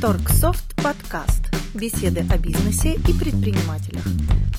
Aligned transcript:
Торгсофт 0.00 0.76
подкаст. 0.76 1.46
Беседы 1.74 2.20
о 2.30 2.36
бизнесе 2.36 2.96
и 2.96 3.18
предпринимателях. 3.18 4.04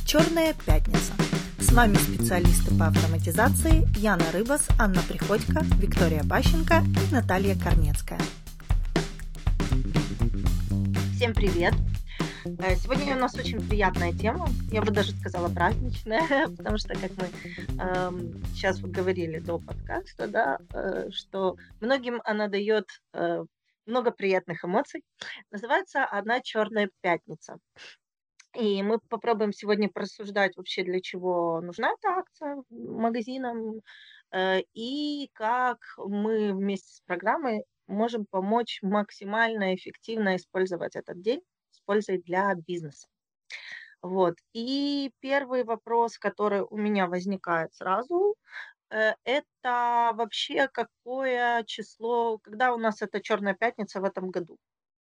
Черная 0.03 0.55
пятница. 0.65 1.13
С 1.59 1.71
вами 1.71 1.93
специалисты 1.93 2.75
по 2.75 2.87
автоматизации 2.87 3.87
Яна 3.99 4.23
Рыбас, 4.33 4.67
Анна 4.79 4.99
Приходько, 5.07 5.63
Виктория 5.75 6.23
Пащенко 6.27 6.77
и 6.79 7.13
Наталья 7.13 7.55
Корнецкая. 7.55 8.19
Всем 11.15 11.35
привет! 11.35 11.75
Э, 12.45 12.75
сегодня 12.75 13.15
у 13.15 13.19
нас 13.19 13.35
очень 13.35 13.61
приятная 13.67 14.13
тема, 14.13 14.49
я 14.71 14.81
бы 14.81 14.91
даже 14.91 15.11
сказала 15.11 15.49
праздничная, 15.49 16.47
потому 16.57 16.79
что, 16.79 16.95
как 16.95 17.11
мы 17.17 17.29
э, 17.79 18.11
сейчас 18.55 18.79
вот 18.79 18.89
говорили 18.89 19.37
до 19.37 19.59
подкаста, 19.59 20.27
да, 20.27 20.57
э, 20.73 21.09
что 21.11 21.57
многим 21.79 22.21
она 22.23 22.47
дает 22.47 22.87
э, 23.13 23.45
много 23.87 24.11
приятных 24.11 24.63
эмоций. 24.63 25.03
Называется 25.51 26.03
«Одна 26.05 26.41
черная 26.41 26.89
пятница». 27.01 27.57
И 28.55 28.81
мы 28.81 28.99
попробуем 28.99 29.53
сегодня 29.53 29.89
просуждать 29.89 30.57
вообще, 30.57 30.83
для 30.83 30.99
чего 30.99 31.61
нужна 31.61 31.91
эта 31.91 32.09
акция 32.09 32.63
магазинам, 32.69 33.81
э, 34.31 34.61
и 34.73 35.29
как 35.33 35.77
мы 35.97 36.53
вместе 36.53 36.95
с 36.95 37.01
программой 37.01 37.63
можем 37.87 38.25
помочь 38.25 38.79
максимально 38.81 39.75
эффективно 39.75 40.35
использовать 40.35 40.95
этот 40.95 41.21
день 41.21 41.41
с 41.71 41.81
пользой 41.81 42.19
для 42.19 42.53
бизнеса. 42.55 43.07
Вот. 44.01 44.35
И 44.53 45.11
первый 45.19 45.63
вопрос, 45.63 46.17
который 46.17 46.61
у 46.61 46.77
меня 46.77 47.07
возникает 47.07 47.73
сразу, 47.73 48.35
это 48.89 50.11
вообще 50.13 50.67
какое 50.67 51.63
число, 51.65 52.37
когда 52.39 52.73
у 52.73 52.77
нас 52.77 53.01
это 53.01 53.21
Черная 53.21 53.53
пятница 53.53 54.01
в 54.01 54.05
этом 54.05 54.29
году? 54.29 54.57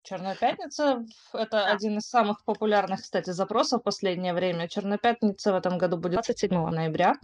Черная 0.01 0.35
пятница 0.35 1.05
это 1.33 1.49
Да. 1.51 1.71
один 1.73 1.97
из 1.97 2.07
самых 2.07 2.43
популярных, 2.45 3.01
кстати, 3.01 3.31
запросов 3.31 3.81
в 3.81 3.83
последнее 3.83 4.33
время. 4.33 4.67
Черная 4.67 4.97
пятница 4.97 5.51
в 5.51 5.55
этом 5.55 5.77
году 5.77 5.97
будет 5.97 6.13
27 6.13 6.69
ноября. 6.69 7.15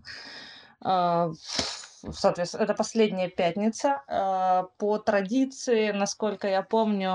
Соответственно, 2.11 2.64
это 2.64 2.73
последняя 2.73 3.30
пятница. 3.30 4.03
А, 4.08 4.64
по 4.78 4.98
традиции, 4.98 5.92
насколько 5.92 6.48
я 6.48 6.61
помню, 6.61 7.11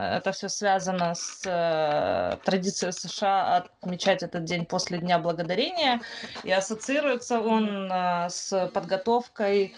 это 0.00 0.32
все 0.32 0.48
связано 0.48 1.14
с 1.14 1.42
э, 1.46 2.36
традицией 2.44 2.92
США 2.92 3.56
отмечать 3.56 4.22
этот 4.22 4.44
день 4.44 4.66
после 4.66 4.98
Дня 4.98 5.18
Благодарения. 5.18 6.00
И 6.44 6.52
ассоциируется 6.52 7.40
он 7.40 7.90
с 7.92 8.70
подготовкой 8.72 9.74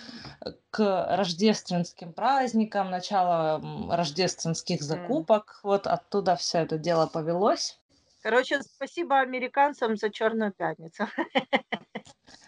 к 0.71 1.07
рождественским 1.17 2.13
праздникам, 2.13 2.91
начало 2.91 3.63
рождественских 3.91 4.83
закупок. 4.83 5.61
Вот 5.63 5.87
оттуда 5.87 6.37
все 6.37 6.59
это 6.59 6.79
дело 6.79 7.07
повелось. 7.07 7.79
Короче, 8.23 8.63
спасибо 8.63 9.21
американцам 9.21 9.97
за 9.97 10.11
Черную 10.11 10.53
пятницу. 10.53 11.07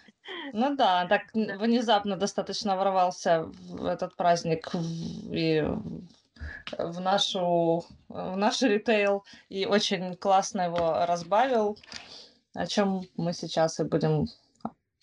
Ну 0.52 0.76
да, 0.76 1.06
так 1.06 1.22
внезапно 1.34 2.16
достаточно 2.16 2.76
ворвался 2.76 3.44
в 3.44 3.84
этот 3.86 4.16
праздник 4.16 4.70
и 5.30 5.64
в 6.78 7.00
нашу 7.00 7.84
в 8.08 8.36
наш 8.36 8.62
ритейл 8.62 9.24
и 9.48 9.66
очень 9.66 10.16
классно 10.16 10.62
его 10.62 11.06
разбавил, 11.06 11.78
о 12.54 12.66
чем 12.66 13.02
мы 13.16 13.32
сейчас 13.32 13.80
и 13.80 13.84
будем 13.84 14.26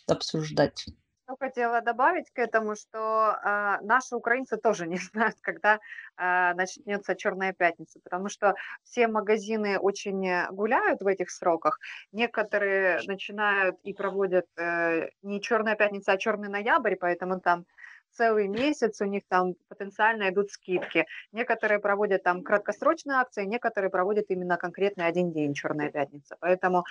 обсуждать. 0.08 0.86
Ну, 1.34 1.38
хотела 1.38 1.82
добавить 1.82 2.30
к 2.30 2.38
этому, 2.38 2.76
что 2.76 3.36
э, 3.44 3.78
наши 3.82 4.16
украинцы 4.16 4.56
тоже 4.56 4.86
не 4.86 4.98
знают, 5.14 5.36
когда 5.42 5.80
э, 6.16 6.54
начнется 6.54 7.16
Черная 7.16 7.54
пятница, 7.54 8.00
потому 8.04 8.30
что 8.30 8.54
все 8.84 9.08
магазины 9.08 9.80
очень 9.80 10.48
гуляют 10.52 11.02
в 11.02 11.08
этих 11.08 11.32
сроках. 11.32 11.80
Некоторые 12.12 13.00
начинают 13.08 13.78
и 13.82 13.94
проводят 13.94 14.46
э, 14.58 15.10
не 15.24 15.42
Черная 15.42 15.76
пятница, 15.76 16.12
а 16.12 16.18
Черный 16.18 16.50
ноябрь, 16.50 16.98
поэтому 16.98 17.40
там 17.40 17.66
целый 18.12 18.48
месяц 18.48 19.02
у 19.02 19.06
них 19.06 19.24
там 19.28 19.56
потенциально 19.70 20.30
идут 20.30 20.52
скидки. 20.52 21.08
Некоторые 21.32 21.80
проводят 21.80 22.22
там 22.22 22.44
краткосрочные 22.44 23.18
акции, 23.18 23.46
некоторые 23.46 23.90
проводят 23.90 24.26
именно 24.30 24.58
конкретный 24.58 25.08
один 25.08 25.32
день 25.32 25.56
Черная 25.56 25.90
пятница. 25.90 26.38
Поэтому 26.40 26.84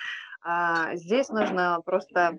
э, 0.45 0.95
здесь 0.95 1.29
нужно 1.29 1.79
просто 1.85 2.37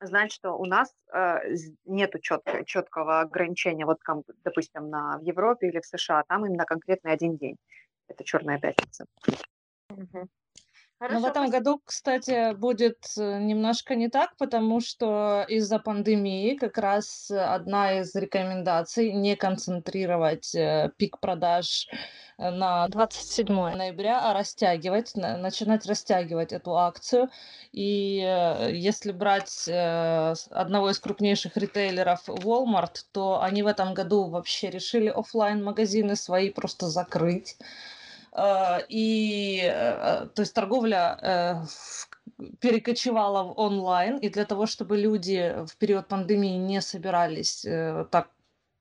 знать, 0.00 0.32
что 0.32 0.52
у 0.52 0.64
нас 0.64 0.92
э, 1.12 1.38
нету 1.84 2.18
четко, 2.18 2.64
четкого 2.64 3.20
ограничения, 3.20 3.84
вот, 3.84 3.98
допустим, 4.44 4.88
на, 4.90 5.18
в 5.18 5.22
Европе 5.22 5.68
или 5.68 5.80
в 5.80 5.86
США, 5.86 6.24
там 6.28 6.46
именно 6.46 6.64
конкретный 6.64 7.12
один 7.12 7.36
день. 7.36 7.56
Это 8.08 8.24
Черная 8.24 8.58
пятница. 8.58 9.04
Угу. 9.90 10.28
Но 11.00 11.20
в 11.20 11.24
этом 11.24 11.48
году, 11.48 11.80
кстати, 11.84 12.54
будет 12.54 12.98
э, 13.16 13.38
немножко 13.38 13.94
не 13.94 14.08
так, 14.08 14.36
потому 14.36 14.80
что 14.80 15.44
из-за 15.48 15.78
пандемии 15.78 16.56
как 16.56 16.76
раз 16.76 17.30
одна 17.30 18.00
из 18.00 18.12
рекомендаций 18.16 19.12
не 19.12 19.36
концентрировать 19.36 20.52
э, 20.56 20.90
пик 20.96 21.20
продаж 21.20 21.88
э, 22.36 22.50
на 22.50 22.88
27 22.88 23.46
ноября, 23.48 24.28
а 24.28 24.34
растягивать, 24.34 25.14
начинать 25.14 25.86
растягивать 25.86 26.52
эту 26.52 26.76
акцию. 26.76 27.30
И 27.70 28.16
если 28.72 29.12
брать 29.12 29.68
одного 29.68 30.90
из 30.90 30.98
крупнейших 30.98 31.56
ритейлеров 31.56 32.28
Walmart, 32.28 33.04
то 33.12 33.40
они 33.40 33.62
в 33.62 33.68
этом 33.68 33.94
году 33.94 34.28
вообще 34.28 34.70
решили 34.70 35.08
офлайн 35.08 35.62
магазины 35.62 36.16
свои 36.16 36.50
просто 36.50 36.88
закрыть. 36.88 37.56
Э, 38.38 38.80
и, 38.88 39.60
э, 39.64 40.28
то 40.34 40.42
есть 40.42 40.54
торговля 40.54 41.18
э, 41.20 41.54
перекочевала 42.60 43.42
в 43.42 43.58
онлайн, 43.58 44.18
и 44.18 44.28
для 44.28 44.44
того, 44.44 44.66
чтобы 44.66 44.96
люди 44.96 45.54
в 45.66 45.76
период 45.76 46.06
пандемии 46.06 46.56
не 46.56 46.80
собирались 46.80 47.66
так, 48.10 48.28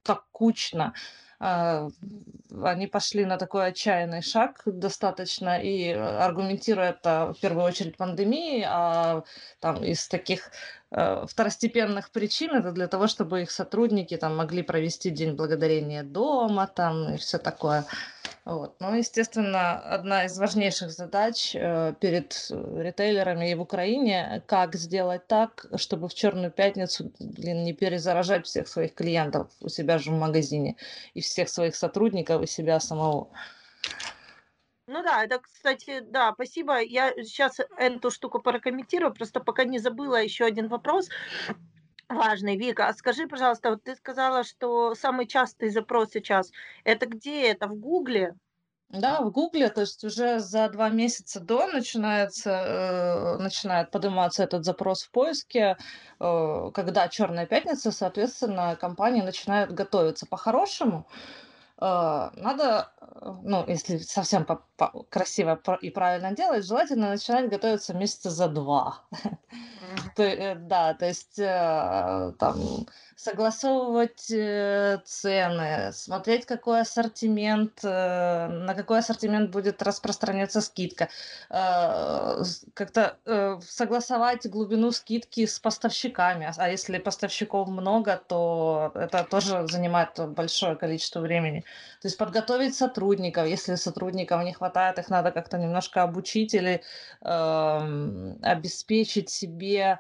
так 0.04 0.26
кучно, 0.32 0.94
они 1.40 2.88
пошли 2.88 3.26
на 3.26 3.38
такой 3.38 3.68
отчаянный 3.68 4.22
шаг 4.22 4.62
достаточно 4.66 5.60
и 5.62 5.90
аргументируя 5.92 6.90
это 6.90 7.34
в 7.34 7.40
первую 7.40 7.66
очередь 7.66 7.98
пандемией, 7.98 8.66
а 8.68 9.24
там 9.60 9.84
из 9.84 10.08
таких 10.08 10.52
второстепенных 10.90 12.10
причин 12.10 12.56
это 12.56 12.72
для 12.72 12.88
того, 12.88 13.08
чтобы 13.08 13.44
их 13.44 13.52
сотрудники 13.52 14.18
там 14.18 14.36
могли 14.36 14.64
провести 14.64 15.12
День 15.12 15.36
Благодарения 15.36 16.04
дома 16.04 16.68
там 16.68 17.14
и 17.14 17.18
все 17.18 17.38
такое. 17.38 17.86
Вот. 18.48 18.78
Ну, 18.80 18.96
естественно, 18.96 19.78
одна 19.78 20.24
из 20.24 20.38
важнейших 20.38 20.90
задач 20.90 21.54
э, 21.54 21.94
перед 22.00 22.48
э, 22.50 22.82
ритейлерами 22.82 23.52
и 23.52 23.56
в 23.56 23.62
Украине, 23.62 24.42
как 24.48 24.76
сделать 24.76 25.28
так, 25.28 25.66
чтобы 25.76 26.08
в 26.08 26.14
Черную 26.14 26.50
пятницу 26.50 27.12
блин, 27.20 27.64
не 27.64 27.74
перезаражать 27.74 28.46
всех 28.46 28.70
своих 28.70 28.94
клиентов 28.94 29.52
у 29.60 29.68
себя 29.68 29.98
же 29.98 30.12
в 30.12 30.14
магазине 30.14 30.78
и 31.14 31.20
всех 31.20 31.50
своих 31.50 31.76
сотрудников 31.76 32.42
и 32.42 32.48
себя 32.48 32.80
самого. 32.80 33.28
Ну 34.88 35.04
да, 35.04 35.26
это, 35.26 35.40
кстати, 35.40 36.00
да, 36.00 36.32
спасибо. 36.32 36.82
Я 36.82 37.12
сейчас 37.16 37.60
эту 37.78 38.10
штуку 38.12 38.40
прокомментирую, 38.40 39.14
просто 39.14 39.42
пока 39.42 39.66
не 39.66 39.80
забыла 39.80 40.24
еще 40.24 40.46
один 40.46 40.70
вопрос 40.70 41.10
важный. 42.10 42.58
Вика, 42.58 42.88
а 42.88 42.94
скажи, 42.94 43.28
пожалуйста, 43.28 43.72
вот 43.72 43.84
ты 43.84 43.96
сказала, 43.96 44.44
что 44.44 44.96
самый 44.96 45.28
частый 45.28 45.70
запрос 45.70 46.12
сейчас, 46.12 46.52
это 46.84 47.06
где 47.06 47.48
это, 47.48 47.68
в 47.68 47.76
Гугле? 47.76 48.36
Да, 48.90 49.22
в 49.22 49.32
Гугле, 49.32 49.70
то 49.70 49.82
есть 49.82 50.04
уже 50.06 50.40
за 50.40 50.70
два 50.70 50.90
месяца 50.90 51.42
до 51.42 51.68
начинается, 51.68 52.52
э, 52.52 53.38
начинает 53.38 53.92
подниматься 53.92 54.44
этот 54.44 54.64
запрос 54.64 55.04
в 55.04 55.12
поиске, 55.12 55.76
э, 56.22 56.72
когда 56.74 57.10
Черная 57.10 57.46
пятница, 57.46 57.92
соответственно, 57.92 58.78
компании 58.78 59.22
начинают 59.22 59.72
готовиться 59.72 60.26
по-хорошему. 60.26 61.06
Э, 61.80 62.30
надо, 62.36 62.92
э, 63.02 63.32
ну, 63.44 63.64
если 63.68 63.98
совсем 63.98 64.46
по- 64.46 64.64
по- 64.78 65.04
красиво 65.10 65.60
и 65.82 65.90
правильно 65.92 66.32
делать, 66.32 66.66
желательно 66.66 67.10
начинать 67.10 67.50
готовиться 67.50 67.94
месяца 67.94 68.30
за 68.30 68.48
два. 68.48 69.04
Э, 70.18 70.56
да, 70.56 70.94
то 70.96 71.06
есть 71.06 71.38
э, 71.40 72.34
там 72.40 72.88
согласовывать 73.18 74.30
э, 74.30 75.00
цены, 75.04 75.92
смотреть, 75.92 76.46
какой 76.46 76.82
ассортимент, 76.82 77.80
э, 77.84 78.48
на 78.48 78.76
какой 78.76 79.00
ассортимент 79.00 79.50
будет 79.50 79.82
распространяться 79.82 80.62
скидка, 80.62 81.10
э, 81.50 82.44
как-то 82.76 83.18
э, 83.26 83.60
согласовать 83.68 84.48
глубину 84.48 84.92
скидки 84.92 85.48
с 85.48 85.60
поставщиками. 85.60 86.54
А 86.56 86.70
если 86.70 87.00
поставщиков 87.00 87.68
много, 87.68 88.22
то 88.28 88.92
это 88.94 89.24
тоже 89.24 89.68
занимает 89.68 90.12
большое 90.30 90.76
количество 90.76 91.20
времени. 91.20 91.62
То 92.02 92.08
есть 92.08 92.20
подготовить 92.20 92.76
сотрудников, 92.76 93.48
если 93.48 93.74
сотрудников 93.76 94.44
не 94.44 94.54
хватает, 94.54 95.00
их 95.00 95.10
надо 95.10 95.32
как-то 95.32 95.58
немножко 95.58 96.04
обучить 96.04 96.54
или 96.54 96.84
э, 97.22 98.34
обеспечить 98.44 99.32
себе 99.32 99.98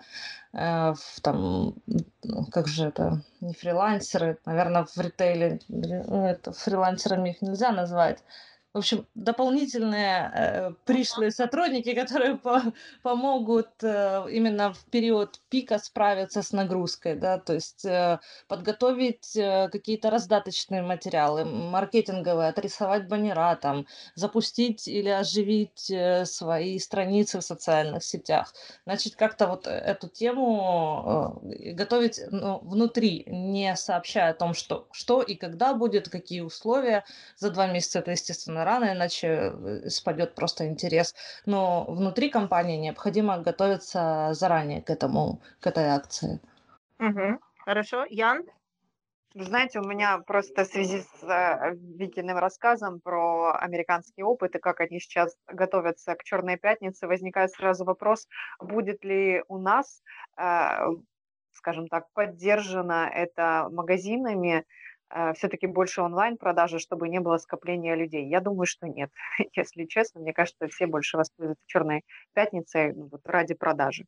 в, 0.57 1.21
там, 1.21 1.75
ну, 2.23 2.45
как 2.51 2.67
же 2.67 2.87
это, 2.87 3.21
не 3.41 3.53
фрилансеры, 3.53 4.39
наверное, 4.45 4.85
в 4.85 4.97
ритейле, 4.97 5.59
ну, 5.67 6.25
это 6.25 6.51
фрилансерами 6.51 7.29
их 7.29 7.41
нельзя 7.43 7.71
назвать, 7.71 8.23
в 8.73 8.77
общем, 8.79 9.07
дополнительные 9.15 10.31
э, 10.33 10.71
пришлые 10.85 11.31
сотрудники, 11.31 11.93
которые 11.93 12.37
по 12.37 12.61
помогут 13.01 13.69
э, 13.81 14.25
именно 14.29 14.73
в 14.73 14.85
период 14.85 15.39
пика 15.49 15.79
справиться 15.79 16.41
с 16.43 16.51
нагрузкой, 16.51 17.15
да, 17.15 17.39
то 17.39 17.53
есть 17.53 17.85
э, 17.85 18.19
подготовить 18.47 19.35
э, 19.35 19.69
какие-то 19.71 20.09
раздаточные 20.09 20.81
материалы, 20.81 21.45
маркетинговые, 21.45 22.49
отрисовать 22.49 23.07
баннера, 23.07 23.55
там, 23.55 23.87
запустить 24.15 24.87
или 24.87 25.09
оживить 25.09 25.89
э, 25.89 26.25
свои 26.25 26.77
страницы 26.77 27.39
в 27.39 27.43
социальных 27.43 28.03
сетях. 28.03 28.53
Значит, 28.85 29.15
как-то 29.15 29.47
вот 29.47 29.65
эту 29.65 30.07
тему 30.09 31.41
э, 31.43 31.71
готовить 31.73 32.19
ну, 32.29 32.59
внутри, 32.59 33.23
не 33.27 33.75
сообщая 33.75 34.31
о 34.31 34.35
том, 34.35 34.53
что, 34.53 34.87
что 34.91 35.21
и 35.21 35.35
когда 35.35 35.73
будет, 35.73 36.09
какие 36.09 36.41
условия. 36.41 37.05
За 37.37 37.49
два 37.49 37.67
месяца 37.67 37.99
это, 37.99 38.11
естественно, 38.11 38.65
рано, 38.67 38.93
иначе 38.93 39.27
э, 39.27 39.89
спадет 39.89 40.35
просто 40.35 40.67
интерес. 40.67 41.15
Но 41.45 41.85
внутри 41.87 42.29
компании 42.29 42.77
необходимо 42.77 43.39
готовиться 43.39 44.29
заранее 44.33 44.81
к 44.81 44.89
этому, 44.89 45.41
к 45.59 45.67
этой 45.67 45.85
акции. 45.85 46.39
Угу. 46.99 47.39
Хорошо. 47.65 48.05
Ян? 48.09 48.43
Вы 49.37 49.43
знаете, 49.43 49.79
у 49.79 49.83
меня 49.83 50.17
просто 50.17 50.63
в 50.63 50.67
связи 50.67 51.01
с 51.01 51.23
э, 51.23 51.75
Викиным 51.99 52.37
рассказом 52.37 52.99
про 52.99 53.53
американский 53.59 54.23
опыт 54.23 54.55
и 54.55 54.59
как 54.59 54.81
они 54.81 54.99
сейчас 54.99 55.35
готовятся 55.47 56.15
к 56.15 56.23
Черной 56.23 56.57
пятнице, 56.57 57.07
возникает 57.07 57.51
сразу 57.51 57.85
вопрос, 57.85 58.27
будет 58.59 59.03
ли 59.03 59.43
у 59.47 59.59
нас, 59.59 60.01
э, 60.37 60.79
скажем 61.51 61.87
так, 61.87 62.05
поддержано 62.13 63.09
это 63.13 63.69
магазинами, 63.71 64.65
все-таки 65.35 65.67
больше 65.67 66.01
онлайн-продажи, 66.01 66.79
чтобы 66.79 67.09
не 67.09 67.19
было 67.19 67.37
скопления 67.37 67.95
людей? 67.95 68.27
Я 68.27 68.41
думаю, 68.41 68.65
что 68.65 68.87
нет. 68.87 69.11
Если 69.55 69.85
честно, 69.85 70.21
мне 70.21 70.33
кажется, 70.33 70.67
все 70.67 70.87
больше 70.87 71.17
воспользуются 71.17 71.63
Черной 71.65 72.03
пятницей 72.33 72.93
ну, 72.93 73.09
ради 73.23 73.53
продажи. 73.53 74.05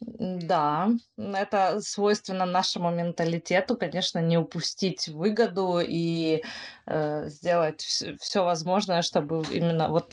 Да, 0.00 0.90
это 1.16 1.80
свойственно 1.80 2.46
нашему 2.46 2.90
менталитету, 2.90 3.76
конечно, 3.76 4.20
не 4.20 4.38
упустить 4.38 5.08
выгоду 5.08 5.80
и 5.80 6.44
э, 6.86 7.28
сделать 7.28 7.80
все 7.82 8.44
возможное, 8.44 9.02
чтобы 9.02 9.42
именно 9.50 9.88
вот 9.88 10.12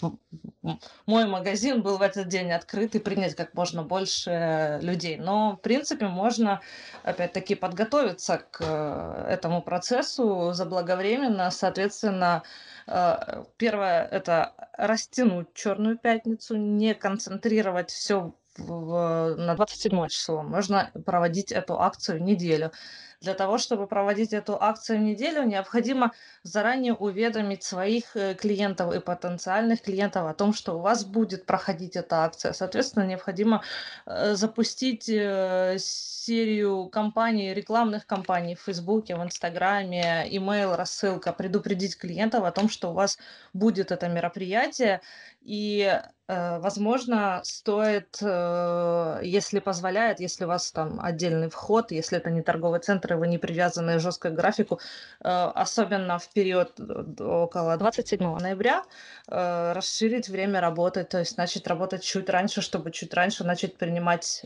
мой 1.06 1.28
магазин 1.28 1.84
был 1.84 2.00
в 2.00 2.02
этот 2.02 2.28
день 2.30 2.52
открыт 2.52 2.96
и 2.96 3.00
принять 3.00 3.36
как 3.36 3.54
можно 3.54 3.84
больше 3.84 4.80
людей. 4.82 5.18
Но, 5.18 5.58
в 5.58 5.62
принципе, 5.62 6.08
можно, 6.08 6.62
опять-таки, 7.04 7.54
подготовиться 7.54 8.40
к 8.40 8.62
э, 8.62 9.28
этому 9.30 9.62
процессу 9.62 10.52
заблаговременно, 10.54 11.52
соответственно, 11.52 12.42
э, 12.88 13.44
Первое– 13.58 14.04
это 14.12 14.56
растянуть 14.74 15.54
Черную 15.54 15.98
пятницу, 15.98 16.58
не 16.58 16.96
концентрировать 16.96 17.92
все 17.92 18.34
в, 18.58 19.36
на 19.36 19.56
27 19.56 20.08
число. 20.08 20.44
Можно 20.44 20.92
проводить 21.06 21.52
эту 21.52 21.80
акцию 21.80 22.24
неделю. 22.24 22.72
Для 23.22 23.34
того, 23.34 23.58
чтобы 23.58 23.88
проводить 23.88 24.34
эту 24.34 24.62
акцию 24.62 25.02
неделю, 25.02 25.44
необходимо 25.44 26.12
заранее 26.44 26.94
уведомить 26.94 27.64
своих 27.64 28.16
э, 28.16 28.36
клиентов 28.36 28.94
и 28.94 29.00
потенциальных 29.00 29.82
клиентов 29.82 30.28
о 30.28 30.34
том, 30.34 30.54
что 30.54 30.78
у 30.78 30.82
вас 30.82 31.06
будет 31.06 31.46
проходить 31.46 31.96
эта 31.96 32.24
акция. 32.24 32.54
Соответственно, 32.54 33.06
необходимо 33.06 33.64
э, 34.06 34.36
запустить 34.36 35.10
э, 35.10 35.78
серию 35.80 36.88
кампаний, 36.90 37.54
рекламных 37.54 38.06
кампаний 38.06 38.56
в 38.56 38.62
Фейсбуке, 38.62 39.16
в 39.16 39.24
Инстаграме, 39.24 40.28
имейл, 40.38 40.76
рассылка, 40.76 41.34
предупредить 41.34 41.98
клиентов 41.98 42.44
о 42.44 42.52
том, 42.52 42.70
что 42.70 42.92
у 42.92 42.94
вас 42.94 43.18
будет 43.54 43.92
это 43.92 44.08
мероприятие, 44.08 45.02
и 45.42 46.02
возможно, 46.28 47.42
стоит, 47.44 48.18
если 48.20 49.60
позволяет, 49.60 50.20
если 50.20 50.46
у 50.46 50.48
вас 50.48 50.72
там 50.72 51.00
отдельный 51.00 51.52
вход, 51.52 51.92
если 51.92 52.18
это 52.18 52.32
не 52.32 52.42
торговый 52.42 52.80
центр, 52.80 53.15
вы 53.16 53.28
не 53.28 53.38
привязаны 53.38 54.00
жестко 54.00 54.30
к 54.30 54.36
графику, 54.36 54.80
э, 55.24 55.30
особенно 55.30 56.20
в 56.20 56.30
период 56.30 56.80
около 57.20 57.78
27 57.78 58.40
ноября, 58.40 58.84
расширить 59.28 60.30
время 60.30 60.62
работы, 60.62 61.04
то 61.04 61.20
есть 61.20 61.38
начать 61.38 61.68
работать 61.68 62.04
чуть 62.04 62.30
раньше, 62.30 62.62
чтобы 62.62 62.92
чуть 62.92 63.14
раньше 63.14 63.44
начать 63.44 63.78
принимать 63.78 64.42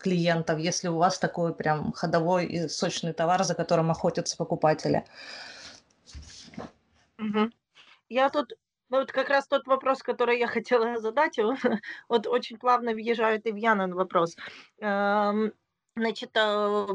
клиентов, 0.00 0.58
если 0.58 0.88
у 0.88 0.96
вас 0.96 1.18
такой 1.18 1.54
прям 1.54 1.92
ходовой 1.92 2.46
и 2.46 2.68
сочный 2.68 3.12
товар, 3.12 3.42
за 3.44 3.54
которым 3.54 3.90
охотятся 3.90 4.36
покупатели. 4.36 5.04
Угу. 7.18 7.50
Я 8.08 8.30
тут 8.30 8.52
ну, 8.92 8.98
вот 8.98 9.10
как 9.10 9.30
раз 9.30 9.46
тот 9.46 9.66
вопрос, 9.66 10.02
который 10.02 10.38
я 10.38 10.46
хотела 10.58 11.00
задать, 11.00 11.38
вот 12.08 12.26
очень 12.26 12.58
плавно 12.58 12.92
въезжает 12.92 13.46
и 13.46 13.52
в 13.52 13.56
Янин 13.56 13.94
вопрос. 13.94 14.36
Эм, 14.80 15.54
значит, 15.96 16.30
э, 16.34 16.86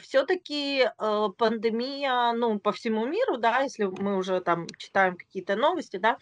все-таки 0.00 0.88
э, 0.98 1.28
пандемия, 1.38 2.32
ну, 2.32 2.58
по 2.58 2.72
всему 2.72 3.06
миру, 3.06 3.36
да, 3.36 3.60
если 3.60 3.84
мы 3.84 4.16
уже 4.16 4.40
там 4.40 4.66
читаем 4.78 5.16
какие-то 5.16 5.56
новости, 5.56 5.98
да, 5.98 6.18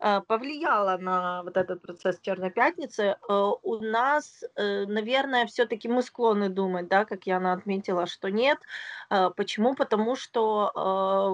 э, 0.00 0.20
повлияла 0.26 0.96
на 0.98 1.42
вот 1.42 1.56
этот 1.56 1.82
процесс 1.82 2.18
Черной 2.20 2.50
пятницы. 2.50 3.16
У 3.28 3.76
нас, 3.76 4.42
наверное, 4.56 5.46
все-таки 5.46 5.88
мы 5.88 6.02
склонны 6.02 6.48
думать, 6.48 6.88
да, 6.88 7.04
как 7.04 7.26
Яна 7.26 7.52
отметила, 7.52 8.06
что 8.06 8.30
нет. 8.30 8.58
Почему? 9.36 9.74
Потому 9.74 10.16
что 10.16 10.70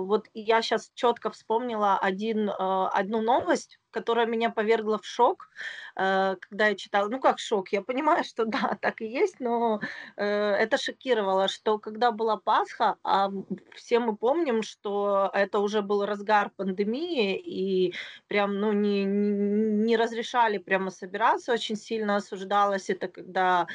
вот 0.06 0.28
я 0.34 0.62
сейчас 0.62 0.90
четко 0.94 1.30
вспомнила 1.30 1.98
один, 1.98 2.50
одну 2.50 3.20
новость, 3.20 3.78
которая 3.92 4.26
меня 4.26 4.50
повергла 4.50 4.98
в 4.98 5.06
шок, 5.06 5.50
э, 5.96 6.36
когда 6.40 6.68
я 6.68 6.74
читала. 6.74 7.08
Ну 7.08 7.20
как 7.20 7.38
шок, 7.38 7.68
я 7.68 7.82
понимаю, 7.82 8.24
что 8.24 8.44
да, 8.44 8.76
так 8.80 9.00
и 9.00 9.06
есть, 9.06 9.38
но 9.38 9.80
э, 10.16 10.24
это 10.26 10.78
шокировало, 10.78 11.46
что 11.48 11.78
когда 11.78 12.10
была 12.10 12.36
Пасха, 12.36 12.96
а 13.04 13.30
все 13.76 14.00
мы 14.00 14.16
помним, 14.16 14.62
что 14.62 15.30
это 15.32 15.60
уже 15.60 15.82
был 15.82 16.04
разгар 16.04 16.50
пандемии, 16.56 17.36
и 17.36 17.94
прям, 18.26 18.51
ну, 18.60 18.72
не, 18.72 19.04
не 19.04 19.96
разрешали 19.96 20.58
прямо 20.58 20.90
собираться, 20.90 21.52
очень 21.52 21.76
сильно 21.76 22.16
осуждалось 22.16 22.90
это, 22.90 23.08
когда 23.08 23.66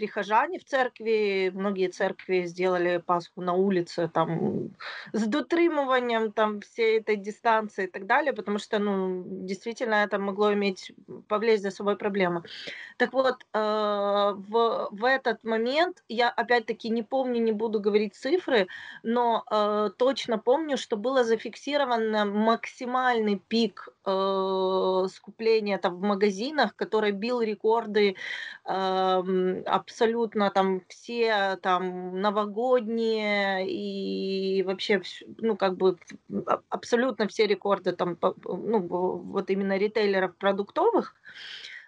прихожане 0.00 0.58
в 0.58 0.64
церкви, 0.64 1.50
многие 1.54 1.88
церкви 1.88 2.46
сделали 2.46 2.98
Пасху 2.98 3.42
на 3.42 3.52
улице, 3.52 4.08
там, 4.08 4.70
с 5.12 5.26
дотримыванием 5.26 6.32
там 6.32 6.60
всей 6.60 7.00
этой 7.00 7.16
дистанции 7.16 7.84
и 7.84 7.86
так 7.86 8.06
далее, 8.06 8.32
потому 8.32 8.58
что, 8.58 8.78
ну, 8.78 9.22
действительно 9.26 9.94
это 10.04 10.18
могло 10.18 10.52
иметь, 10.54 10.92
повлечь 11.28 11.60
за 11.60 11.70
собой 11.70 11.96
проблемы. 11.96 12.42
Так 12.96 13.12
вот, 13.12 13.42
э, 13.52 13.58
в, 13.58 14.88
в 14.90 15.04
этот 15.04 15.44
момент, 15.44 16.02
я 16.08 16.30
опять-таки 16.30 16.88
не 16.88 17.02
помню, 17.02 17.42
не 17.42 17.52
буду 17.52 17.78
говорить 17.80 18.14
цифры, 18.14 18.68
но 19.02 19.44
э, 19.50 19.90
точно 19.98 20.38
помню, 20.38 20.78
что 20.78 20.96
было 20.96 21.24
зафиксировано 21.24 22.24
максимальный 22.24 23.36
пик 23.36 23.88
э, 24.04 25.06
скупления 25.12 25.78
там, 25.78 25.96
в 25.96 26.02
магазинах, 26.02 26.74
который 26.76 27.12
бил 27.12 27.40
рекорды 27.40 28.16
э, 28.64 29.62
абсолютно 29.66 30.50
там 30.50 30.82
все 30.88 31.56
там 31.62 32.20
новогодние 32.20 33.68
и 33.68 34.62
вообще, 34.62 35.02
ну, 35.38 35.56
как 35.56 35.76
бы 35.76 35.98
абсолютно 36.68 37.28
все 37.28 37.46
рекорды 37.46 37.92
там, 37.92 38.18
ну, 38.44 38.80
вот 38.80 39.50
именно 39.50 39.76
ритейлеров 39.76 40.36
продуктовых 40.36 41.14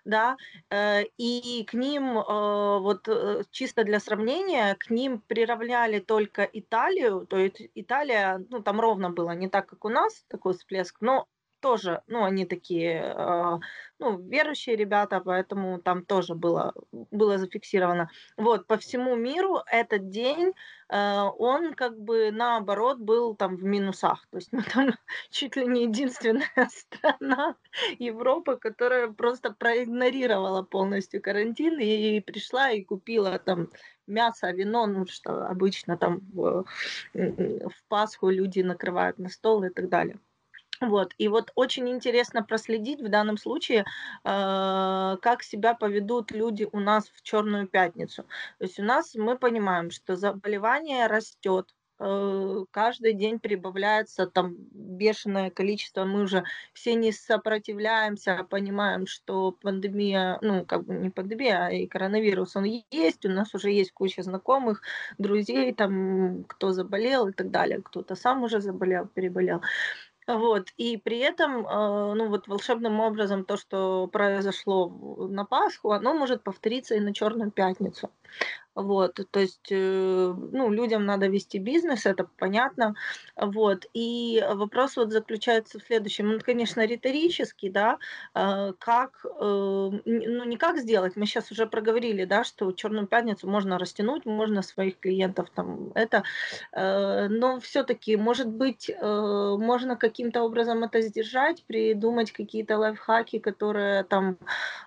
да, 0.05 0.37
э, 0.71 1.05
и 1.17 1.65
к 1.65 1.75
ним, 1.75 2.19
э, 2.19 2.79
вот 2.81 3.09
э, 3.09 3.45
чисто 3.51 3.85
для 3.85 4.01
сравнения, 4.01 4.77
к 4.79 4.91
ним 4.91 5.21
приравняли 5.21 6.01
только 6.01 6.43
Италию, 6.53 7.27
то 7.27 7.39
есть 7.39 7.63
Италия, 7.75 8.45
ну, 8.51 8.63
там 8.63 8.81
ровно 8.81 9.11
было, 9.11 9.33
не 9.33 9.49
так, 9.49 9.67
как 9.67 9.85
у 9.85 9.89
нас, 9.89 10.25
такой 10.29 10.55
всплеск, 10.55 10.97
но 11.01 11.27
тоже, 11.63 12.03
ну, 12.09 12.25
они 12.25 12.45
такие, 12.45 13.61
ну, 13.99 14.19
верующие 14.19 14.77
ребята, 14.77 15.21
поэтому 15.21 15.81
там 15.81 16.05
тоже 16.05 16.35
было, 16.35 16.75
было 16.93 17.39
зафиксировано. 17.39 18.11
Вот, 18.37 18.67
по 18.67 18.77
всему 18.77 19.17
миру 19.17 19.61
этот 19.71 20.11
день, 20.11 20.53
он 20.89 21.75
как 21.75 21.99
бы 21.99 22.31
наоборот 22.33 22.99
был 22.99 23.35
там 23.37 23.57
в 23.57 23.65
минусах. 23.65 24.27
То 24.31 24.39
есть 24.39 24.53
мы 24.53 24.63
там 24.63 24.91
чуть 25.31 25.57
ли 25.57 25.67
не 25.67 25.85
единственная 25.85 26.51
страна 26.71 27.57
Европы, 27.99 28.57
которая 28.57 29.13
просто 29.13 29.53
проигнорировала 29.53 30.63
полностью 30.63 31.23
карантин 31.23 31.79
и 31.79 32.21
пришла 32.21 32.71
и 32.71 32.85
купила 32.85 33.39
там 33.39 33.69
мясо, 34.07 34.51
вино, 34.51 34.87
ну 34.87 35.07
что 35.07 35.47
обычно 35.47 35.97
там 35.97 36.21
в 36.35 36.65
Пасху 37.89 38.31
люди 38.31 38.61
накрывают 38.61 39.19
на 39.19 39.29
стол 39.29 39.63
и 39.65 39.71
так 39.71 39.89
далее. 39.89 40.19
Вот. 40.83 41.15
И 41.17 41.29
вот 41.29 41.53
очень 41.55 41.89
интересно 41.89 42.43
проследить 42.43 43.01
в 43.01 43.09
данном 43.09 43.39
случае, 43.39 43.85
э, 44.25 45.17
как 45.23 45.43
себя 45.43 45.75
поведут 45.75 46.33
люди 46.33 46.69
у 46.73 46.81
нас 46.81 47.09
в 47.09 47.23
Черную 47.23 47.69
пятницу. 47.69 48.25
То 48.59 48.65
есть 48.65 48.81
у 48.81 48.83
нас 48.83 49.15
мы 49.15 49.39
понимаем, 49.39 49.91
что 49.93 50.17
заболевание 50.17 51.07
растет, 51.07 51.73
э, 52.01 52.65
каждый 52.73 53.13
день 53.13 53.39
прибавляется 53.39 54.27
там 54.27 54.57
бешеное 54.73 55.51
количество. 55.51 56.05
Мы 56.05 56.23
уже 56.23 56.43
все 56.73 56.95
не 56.95 57.13
сопротивляемся, 57.13 58.35
а 58.41 58.45
понимаем, 58.45 59.07
что 59.07 59.53
пандемия, 59.53 60.39
ну, 60.43 60.65
как 60.67 60.85
бы 60.85 60.95
не 60.95 61.11
пандемия, 61.11 61.67
а 61.67 61.71
и 61.71 61.87
коронавирус, 61.87 62.57
он 62.57 62.65
есть. 62.91 63.25
У 63.25 63.29
нас 63.29 63.55
уже 63.55 63.71
есть 63.71 63.93
куча 63.93 64.23
знакомых, 64.25 64.83
друзей, 65.19 65.73
там, 65.75 66.45
кто 66.45 66.73
заболел 66.73 67.29
и 67.29 67.33
так 67.33 67.51
далее. 67.53 67.81
Кто-то 67.83 68.17
сам 68.17 68.43
уже 68.43 68.61
заболел, 68.61 69.07
переболел. 69.07 69.63
Вот, 70.29 70.69
и 70.77 70.97
при 70.97 71.19
этом, 71.19 71.67
э, 71.67 72.15
ну 72.15 72.29
вот 72.29 72.47
волшебным 72.47 73.01
образом 73.01 73.45
то, 73.45 73.57
что 73.57 74.07
произошло 74.07 74.89
на 75.29 75.45
Пасху, 75.45 75.91
оно 75.91 76.15
может 76.15 76.45
повториться 76.45 76.95
и 76.95 77.01
на 77.01 77.13
Черную 77.13 77.51
пятницу. 77.51 78.11
Вот, 78.75 79.21
то 79.31 79.41
есть, 79.41 79.69
э, 79.71 80.35
ну, 80.53 80.71
людям 80.71 81.05
надо 81.05 81.27
вести 81.27 81.59
бизнес, 81.59 82.07
это 82.07 82.27
понятно. 82.39 82.95
Вот, 83.37 83.85
и 83.93 84.43
вопрос 84.55 84.97
вот 84.97 85.13
заключается 85.13 85.79
в 85.79 85.83
следующем. 85.83 86.31
Он, 86.31 86.41
конечно, 86.41 86.85
риторический, 86.87 87.69
да, 87.69 87.99
э, 88.35 88.73
как, 88.79 89.25
э, 89.25 89.29
ну, 89.45 90.45
не 90.45 90.57
как 90.57 90.79
сделать, 90.79 91.17
мы 91.17 91.27
сейчас 91.27 91.51
уже 91.53 91.67
проговорили, 91.67 92.25
да, 92.25 92.45
что 92.45 92.73
Черную 92.73 93.07
пятницу 93.07 93.49
можно 93.49 93.79
растянуть, 93.79 94.25
можно 94.25 94.63
своих 94.63 94.99
клиентов 94.99 95.51
там 95.55 95.93
это, 95.95 96.23
но 96.75 97.61
все-таки, 97.61 98.17
может 98.17 98.49
быть, 98.49 98.91
можно 99.01 99.97
каким-то 99.97 100.43
образом 100.43 100.85
это 100.85 101.01
сдержать, 101.03 101.65
придумать 101.67 102.33
какие-то 102.33 102.79
лайфхаки, 102.79 103.39
которые 103.39 104.05
там 104.05 104.39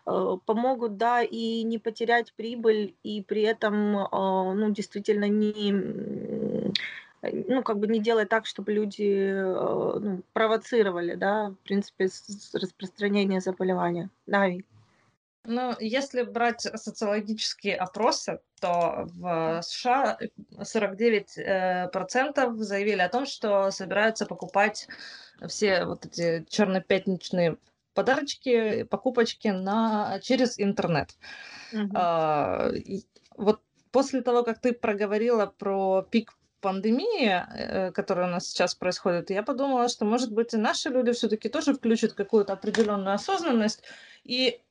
помогут, 0.06 0.98
да, 0.98 1.22
и 1.22 1.64
не 1.64 1.78
потерять 1.78 2.34
прибыль, 2.36 2.96
и 3.04 3.22
при 3.24 3.44
этом 3.44 3.75
а, 4.12 4.54
ну, 4.54 4.72
действительно 4.72 5.28
не 5.28 6.72
ну, 7.48 7.64
как 7.64 7.80
бы 7.80 7.88
не 7.88 8.00
делать 8.00 8.30
так, 8.30 8.46
чтобы 8.46 8.72
люди 8.72 9.32
а, 9.34 10.00
ну, 10.00 10.22
провоцировали, 10.34 11.16
да, 11.16 11.50
в 11.50 11.56
принципе, 11.68 12.10
распространение 12.54 13.42
заболевания. 13.42 14.10
Да, 14.28 14.48
ну, 15.48 15.76
если 15.80 16.24
брать 16.24 16.62
социологические 16.62 17.76
опросы, 17.76 18.40
то 18.60 19.08
в 19.14 19.62
США 19.62 20.18
49% 20.58 21.38
э, 21.38 22.64
заявили 22.64 23.02
о 23.02 23.10
том, 23.10 23.26
что 23.26 23.70
собираются 23.70 24.26
покупать 24.26 24.88
все 25.48 25.86
вот 25.86 26.06
эти 26.06 26.46
чернопятничные 26.50 27.58
подарочки, 27.94 28.84
покупочки 28.84 29.50
на, 29.50 30.20
через 30.22 30.60
интернет. 30.60 31.16
Uh-huh. 31.72 31.92
А, 31.94 32.72
вот 33.38 33.62
после 33.96 34.22
того, 34.22 34.44
как 34.44 34.60
ты 34.60 34.74
проговорила 34.74 35.46
про 35.46 36.02
пик 36.02 36.34
пандемии, 36.60 37.30
э, 37.30 37.92
которая 37.94 38.28
у 38.28 38.30
нас 38.30 38.46
сейчас 38.46 38.76
происходит, 38.76 39.30
я 39.30 39.42
подумала, 39.42 39.88
что, 39.88 40.04
может 40.04 40.34
быть, 40.34 40.54
и 40.54 40.58
наши 40.58 40.90
люди 40.90 41.14
все-таки 41.14 41.48
тоже 41.48 41.74
включат 41.74 42.12
какую-то 42.12 42.52
определенную 42.52 43.16
осознанность 43.16 43.84
и 44.26 44.62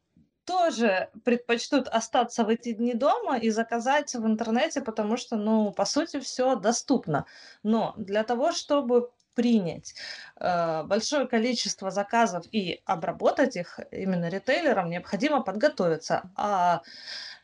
тоже 0.44 1.08
предпочтут 1.24 1.88
остаться 1.88 2.44
в 2.44 2.50
эти 2.50 2.72
дни 2.72 2.92
дома 2.92 3.38
и 3.38 3.48
заказать 3.48 4.14
в 4.14 4.26
интернете, 4.26 4.82
потому 4.82 5.16
что, 5.16 5.36
ну, 5.36 5.72
по 5.72 5.86
сути, 5.86 6.20
все 6.20 6.54
доступно. 6.56 7.24
Но 7.62 7.94
для 7.96 8.24
того, 8.24 8.52
чтобы 8.52 9.10
принять 9.34 9.94
э, 10.40 10.82
большое 10.84 11.26
количество 11.26 11.90
заказов 11.90 12.46
и 12.52 12.80
обработать 12.84 13.56
их 13.56 13.80
именно 13.90 14.28
ритейлерам, 14.28 14.90
необходимо 14.90 15.42
подготовиться. 15.42 16.30
А 16.36 16.82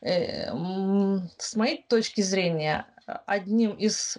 э, 0.01 0.51
с 1.37 1.55
моей 1.55 1.85
точки 1.87 2.21
зрения, 2.21 2.85
одним 3.25 3.71
из 3.71 4.17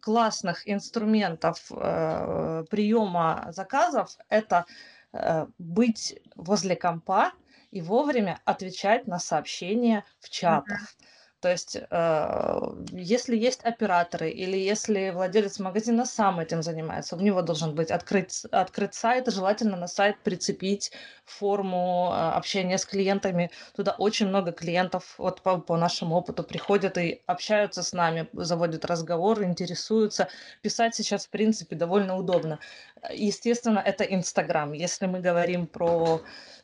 классных 0.00 0.68
инструментов 0.68 1.70
э, 1.70 2.64
приема 2.70 3.48
заказов 3.52 4.16
это 4.28 4.66
быть 5.58 6.20
возле 6.36 6.76
компа 6.76 7.32
и 7.72 7.80
вовремя 7.80 8.40
отвечать 8.44 9.08
на 9.08 9.18
сообщения 9.18 10.04
в 10.20 10.30
чатах. 10.30 10.80
Mm-hmm. 10.80 11.19
То 11.40 11.50
есть, 11.50 11.76
э, 11.76 12.60
если 12.92 13.34
есть 13.34 13.64
операторы 13.64 14.30
или 14.30 14.58
если 14.58 15.10
владелец 15.10 15.58
магазина 15.58 16.04
сам 16.04 16.38
этим 16.38 16.62
занимается, 16.62 17.16
у 17.16 17.20
него 17.20 17.40
должен 17.40 17.74
быть 17.74 17.90
открыт, 17.90 18.30
открыт 18.52 18.94
сайт, 18.94 19.32
желательно 19.32 19.76
на 19.76 19.86
сайт 19.86 20.18
прицепить 20.22 20.92
форму 21.24 22.10
э, 22.12 22.30
общения 22.36 22.76
с 22.76 22.84
клиентами. 22.84 23.50
Туда 23.74 23.92
очень 23.92 24.28
много 24.28 24.52
клиентов, 24.52 25.14
вот 25.16 25.40
по, 25.40 25.58
по 25.58 25.78
нашему 25.78 26.14
опыту, 26.16 26.44
приходят 26.44 26.98
и 26.98 27.22
общаются 27.26 27.82
с 27.82 27.94
нами, 27.94 28.28
заводят 28.34 28.84
разговор, 28.84 29.42
интересуются. 29.42 30.28
Писать 30.60 30.94
сейчас, 30.94 31.24
в 31.26 31.30
принципе, 31.30 31.74
довольно 31.74 32.16
удобно. 32.16 32.58
Естественно, 33.10 33.78
это 33.78 34.04
Инстаграм. 34.04 34.72
Если 34.72 35.06
мы 35.06 35.20
говорим 35.20 35.66
про 35.66 36.20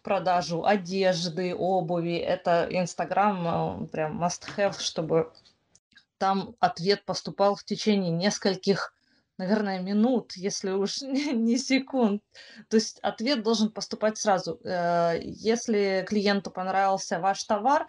продажу 0.06 0.64
одежды, 0.64 1.52
обуви. 1.52 2.16
Это 2.16 2.68
Инстаграм 2.70 3.82
э, 3.82 3.86
прям 3.88 4.22
must 4.22 4.44
have, 4.56 4.78
чтобы 4.78 5.32
там 6.16 6.54
ответ 6.60 7.04
поступал 7.04 7.56
в 7.56 7.64
течение 7.64 8.12
нескольких, 8.12 8.94
наверное, 9.36 9.80
минут, 9.80 10.34
если 10.36 10.70
уж 10.70 11.02
не 11.02 11.58
секунд. 11.58 12.22
То 12.68 12.76
есть 12.76 13.00
ответ 13.00 13.42
должен 13.42 13.68
поступать 13.68 14.16
сразу. 14.16 14.60
Э, 14.62 15.18
если 15.20 16.06
клиенту 16.08 16.52
понравился 16.52 17.18
ваш 17.18 17.42
товар, 17.42 17.88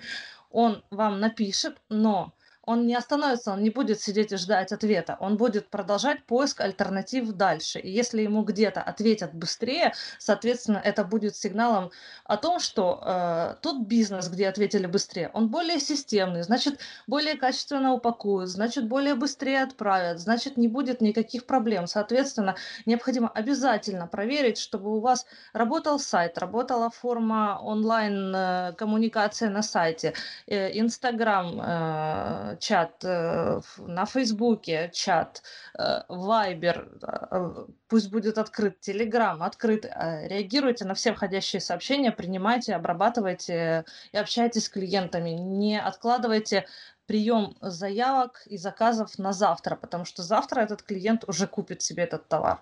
он 0.50 0.84
вам 0.90 1.20
напишет, 1.20 1.78
но 1.88 2.34
он 2.68 2.86
не 2.86 2.96
остановится, 2.96 3.54
он 3.54 3.64
не 3.64 3.70
будет 3.70 4.02
сидеть 4.02 4.34
и 4.34 4.38
ждать 4.38 4.74
ответа, 4.74 5.16
он 5.22 5.38
будет 5.38 5.70
продолжать 5.70 6.24
поиск 6.26 6.60
альтернатив 6.60 7.32
дальше. 7.32 7.80
И 7.80 7.90
если 7.90 8.22
ему 8.22 8.44
где-то 8.44 8.82
ответят 8.82 9.34
быстрее, 9.34 9.94
соответственно, 10.20 10.82
это 10.84 11.06
будет 11.06 11.38
сигналом 11.38 11.92
о 12.26 12.36
том, 12.36 12.60
что 12.60 13.02
э, 13.02 13.56
тот 13.62 13.88
бизнес, 13.88 14.28
где 14.28 14.50
ответили 14.50 14.86
быстрее, 14.86 15.32
он 15.34 15.48
более 15.48 15.80
системный, 15.80 16.44
значит, 16.44 16.80
более 17.08 17.38
качественно 17.38 17.94
упакуют, 17.94 18.50
значит, 18.50 18.86
более 18.86 19.16
быстрее 19.16 19.64
отправят, 19.64 20.20
значит, 20.20 20.58
не 20.58 20.68
будет 20.68 21.00
никаких 21.00 21.46
проблем. 21.46 21.88
Соответственно, 21.88 22.58
необходимо 22.86 23.30
обязательно 23.30 24.08
проверить, 24.08 24.58
чтобы 24.58 24.94
у 24.94 25.00
вас 25.00 25.26
работал 25.54 26.00
сайт, 26.00 26.38
работала 26.38 26.90
форма 26.90 27.60
онлайн-коммуникации 27.64 29.48
э, 29.48 29.52
на 29.52 29.62
сайте, 29.64 30.14
э, 30.48 30.78
Инстаграм, 30.78 31.62
э, 31.62 32.57
чат 32.60 33.04
э, 33.04 33.62
на 33.78 34.06
Фейсбуке, 34.06 34.92
чат, 34.94 35.44
э, 35.78 36.02
Вайбер, 36.08 36.90
э, 37.02 37.66
пусть 37.88 38.12
будет 38.12 38.38
открыт, 38.38 38.80
Телеграм 38.80 39.44
открыт. 39.44 39.86
Реагируйте 39.86 40.86
на 40.86 40.94
все 40.94 41.14
входящие 41.14 41.60
сообщения, 41.60 42.12
принимайте, 42.12 42.76
обрабатывайте 42.76 43.86
и 44.12 44.18
общайтесь 44.18 44.66
с 44.66 44.70
клиентами. 44.70 45.32
Не 45.32 45.80
откладывайте 45.80 46.68
прием 47.06 47.56
заявок 47.62 48.44
и 48.48 48.58
заказов 48.58 49.18
на 49.18 49.34
завтра, 49.34 49.76
потому 49.76 50.06
что 50.06 50.24
завтра 50.24 50.62
этот 50.62 50.84
клиент 50.84 51.24
уже 51.28 51.48
купит 51.48 51.82
себе 51.82 52.04
этот 52.04 52.28
товар. 52.28 52.62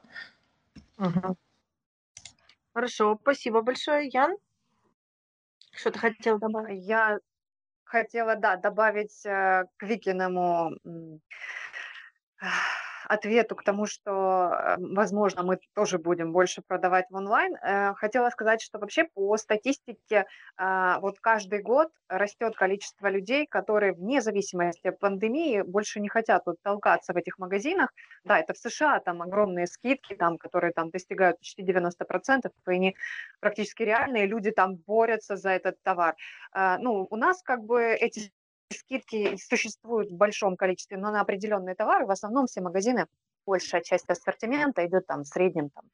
Угу. 0.98 1.36
Хорошо, 2.74 3.18
спасибо 3.22 3.62
большое, 3.62 4.08
Ян. 4.08 4.38
Что 5.72 5.92
ты 5.92 6.00
хотел 6.00 6.40
добавить? 6.40 6.84
Я 6.86 7.20
хотела, 7.96 8.36
да, 8.36 8.58
добавить 8.58 9.26
э, 9.26 9.66
к 9.78 9.84
Викиному 9.84 10.72
ответу 13.08 13.56
к 13.56 13.64
тому, 13.64 13.86
что, 13.86 14.52
э, 14.52 14.76
возможно, 14.80 15.44
мы 15.44 15.60
тоже 15.74 15.98
будем 15.98 16.32
больше 16.32 16.62
продавать 16.62 17.06
в 17.10 17.16
онлайн, 17.16 17.56
э, 17.56 17.94
хотела 17.96 18.30
сказать, 18.30 18.62
что 18.62 18.80
вообще 18.80 19.06
по 19.14 19.38
статистике 19.38 20.26
а, 20.58 21.00
вот 21.00 21.20
каждый 21.20 21.62
год 21.62 21.90
растет 22.08 22.56
количество 22.56 23.08
людей, 23.08 23.46
которые 23.48 23.94
вне 23.94 24.22
зависимости 24.22 24.88
от 24.88 25.00
пандемии 25.00 25.62
больше 25.62 26.00
не 26.00 26.10
хотят 26.10 26.44
вот 26.46 26.58
толкаться 26.62 27.14
в 27.14 27.18
этих 27.18 27.38
магазинах. 27.40 27.92
Да, 28.24 28.40
это 28.40 28.54
в 28.54 28.58
США, 28.58 29.00
там 29.00 29.22
огромные 29.22 29.68
скидки, 29.68 30.16
там, 30.16 30.38
которые 30.38 30.72
там 30.74 30.90
достигают 30.90 31.38
почти 31.40 31.64
90%, 31.64 32.52
и 32.68 32.72
они 32.72 32.96
практически 33.40 33.84
реальные, 33.84 34.28
люди 34.28 34.52
там 34.52 34.76
борются 34.76 35.36
за 35.36 35.50
этот 35.52 35.82
товар. 35.84 36.16
А, 36.52 36.78
ну, 36.78 37.08
у 37.10 37.16
нас 37.16 37.42
как 37.44 37.64
бы 37.64 37.84
эти 37.84 38.32
скидки 38.72 39.38
существуют 39.38 40.12
в 40.12 40.16
большом 40.16 40.56
количестве, 40.58 40.98
но 40.98 41.12
на 41.12 41.22
определенные 41.22 41.76
товары 41.76 42.06
в 42.06 42.12
основном 42.12 42.48
все 42.48 42.62
магазины 42.62 43.08
большая 43.46 43.82
часть 43.82 44.10
ассортимента 44.10 44.86
идет 44.86 45.08
там 45.08 45.24
в 45.24 45.28
среднем 45.28 45.70
там 45.70 45.86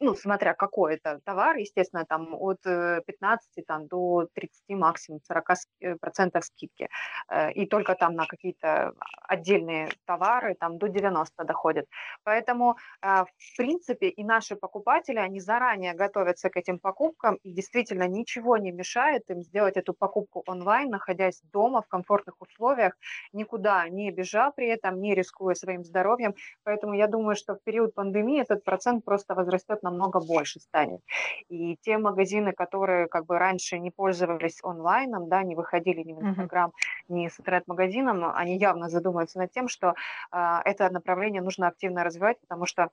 ну, 0.00 0.14
смотря 0.14 0.54
какой 0.54 0.94
это 0.94 1.20
товар, 1.24 1.56
естественно, 1.58 2.06
там 2.06 2.34
от 2.34 2.62
15 2.62 3.58
э, 3.58 3.62
там, 3.66 3.86
до 3.86 4.26
30, 4.32 4.70
максимум 4.70 5.20
40 5.28 5.50
э, 5.80 5.94
процентов 5.96 6.44
скидки. 6.44 6.88
Э, 7.28 7.52
и 7.52 7.66
только 7.66 7.94
там 7.94 8.14
на 8.14 8.26
какие-то 8.26 8.94
отдельные 9.28 9.90
товары 10.06 10.54
там 10.58 10.78
до 10.78 10.88
90 10.88 11.44
доходит. 11.44 11.86
Поэтому, 12.24 12.76
в 13.02 13.56
принципе, 13.56 14.08
и 14.08 14.24
наши 14.24 14.56
покупатели, 14.56 15.18
они 15.18 15.40
заранее 15.40 15.94
готовятся 15.94 16.48
к 16.48 16.56
этим 16.56 16.78
покупкам, 16.78 17.36
и 17.42 17.52
действительно 17.52 18.08
ничего 18.08 18.56
не 18.56 18.72
мешает 18.72 19.22
им 19.28 19.42
сделать 19.42 19.76
эту 19.76 19.92
покупку 19.92 20.42
онлайн, 20.46 20.90
находясь 20.90 21.40
дома 21.52 21.82
в 21.82 21.88
комфортных 21.88 22.40
условиях, 22.40 22.96
никуда 23.32 23.88
не 23.88 24.10
бежа 24.10 24.50
при 24.50 24.68
этом, 24.68 25.00
не 25.00 25.14
рискуя 25.14 25.54
своим 25.54 25.84
здоровьем. 25.84 26.34
Поэтому 26.64 26.79
я 26.92 27.06
думаю, 27.06 27.36
что 27.36 27.54
в 27.54 27.62
период 27.62 27.94
пандемии 27.94 28.40
этот 28.40 28.64
процент 28.64 29.04
просто 29.04 29.34
возрастет 29.34 29.82
на 29.82 29.90
намного 29.90 30.20
больше 30.20 30.60
станет. 30.60 31.00
И 31.48 31.76
те 31.82 31.98
магазины, 31.98 32.52
которые 32.52 33.06
как 33.08 33.26
бы 33.26 33.38
раньше 33.38 33.78
не 33.78 33.90
пользовались 33.90 34.60
онлайном, 34.62 35.28
да, 35.28 35.42
не 35.42 35.54
выходили 35.54 36.02
ни 36.02 36.12
в 36.12 36.20
Инстаграм, 36.22 36.72
ни 37.08 37.28
с 37.28 37.40
интернет-магазином, 37.40 38.24
они 38.34 38.56
явно 38.58 38.88
задумываются 38.88 39.38
над 39.38 39.50
тем, 39.52 39.68
что 39.68 39.94
э, 40.32 40.60
это 40.64 40.90
направление 40.90 41.42
нужно 41.42 41.68
активно 41.68 42.04
развивать, 42.04 42.40
потому 42.40 42.66
что 42.66 42.88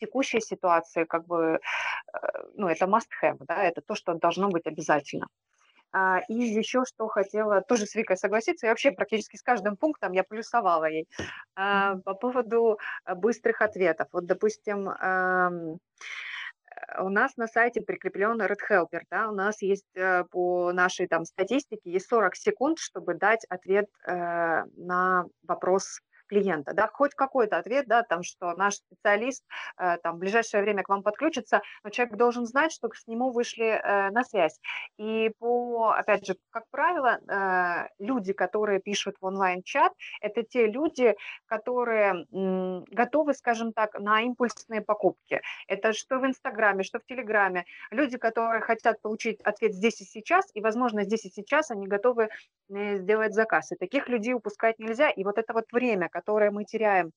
текущей 0.00 0.40
ситуации 0.40 1.04
как 1.04 1.26
бы, 1.26 1.60
э, 2.12 2.18
ну, 2.56 2.68
это 2.68 2.86
must 2.86 3.08
have, 3.22 3.38
да, 3.40 3.62
это 3.62 3.80
то, 3.80 3.94
что 3.94 4.14
должно 4.14 4.48
быть 4.48 4.66
обязательно. 4.66 5.26
А, 5.96 6.22
и 6.26 6.34
еще 6.34 6.84
что 6.84 7.06
хотела, 7.06 7.60
тоже 7.60 7.86
с 7.86 7.94
Викой 7.94 8.16
согласиться, 8.16 8.66
и 8.66 8.68
вообще 8.68 8.90
практически 8.90 9.36
с 9.36 9.42
каждым 9.42 9.76
пунктом 9.76 10.10
я 10.10 10.24
плюсовала 10.24 10.86
ей. 10.86 11.06
А, 11.54 11.96
по 11.98 12.14
поводу 12.14 12.80
э, 13.06 13.14
быстрых 13.14 13.62
ответов. 13.62 14.08
Вот, 14.12 14.26
допустим, 14.26 14.88
у 16.98 17.08
нас 17.08 17.36
на 17.36 17.46
сайте 17.46 17.80
прикреплен 17.80 18.40
Red 18.42 18.58
Helper, 18.68 19.02
да, 19.08 19.28
у 19.28 19.34
нас 19.34 19.62
есть 19.62 19.86
э, 19.94 20.24
по 20.24 20.72
нашей 20.72 21.06
там 21.06 21.24
статистике 21.24 21.92
есть 21.92 22.08
40 22.08 22.34
секунд, 22.34 22.78
чтобы 22.78 23.14
дать 23.14 23.44
ответ 23.48 23.86
э, 24.06 24.64
на 24.76 25.26
вопрос 25.46 26.00
клиента, 26.34 26.72
да, 26.74 26.88
хоть 26.92 27.14
какой-то 27.14 27.58
ответ, 27.58 27.86
да, 27.86 28.02
там, 28.02 28.22
что 28.22 28.54
наш 28.54 28.74
специалист 28.74 29.44
э, 29.78 29.98
там 30.02 30.16
в 30.16 30.18
ближайшее 30.18 30.62
время 30.62 30.82
к 30.82 30.88
вам 30.88 31.02
подключится, 31.02 31.62
но 31.84 31.90
человек 31.90 32.16
должен 32.16 32.44
знать, 32.46 32.72
что 32.72 32.88
к 32.88 32.96
нему 33.06 33.30
вышли 33.30 33.66
э, 33.66 34.10
на 34.10 34.24
связь. 34.24 34.58
И 34.98 35.30
по, 35.38 35.94
опять 35.96 36.26
же, 36.26 36.34
как 36.50 36.64
правило, 36.70 37.18
э, 37.28 37.88
люди, 37.98 38.32
которые 38.32 38.80
пишут 38.80 39.16
в 39.20 39.26
онлайн-чат, 39.26 39.92
это 40.20 40.42
те 40.42 40.66
люди, 40.66 41.14
которые 41.46 42.26
м, 42.32 42.84
готовы, 42.90 43.34
скажем 43.34 43.72
так, 43.72 43.98
на 44.00 44.22
импульсные 44.22 44.80
покупки. 44.80 45.40
Это 45.68 45.92
что 45.92 46.18
в 46.18 46.26
Инстаграме, 46.26 46.82
что 46.82 46.98
в 46.98 47.04
Телеграме. 47.04 47.64
Люди, 47.90 48.18
которые 48.18 48.60
хотят 48.60 49.00
получить 49.02 49.40
ответ 49.42 49.72
здесь 49.72 50.00
и 50.00 50.04
сейчас, 50.04 50.50
и, 50.54 50.60
возможно, 50.60 51.04
здесь 51.04 51.24
и 51.26 51.30
сейчас 51.30 51.70
они 51.70 51.86
готовы 51.86 52.28
э, 52.70 52.96
сделать 52.96 53.34
заказ. 53.34 53.70
И 53.72 53.76
таких 53.76 54.08
людей 54.08 54.34
упускать 54.34 54.78
нельзя. 54.78 55.10
И 55.10 55.22
вот 55.22 55.38
это 55.38 55.52
вот 55.52 55.66
время, 55.72 56.08
которое 56.08 56.23
мы 56.50 56.64
теряем 56.64 57.12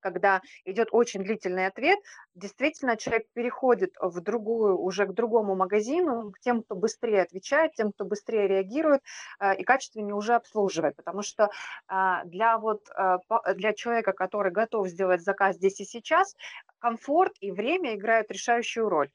когда 0.00 0.40
идет 0.64 0.88
очень 0.92 1.22
длительный 1.22 1.66
ответ, 1.66 1.98
действительно 2.34 2.96
человек 2.96 3.26
переходит 3.34 3.94
в 4.00 4.20
другую, 4.20 4.78
уже 4.78 5.06
к 5.06 5.12
другому 5.12 5.54
магазину, 5.54 6.32
к 6.32 6.40
тем, 6.40 6.62
кто 6.62 6.74
быстрее 6.74 7.22
отвечает, 7.22 7.74
тем, 7.74 7.92
кто 7.92 8.04
быстрее 8.04 8.48
реагирует 8.48 9.02
э, 9.40 9.56
и 9.56 9.64
качественнее 9.64 10.14
уже 10.14 10.34
обслуживает. 10.34 10.96
Потому 10.96 11.22
что 11.22 11.50
э, 11.88 12.20
для, 12.24 12.58
вот, 12.58 12.88
э, 12.96 13.18
для 13.54 13.72
человека, 13.72 14.12
который 14.12 14.52
готов 14.52 14.88
сделать 14.88 15.22
заказ 15.22 15.56
здесь 15.56 15.80
и 15.80 15.84
сейчас, 15.84 16.34
комфорт 16.78 17.32
и 17.40 17.50
время 17.50 17.94
играют 17.94 18.30
решающую 18.30 18.88
роль. 18.88 19.10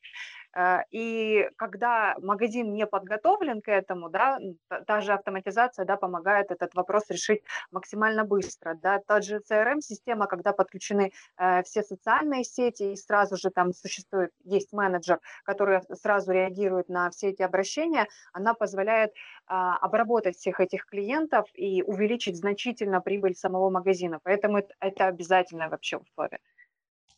Э, 0.55 0.79
и 0.91 1.49
когда 1.57 2.15
магазин 2.21 2.73
не 2.73 2.87
подготовлен 2.87 3.61
к 3.61 3.69
этому, 3.69 4.09
да, 4.09 4.39
та 4.87 5.01
же 5.01 5.13
автоматизация 5.13 5.85
да, 5.85 5.97
помогает 5.97 6.51
этот 6.51 6.73
вопрос 6.75 7.03
решить 7.09 7.43
максимально 7.71 8.23
быстро. 8.23 8.75
Да. 8.75 8.99
Та 8.99 9.21
же 9.21 9.41
CRM-система, 9.49 10.27
когда 10.27 10.53
подключены 10.53 11.11
э, 11.37 11.63
все 11.63 11.83
социальные 11.83 12.43
сети, 12.43 12.93
и 12.93 12.95
сразу 12.95 13.37
же 13.37 13.49
там 13.49 13.73
существует, 13.73 14.31
есть 14.43 14.73
менеджер, 14.73 15.19
который 15.43 15.81
сразу 15.93 16.31
реагирует 16.31 16.89
на 16.89 17.09
все 17.09 17.29
эти 17.29 17.41
обращения, 17.41 18.07
она 18.33 18.53
позволяет 18.53 19.11
э, 19.11 19.13
обработать 19.47 20.37
всех 20.37 20.59
этих 20.59 20.85
клиентов 20.85 21.47
и 21.53 21.83
увеличить 21.83 22.37
значительно 22.37 23.01
прибыль 23.01 23.35
самого 23.35 23.69
магазина. 23.69 24.19
Поэтому 24.23 24.59
это, 24.59 24.73
это 24.79 25.07
обязательное 25.07 25.69
вообще 25.69 25.97
условие. 25.97 26.39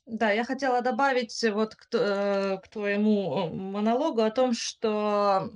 Да, 0.07 0.31
я 0.31 0.45
хотела 0.45 0.81
добавить 0.81 1.43
вот 1.51 1.75
к, 1.75 1.87
э, 1.91 2.57
к 2.63 2.69
твоему 2.69 3.49
монологу 3.49 4.21
о 4.21 4.31
том, 4.31 4.53
что 4.53 5.49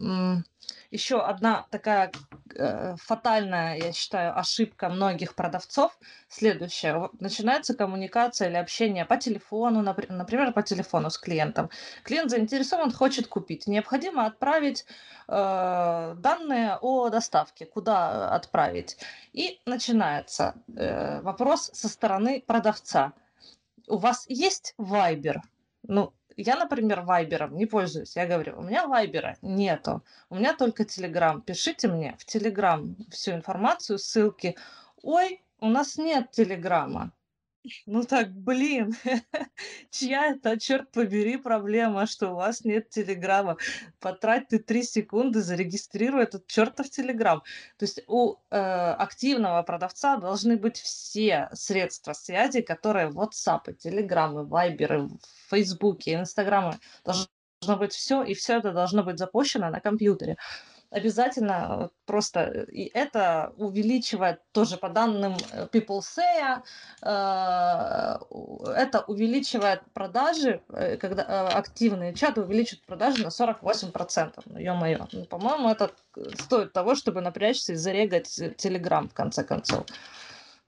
еще 0.91 1.21
одна 1.21 1.67
такая 1.69 2.11
э, 2.55 2.95
фатальная, 2.97 3.77
я 3.77 3.93
считаю, 3.93 4.37
ошибка 4.37 4.89
многих 4.89 5.35
продавцов 5.35 5.97
следующая. 6.27 7.09
Начинается 7.21 7.73
коммуникация 7.73 8.49
или 8.49 8.57
общение 8.57 9.05
по 9.05 9.15
телефону, 9.15 9.81
например, 9.81 10.51
по 10.51 10.63
телефону 10.63 11.09
с 11.09 11.17
клиентом. 11.17 11.69
Клиент 12.03 12.29
заинтересован, 12.29 12.91
хочет 12.91 13.27
купить. 13.27 13.67
Необходимо 13.67 14.25
отправить 14.25 14.85
э, 15.29 16.15
данные 16.17 16.77
о 16.81 17.07
доставке, 17.07 17.65
куда 17.65 18.35
отправить. 18.35 18.97
И 19.31 19.61
начинается 19.65 20.55
э, 20.75 21.21
вопрос 21.21 21.71
со 21.73 21.87
стороны 21.87 22.43
продавца 22.45 23.13
у 23.87 23.97
вас 23.97 24.25
есть 24.27 24.73
Вайбер? 24.77 25.41
Ну, 25.83 26.13
я, 26.37 26.55
например, 26.55 27.01
Вайбером 27.01 27.55
не 27.55 27.65
пользуюсь. 27.65 28.15
Я 28.15 28.25
говорю, 28.25 28.59
у 28.59 28.63
меня 28.63 28.87
Вайбера 28.87 29.37
нету. 29.41 30.03
У 30.29 30.35
меня 30.35 30.53
только 30.53 30.85
Телеграм. 30.85 31.41
Пишите 31.41 31.87
мне 31.87 32.15
в 32.17 32.25
Телеграм 32.25 32.95
всю 33.09 33.31
информацию, 33.31 33.99
ссылки. 33.99 34.55
Ой, 35.01 35.43
у 35.59 35.67
нас 35.67 35.97
нет 35.97 36.31
Телеграма. 36.31 37.11
Ну 37.85 38.03
так, 38.03 38.31
блин, 38.31 38.95
чья 39.91 40.31
это, 40.31 40.59
черт 40.59 40.91
побери, 40.91 41.37
проблема, 41.37 42.07
что 42.07 42.31
у 42.31 42.35
вас 42.35 42.65
нет 42.65 42.89
телеграмма? 42.89 43.57
Потрать 43.99 44.47
ты 44.47 44.57
три 44.57 44.83
секунды, 44.83 45.41
зарегистрируй 45.41 46.23
этот 46.23 46.47
чертов 46.47 46.89
телеграм. 46.89 47.43
То 47.77 47.85
есть 47.85 48.03
у 48.07 48.37
э, 48.49 48.57
активного 48.57 49.61
продавца 49.61 50.17
должны 50.17 50.57
быть 50.57 50.77
все 50.77 51.49
средства 51.53 52.13
связи, 52.13 52.61
которые 52.61 53.11
WhatsApp, 53.11 53.77
Telegram, 53.83 54.47
Viber, 54.47 55.09
Facebook, 55.49 56.07
Instagram, 56.07 56.79
должно 57.05 57.77
быть 57.77 57.93
все, 57.93 58.23
и 58.23 58.33
все 58.33 58.57
это 58.57 58.71
должно 58.71 59.03
быть 59.03 59.19
запущено 59.19 59.69
на 59.69 59.79
компьютере 59.79 60.37
обязательно 60.91 61.89
просто, 62.05 62.39
э, 62.41 62.65
и 62.71 62.91
это 62.93 63.53
увеличивает 63.57 64.41
тоже 64.51 64.77
по 64.77 64.89
данным 64.89 65.37
э, 65.51 65.67
PeopleSay, 65.71 66.61
э, 67.01 68.17
это 68.75 69.03
увеличивает 69.07 69.81
продажи, 69.93 70.61
когда 70.99 71.49
активные 71.49 72.13
чаты 72.13 72.41
увеличивают 72.41 72.85
продажи 72.85 73.23
на 73.23 73.29
48%. 73.29 74.43
Ну, 74.45 74.59
ё-моё, 74.59 75.07
ну, 75.11 75.25
по-моему, 75.25 75.69
это 75.69 75.91
стоит 76.37 76.73
того, 76.73 76.95
чтобы 76.95 77.21
напрячься 77.21 77.73
и 77.73 77.75
зарегать 77.75 78.39
Telegram 78.57 79.07
в 79.07 79.13
конце 79.13 79.43
концов. 79.43 79.85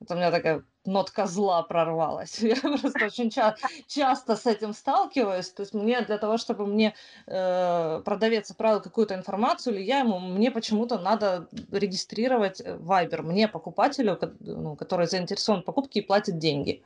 Это 0.04 0.16
у 0.16 0.18
меня 0.18 0.32
такая 0.32 0.64
нотка 0.86 1.26
зла 1.28 1.64
прорвалась. 1.64 2.40
Я 2.42 2.56
просто 2.56 3.06
очень 3.06 3.30
ча- 3.30 3.56
часто 3.88 4.36
с 4.36 4.46
этим 4.46 4.74
сталкиваюсь. 4.74 5.50
То 5.50 5.62
есть 5.64 5.74
мне 5.74 6.02
для 6.02 6.18
того, 6.18 6.38
чтобы 6.38 6.68
мне 6.68 6.94
э, 7.26 8.02
продавец 8.04 8.52
отправил 8.52 8.82
какую-то 8.82 9.16
информацию, 9.16 9.76
или 9.76 9.84
я 9.84 10.00
ему, 10.00 10.20
мне 10.20 10.52
почему-то 10.52 11.00
надо 11.00 11.48
регистрировать 11.72 12.60
Viber. 12.62 13.22
Мне, 13.22 13.48
покупателю, 13.48 14.20
ну, 14.42 14.76
который 14.76 15.08
заинтересован 15.08 15.62
в 15.62 15.66
покупке 15.66 16.02
и 16.02 16.06
платит 16.06 16.38
деньги. 16.38 16.84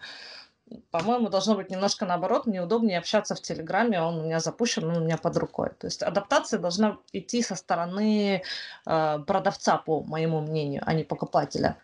По-моему, 0.92 1.30
должно 1.30 1.56
быть 1.56 1.72
немножко 1.72 2.06
наоборот. 2.06 2.46
Мне 2.46 2.62
удобнее 2.62 3.00
общаться 3.00 3.34
в 3.34 3.42
Телеграме, 3.42 4.02
он 4.02 4.20
у 4.20 4.24
меня 4.26 4.40
запущен, 4.40 4.84
он 4.84 4.98
у 4.98 5.06
меня 5.06 5.18
под 5.18 5.38
рукой. 5.38 5.70
То 5.80 5.88
есть 5.88 6.04
адаптация 6.04 6.60
должна 6.60 6.98
идти 7.14 7.42
со 7.42 7.56
стороны 7.56 8.44
э, 8.86 9.20
продавца, 9.26 9.78
по 9.78 10.04
моему 10.04 10.42
мнению, 10.42 10.84
а 10.86 10.94
не 10.94 11.04
покупателя 11.04 11.78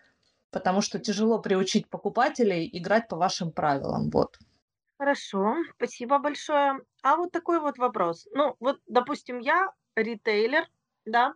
потому 0.53 0.81
что 0.81 0.99
тяжело 0.99 1.39
приучить 1.39 1.89
покупателей 1.89 2.69
играть 2.71 3.07
по 3.07 3.17
вашим 3.17 3.51
правилам. 3.51 4.09
Вот. 4.11 4.37
Хорошо, 4.97 5.55
спасибо 5.75 6.19
большое. 6.19 6.79
А 7.01 7.17
вот 7.17 7.31
такой 7.31 7.59
вот 7.59 7.77
вопрос. 7.77 8.27
Ну, 8.33 8.55
вот, 8.59 8.79
допустим, 8.87 9.39
я 9.39 9.71
ритейлер, 9.95 10.65
да, 11.05 11.33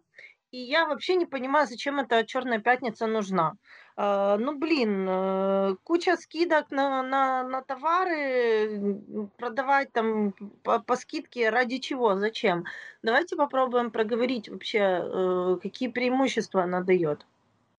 и 0.52 0.60
я 0.60 0.86
вообще 0.86 1.16
не 1.16 1.26
понимаю, 1.26 1.68
зачем 1.68 2.00
эта 2.00 2.26
черная 2.26 2.60
пятница 2.60 3.08
нужна. 3.08 3.56
Uh, 3.98 4.38
ну, 4.38 4.56
блин, 4.58 5.10
uh, 5.10 5.76
куча 5.84 6.16
скидок 6.18 6.70
на, 6.70 7.02
на, 7.02 7.44
на 7.44 7.62
товары, 7.64 9.02
продавать 9.38 9.92
там 9.92 10.34
по, 10.64 10.80
по 10.80 10.96
скидке 10.96 11.50
ради 11.50 11.80
чего, 11.80 12.16
зачем? 12.16 12.66
Давайте 13.02 13.36
попробуем 13.36 13.90
проговорить 13.90 14.50
вообще, 14.50 14.80
uh, 14.80 15.60
какие 15.60 15.90
преимущества 15.90 16.64
она 16.64 16.82
дает. 16.82 17.26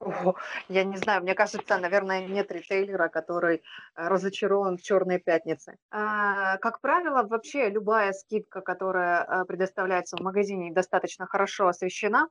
О, 0.01 0.35
я 0.69 0.85
не 0.85 0.97
знаю, 0.97 1.23
мне 1.23 1.35
кажется, 1.35 1.77
наверное, 1.79 2.27
нет 2.27 2.53
ритейлера, 2.53 3.09
который 3.09 3.57
э, 3.57 3.61
разочарован 3.97 4.77
в 4.77 4.83
черные 4.83 5.19
пятницы. 5.19 5.77
А, 5.91 6.57
как 6.59 6.81
правило, 6.81 7.25
вообще 7.25 7.69
любая 7.69 8.13
скидка, 8.13 8.61
которая 8.61 9.25
э, 9.25 9.45
предоставляется 9.45 10.17
в 10.17 10.21
магазине 10.21 10.73
достаточно 10.73 11.27
хорошо 11.27 11.67
освещена, 11.67 12.29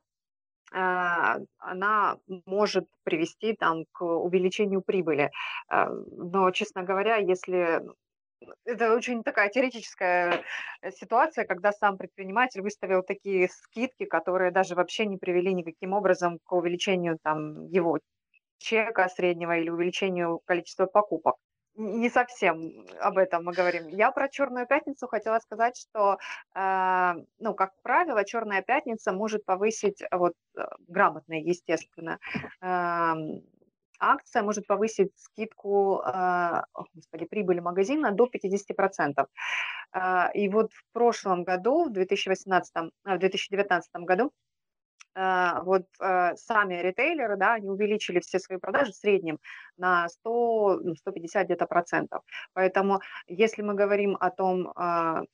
а, 0.72 1.38
она 1.58 2.16
может 2.46 2.86
привести 3.02 3.54
там 3.54 3.84
к 3.92 4.02
увеличению 4.02 4.82
прибыли. 4.82 5.30
А, 5.68 5.90
но, 5.90 6.50
честно 6.50 6.82
говоря, 6.82 7.16
если 7.16 7.82
это 8.64 8.94
очень 8.94 9.22
такая 9.22 9.48
теоретическая 9.48 10.44
э, 10.82 10.90
ситуация, 10.92 11.44
когда 11.44 11.72
сам 11.72 11.96
предприниматель 11.96 12.62
выставил 12.62 13.02
такие 13.02 13.48
скидки, 13.48 14.04
которые 14.04 14.50
даже 14.50 14.74
вообще 14.74 15.06
не 15.06 15.16
привели 15.16 15.54
никаким 15.54 15.92
образом 15.92 16.38
к 16.44 16.52
увеличению 16.52 17.18
там 17.22 17.66
его 17.66 17.98
чека 18.58 19.08
среднего 19.08 19.56
или 19.56 19.70
увеличению 19.70 20.40
количества 20.44 20.86
покупок. 20.86 21.36
Не 21.74 22.10
совсем 22.10 22.86
об 22.98 23.18
этом 23.18 23.44
мы 23.44 23.52
говорим. 23.52 23.86
Я 23.86 24.10
про 24.10 24.28
Черную 24.28 24.66
пятницу 24.66 25.06
хотела 25.06 25.38
сказать, 25.38 25.76
что, 25.76 26.18
э, 26.54 27.14
ну, 27.38 27.54
как 27.54 27.70
правило, 27.82 28.24
Черная 28.24 28.62
пятница 28.62 29.12
может 29.12 29.44
повысить, 29.44 30.02
вот, 30.10 30.32
э, 30.56 30.62
грамотно, 30.88 31.34
естественно, 31.34 32.18
э, 32.60 33.14
акция 34.00 34.42
может 34.42 34.66
повысить 34.66 35.12
скидку, 35.16 36.02
э, 36.02 36.62
господи, 36.94 37.26
прибыли 37.26 37.60
магазина 37.60 38.12
до 38.12 38.26
50%. 38.26 39.26
Э, 39.92 40.32
и 40.34 40.48
вот 40.48 40.72
в 40.72 40.84
прошлом 40.92 41.44
году, 41.44 41.84
в 41.84 41.92
2018, 41.92 42.92
э, 43.04 43.14
в 43.16 43.18
2019 43.18 44.04
году, 44.04 44.32
вот 45.14 45.86
сами 45.98 46.80
ритейлеры, 46.80 47.36
да, 47.36 47.54
они 47.54 47.68
увеличили 47.68 48.20
все 48.20 48.38
свои 48.38 48.58
продажи 48.58 48.92
в 48.92 48.94
среднем 48.94 49.40
на 49.76 50.08
100, 50.08 50.94
150 50.98 51.42
ну, 51.42 51.46
где-то 51.46 51.66
процентов. 51.66 52.22
Поэтому 52.52 53.00
если 53.26 53.62
мы 53.62 53.74
говорим 53.74 54.16
о 54.20 54.30
том, 54.30 54.72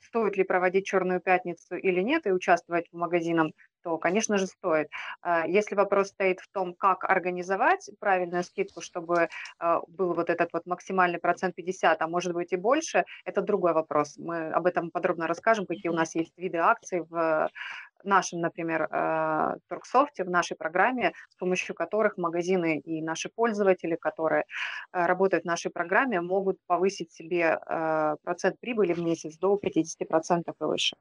стоит 0.01 0.39
ли 0.39 0.45
проводить 0.45 0.87
Черную 0.87 1.21
пятницу 1.21 1.77
или 1.77 2.01
нет 2.01 2.27
и 2.27 2.33
участвовать 2.33 2.87
в 2.93 2.97
магазинах 2.97 3.53
то, 3.85 3.99
конечно 3.99 4.39
же, 4.39 4.47
стоит. 4.47 4.89
А, 5.21 5.47
если 5.47 5.75
вопрос 5.75 6.09
стоит 6.09 6.41
в 6.41 6.49
том, 6.49 6.75
как 6.75 7.05
организовать 7.05 7.91
правильную 8.01 8.43
скидку, 8.43 8.81
чтобы 8.81 9.29
а, 9.59 9.81
был 9.87 10.15
вот 10.15 10.31
этот 10.31 10.53
вот 10.55 10.67
максимальный 10.67 11.19
процент 11.19 11.55
50, 11.55 12.01
а 12.01 12.09
может 12.09 12.33
быть 12.33 12.53
и 12.53 12.57
больше, 12.57 13.05
это 13.27 13.43
другой 13.43 13.75
вопрос. 13.75 14.17
Мы 14.17 14.51
об 14.51 14.67
этом 14.67 14.91
подробно 14.91 15.27
расскажем, 15.27 15.67
какие 15.67 15.91
у 15.91 15.95
нас 15.95 16.15
есть 16.15 16.33
виды 16.39 16.59
акций 16.59 17.03
в 17.11 17.51
нашем, 18.05 18.41
например, 18.41 18.89
а, 18.91 19.57
торгсофте, 19.69 20.25
в 20.25 20.31
нашей 20.31 20.57
программе, 20.57 21.13
с 21.29 21.37
помощью 21.37 21.75
которых 21.75 22.17
магазины 22.17 22.79
и 22.79 23.03
наши 23.03 23.29
пользователи, 23.29 23.97
которые 23.97 24.45
работают 24.93 25.45
в 25.45 25.47
нашей 25.47 25.71
программе, 25.71 26.21
могут 26.21 26.57
повысить 26.67 27.13
себе 27.13 27.59
процент 28.23 28.59
прибыли 28.61 28.93
в 28.95 29.01
месяц 29.01 29.37
до 29.39 29.57
50% 29.57 30.55
и 30.61 30.65
выше. 30.65 30.97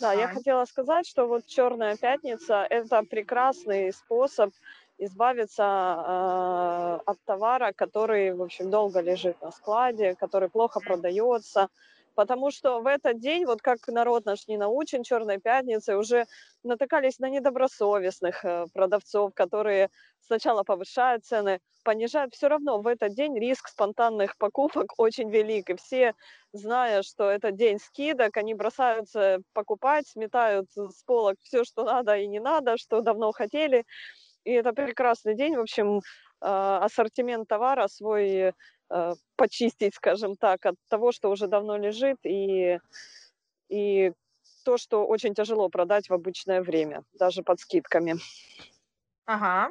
Да, 0.00 0.12
я 0.12 0.28
хотела 0.28 0.64
сказать, 0.64 1.06
что 1.06 1.26
вот 1.26 1.46
Черная 1.46 1.96
пятница– 1.96 2.66
это 2.70 3.02
прекрасный 3.02 3.92
способ 3.92 4.50
избавиться 4.98 5.62
э, 5.62 7.00
от 7.06 7.18
товара, 7.24 7.72
который, 7.72 8.34
в 8.34 8.42
общем, 8.42 8.70
долго 8.70 9.00
лежит 9.00 9.40
на 9.42 9.50
складе, 9.50 10.14
который 10.14 10.48
плохо 10.48 10.80
продается, 10.80 11.68
потому 12.14 12.50
что 12.50 12.80
в 12.80 12.86
этот 12.86 13.18
день, 13.18 13.44
вот 13.46 13.62
как 13.62 13.86
народ 13.88 14.24
наш 14.24 14.46
не 14.46 14.56
научен 14.56 15.02
Черной 15.02 15.38
пятницы, 15.38 15.96
уже 15.96 16.26
натыкались 16.62 17.18
на 17.18 17.28
недобросовестных 17.28 18.44
э, 18.44 18.66
продавцов, 18.72 19.32
которые 19.34 19.90
сначала 20.20 20.62
повышают 20.62 21.24
цены, 21.24 21.60
понижают. 21.82 22.34
Все 22.34 22.48
равно 22.48 22.80
в 22.80 22.86
этот 22.86 23.14
день 23.14 23.38
риск 23.38 23.68
спонтанных 23.68 24.36
покупок 24.36 24.92
очень 24.98 25.30
велик, 25.30 25.70
и 25.70 25.76
все, 25.76 26.14
зная, 26.52 27.02
что 27.02 27.30
это 27.30 27.52
день 27.52 27.78
скидок, 27.78 28.36
они 28.36 28.54
бросаются 28.54 29.40
покупать, 29.52 30.06
сметают 30.08 30.68
с 30.74 31.02
полок 31.04 31.36
все, 31.42 31.64
что 31.64 31.84
надо 31.84 32.16
и 32.16 32.26
не 32.26 32.40
надо, 32.40 32.76
что 32.76 33.00
давно 33.00 33.32
хотели. 33.32 33.84
И 34.44 34.52
это 34.52 34.72
прекрасный 34.72 35.34
день, 35.34 35.56
в 35.56 35.60
общем, 35.60 35.98
э, 35.98 36.00
ассортимент 36.40 37.48
товара 37.48 37.88
свой 37.88 38.52
почистить, 39.36 39.94
скажем 39.94 40.36
так, 40.36 40.66
от 40.66 40.74
того, 40.88 41.12
что 41.12 41.30
уже 41.30 41.46
давно 41.46 41.76
лежит, 41.76 42.18
и, 42.24 42.78
и 43.68 44.12
то, 44.64 44.76
что 44.78 45.06
очень 45.06 45.34
тяжело 45.34 45.68
продать 45.68 46.08
в 46.08 46.14
обычное 46.14 46.62
время, 46.62 47.04
даже 47.12 47.42
под 47.42 47.60
скидками. 47.60 48.16
Ага. 49.26 49.70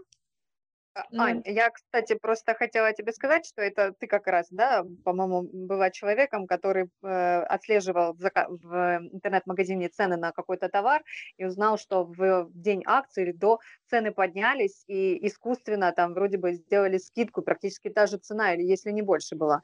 А, 1.17 1.23
Ань, 1.23 1.41
я, 1.45 1.69
кстати, 1.69 2.15
просто 2.15 2.53
хотела 2.53 2.93
тебе 2.93 3.11
сказать, 3.11 3.45
что 3.45 3.61
это 3.61 3.93
ты 3.93 4.07
как 4.07 4.27
раз, 4.27 4.47
да, 4.51 4.83
по-моему, 5.03 5.43
была 5.51 5.89
человеком, 5.89 6.47
который 6.47 6.89
э, 7.03 7.41
отслеживал 7.41 8.13
в, 8.13 8.19
в 8.19 8.99
интернет-магазине 9.13 9.89
цены 9.89 10.17
на 10.17 10.31
какой-то 10.31 10.69
товар 10.69 11.03
и 11.37 11.45
узнал, 11.45 11.77
что 11.77 12.05
в 12.05 12.49
день 12.53 12.83
акции 12.85 13.23
или 13.23 13.31
до 13.31 13.59
цены 13.89 14.11
поднялись 14.11 14.83
и 14.87 15.27
искусственно 15.27 15.91
там 15.91 16.13
вроде 16.13 16.37
бы 16.37 16.53
сделали 16.53 16.97
скидку, 16.97 17.41
практически 17.41 17.89
та 17.89 18.07
же 18.07 18.17
цена 18.17 18.53
или 18.53 18.63
если 18.63 18.91
не 18.91 19.01
больше 19.01 19.35
была. 19.35 19.61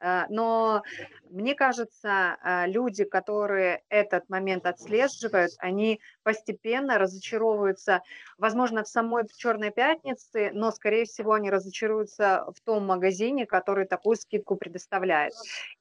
Э, 0.00 0.24
но 0.28 0.82
мне 1.30 1.54
кажется, 1.54 2.36
э, 2.42 2.66
люди, 2.68 3.04
которые 3.04 3.82
этот 3.88 4.28
момент 4.28 4.66
отслеживают, 4.66 5.52
они 5.58 6.00
постепенно 6.22 6.98
разочаровываются, 6.98 8.02
возможно, 8.38 8.84
в 8.84 8.88
самой 8.88 9.24
Черной 9.36 9.70
пятнице, 9.70 10.50
но, 10.52 10.70
скорее 10.70 11.04
всего, 11.04 11.32
они 11.32 11.50
разочаруются 11.50 12.46
в 12.54 12.60
том 12.60 12.86
магазине, 12.86 13.46
который 13.46 13.86
такую 13.86 14.16
скидку 14.16 14.56
предоставляет. 14.56 15.32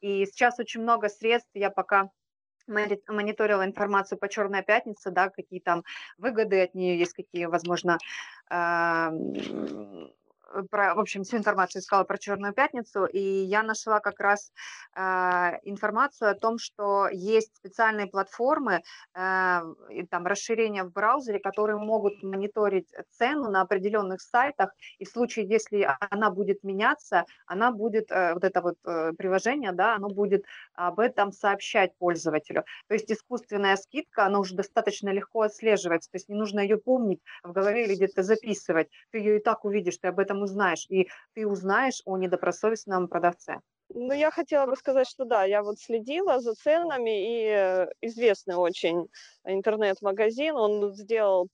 И 0.01 0.25
сейчас 0.25 0.59
очень 0.59 0.81
много 0.81 1.09
средств, 1.09 1.49
я 1.53 1.69
пока 1.69 2.09
мониторила 2.67 3.63
информацию 3.63 4.17
по 4.17 4.27
Черной 4.27 4.63
пятнице, 4.63 5.11
да, 5.11 5.29
какие 5.29 5.59
там 5.59 5.83
выгоды 6.17 6.63
от 6.63 6.73
нее 6.73 6.97
есть, 6.97 7.13
какие, 7.13 7.45
возможно, 7.45 7.99
Э, 8.49 9.09
про, 10.69 10.95
в 10.95 10.99
общем, 10.99 11.23
всю 11.23 11.37
информацию 11.37 11.81
искала 11.81 12.03
про 12.03 12.17
Черную 12.17 12.53
пятницу, 12.53 13.05
и 13.05 13.19
я 13.19 13.63
нашла 13.63 13.99
как 13.99 14.19
раз 14.19 14.51
э, 14.95 15.01
информацию 15.63 16.31
о 16.31 16.35
том, 16.35 16.57
что 16.57 17.07
есть 17.11 17.55
специальные 17.55 18.07
платформы, 18.07 18.81
э, 19.13 19.61
и, 19.89 20.05
там 20.05 20.25
расширения 20.25 20.83
в 20.83 20.91
браузере, 20.91 21.39
которые 21.39 21.77
могут 21.77 22.23
мониторить 22.23 22.89
цену 23.11 23.49
на 23.49 23.61
определенных 23.61 24.21
сайтах, 24.21 24.71
и 24.99 25.05
в 25.05 25.09
случае, 25.09 25.47
если 25.47 25.87
она 26.09 26.29
будет 26.29 26.63
меняться, 26.63 27.25
она 27.45 27.71
будет, 27.71 28.11
э, 28.11 28.33
вот 28.33 28.43
это 28.43 28.61
вот 28.61 28.77
э, 28.85 29.13
приложение, 29.17 29.71
да, 29.71 29.95
оно 29.95 30.09
будет 30.09 30.45
об 30.73 30.99
этом 30.99 31.31
сообщать 31.31 31.97
пользователю. 31.97 32.63
То 32.87 32.93
есть 32.93 33.11
искусственная 33.11 33.75
скидка, 33.75 34.25
она 34.25 34.39
уже 34.39 34.55
достаточно 34.55 35.09
легко 35.09 35.41
отслеживается, 35.41 36.11
то 36.11 36.15
есть 36.17 36.29
не 36.29 36.35
нужно 36.35 36.59
ее 36.59 36.77
помнить 36.77 37.21
в 37.43 37.51
голове 37.51 37.85
или 37.85 37.95
где-то 37.95 38.23
записывать, 38.23 38.89
ты 39.11 39.19
ее 39.19 39.37
и 39.37 39.39
так 39.43 39.65
увидишь, 39.65 39.97
ты 39.97 40.07
об 40.07 40.19
этом 40.19 40.43
узнаешь, 40.45 40.85
и 40.89 41.09
ты 41.33 41.47
узнаешь 41.47 42.01
о 42.05 42.17
недобросовестном 42.17 43.07
продавце. 43.09 43.61
Ну, 43.89 44.13
я 44.13 44.31
хотела 44.31 44.65
бы 44.65 44.75
сказать, 44.75 45.07
что 45.07 45.25
да, 45.25 45.43
я 45.45 45.61
вот 45.61 45.79
следила 45.79 46.39
за 46.39 46.53
ценами, 46.55 47.11
и 47.11 47.87
известный 48.01 48.55
очень 48.55 49.07
интернет-магазин, 49.45 50.55
он 50.55 50.93
сделал, 50.95 51.49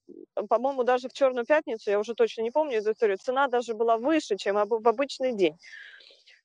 по-моему, 0.50 0.84
даже 0.84 1.10
в 1.10 1.14
Черную 1.14 1.46
пятницу, 1.46 1.90
я 1.92 2.00
уже 2.00 2.14
точно 2.14 2.42
не 2.44 2.52
помню 2.52 2.78
эту 2.78 2.92
историю, 2.94 3.18
цена 3.18 3.48
даже 3.48 3.74
была 3.74 3.98
выше, 3.98 4.38
чем 4.38 4.56
в 4.56 4.88
обычный 4.88 5.34
день 5.36 5.58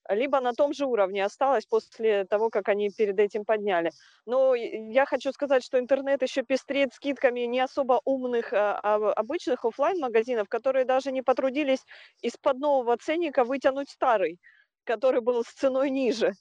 либо 0.09 0.40
на 0.40 0.53
том 0.53 0.73
же 0.73 0.87
уровне 0.87 1.25
осталось 1.25 1.66
после 1.66 2.25
того, 2.25 2.51
как 2.51 2.69
они 2.69 2.90
перед 2.90 3.19
этим 3.19 3.45
подняли. 3.45 3.90
Но 4.27 4.55
я 4.55 5.07
хочу 5.07 5.33
сказать, 5.33 5.64
что 5.64 5.79
интернет 5.79 6.23
еще 6.23 6.42
пестрит 6.42 6.92
скидками 6.95 7.40
не 7.40 7.61
особо 7.61 8.01
умных, 8.05 8.53
а, 8.53 8.79
а 8.83 9.12
обычных 9.12 9.64
офлайн 9.64 9.99
магазинов 10.01 10.49
которые 10.49 10.85
даже 10.85 11.12
не 11.12 11.23
потрудились 11.23 11.85
из-под 12.23 12.59
нового 12.59 12.97
ценника 12.97 13.45
вытянуть 13.45 13.90
старый, 13.90 14.38
который 14.85 15.21
был 15.21 15.45
с 15.45 15.49
ценой 15.49 15.90
ниже. 15.90 16.33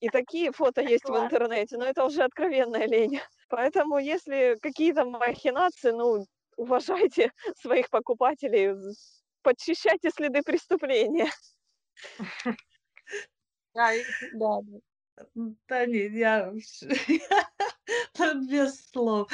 И 0.00 0.08
такие 0.08 0.52
фото 0.52 0.80
есть 0.98 1.04
в 1.04 1.16
интернете, 1.16 1.76
но 1.76 1.84
это 1.84 2.04
уже 2.04 2.22
откровенная 2.22 2.86
лень. 2.86 3.20
Поэтому 3.48 3.98
если 3.98 4.56
какие-то 4.60 5.04
махинации, 5.04 5.90
ну, 5.90 6.26
уважайте 6.56 7.32
своих 7.60 7.90
покупателей, 7.90 8.74
подчищайте 9.42 10.10
следы 10.10 10.42
преступления. 10.42 11.30
Да, 13.74 13.90
да. 14.32 14.60
Да 15.68 15.86
не, 15.86 16.08
я 16.18 16.52
без 18.48 18.86
слов. 18.90 19.30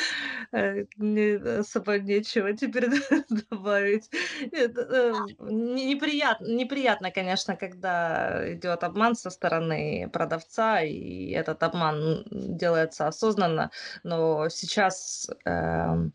Э, 0.52 0.84
мне 0.96 1.36
особо 1.36 1.98
нечего 1.98 2.52
теперь 2.52 2.88
добавить. 3.50 4.10
Нет, 4.52 4.76
э, 4.78 5.12
неприятно, 5.40 6.46
неприятно, 6.46 7.10
конечно, 7.10 7.56
когда 7.56 8.52
идет 8.54 8.84
обман 8.84 9.14
со 9.14 9.30
стороны 9.30 10.08
продавца, 10.12 10.82
и 10.82 11.30
этот 11.30 11.62
обман 11.62 12.24
делается 12.30 13.06
осознанно, 13.08 13.70
но 14.02 14.48
сейчас, 14.48 15.28
эм, 15.44 16.12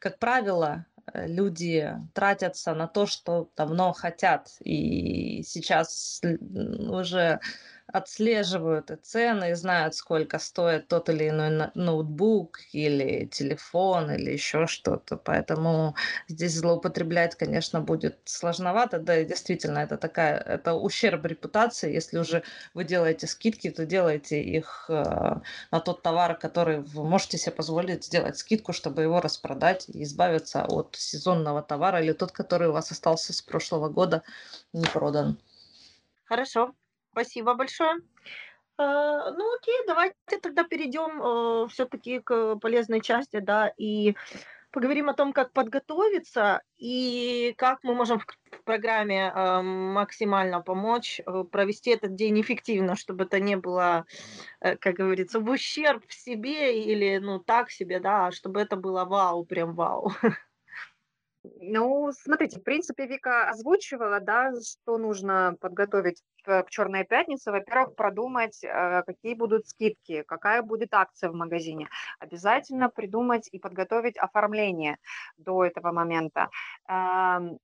как 0.00 0.18
правило, 0.18 0.86
люди 1.14 1.96
тратятся 2.14 2.74
на 2.74 2.86
то, 2.86 3.06
что 3.06 3.50
давно 3.56 3.92
хотят. 3.92 4.48
И 4.60 5.42
сейчас 5.42 6.20
уже 6.22 7.40
отслеживают 7.92 8.90
и 8.90 8.96
цены, 8.96 9.50
и 9.50 9.54
знают, 9.54 9.94
сколько 9.94 10.38
стоит 10.38 10.88
тот 10.88 11.08
или 11.08 11.28
иной 11.28 11.70
ноутбук 11.74 12.60
или 12.72 13.26
телефон 13.26 14.10
или 14.10 14.30
еще 14.30 14.66
что-то. 14.66 15.16
Поэтому 15.16 15.94
здесь 16.28 16.54
злоупотреблять, 16.54 17.34
конечно, 17.34 17.80
будет 17.80 18.18
сложновато. 18.24 18.98
Да, 18.98 19.16
и 19.18 19.24
действительно, 19.24 19.78
это 19.78 19.96
такая, 19.96 20.38
это 20.38 20.74
ущерб 20.74 21.24
репутации. 21.26 21.92
Если 21.92 22.18
уже 22.18 22.42
вы 22.74 22.84
делаете 22.84 23.26
скидки, 23.26 23.70
то 23.70 23.86
делайте 23.86 24.42
их 24.42 24.86
э, 24.88 24.94
на 25.70 25.80
тот 25.80 26.02
товар, 26.02 26.36
который 26.38 26.80
вы 26.80 27.04
можете 27.04 27.38
себе 27.38 27.52
позволить 27.52 28.04
сделать 28.04 28.38
скидку, 28.38 28.72
чтобы 28.72 29.02
его 29.02 29.20
распродать 29.20 29.88
и 29.88 30.02
избавиться 30.02 30.64
от 30.64 30.96
сезонного 30.96 31.62
товара 31.62 32.02
или 32.02 32.12
тот, 32.12 32.32
который 32.32 32.68
у 32.68 32.72
вас 32.72 32.90
остался 32.92 33.32
с 33.32 33.42
прошлого 33.42 33.88
года 33.88 34.22
не 34.72 34.86
продан. 34.86 35.38
Хорошо, 36.24 36.74
Спасибо 37.12 37.54
большое. 37.54 37.96
А, 38.76 39.30
ну 39.32 39.54
окей, 39.56 39.74
давайте 39.86 40.16
тогда 40.42 40.64
перейдем 40.64 41.20
э, 41.22 41.68
все-таки 41.68 42.20
к 42.20 42.56
полезной 42.56 43.02
части, 43.02 43.38
да, 43.40 43.72
и 43.76 44.14
поговорим 44.70 45.10
о 45.10 45.14
том, 45.14 45.32
как 45.32 45.52
подготовиться 45.52 46.62
и 46.78 47.54
как 47.58 47.80
мы 47.82 47.94
можем 47.94 48.20
в 48.20 48.62
программе 48.64 49.32
э, 49.34 49.60
максимально 49.60 50.62
помочь 50.62 51.20
э, 51.20 51.44
провести 51.50 51.90
этот 51.90 52.14
день 52.14 52.40
эффективно, 52.40 52.96
чтобы 52.96 53.24
это 53.24 53.38
не 53.38 53.56
было, 53.56 54.06
как 54.60 54.94
говорится, 54.94 55.40
в 55.40 55.50
ущерб 55.50 56.04
себе 56.08 56.82
или, 56.82 57.18
ну, 57.18 57.38
так 57.38 57.70
себе, 57.70 58.00
да, 58.00 58.28
а 58.28 58.32
чтобы 58.32 58.60
это 58.60 58.76
было 58.76 59.04
вау, 59.04 59.44
прям 59.44 59.74
вау. 59.74 60.12
Ну, 61.42 62.10
смотрите, 62.12 62.60
в 62.60 62.62
принципе, 62.62 63.06
Вика 63.06 63.48
озвучивала, 63.48 64.20
да, 64.20 64.52
что 64.60 64.98
нужно 64.98 65.56
подготовить 65.60 66.22
к, 66.44 66.66
Черной 66.68 67.04
пятнице. 67.04 67.50
Во-первых, 67.50 67.94
продумать, 67.94 68.62
э, 68.62 69.02
какие 69.06 69.34
будут 69.34 69.66
скидки, 69.66 70.22
какая 70.26 70.62
будет 70.62 70.92
акция 70.92 71.30
в 71.30 71.34
магазине. 71.34 71.88
Обязательно 72.18 72.90
придумать 72.90 73.48
и 73.52 73.58
подготовить 73.58 74.18
оформление 74.18 74.98
до 75.38 75.64
этого 75.64 75.92
момента. 75.92 76.48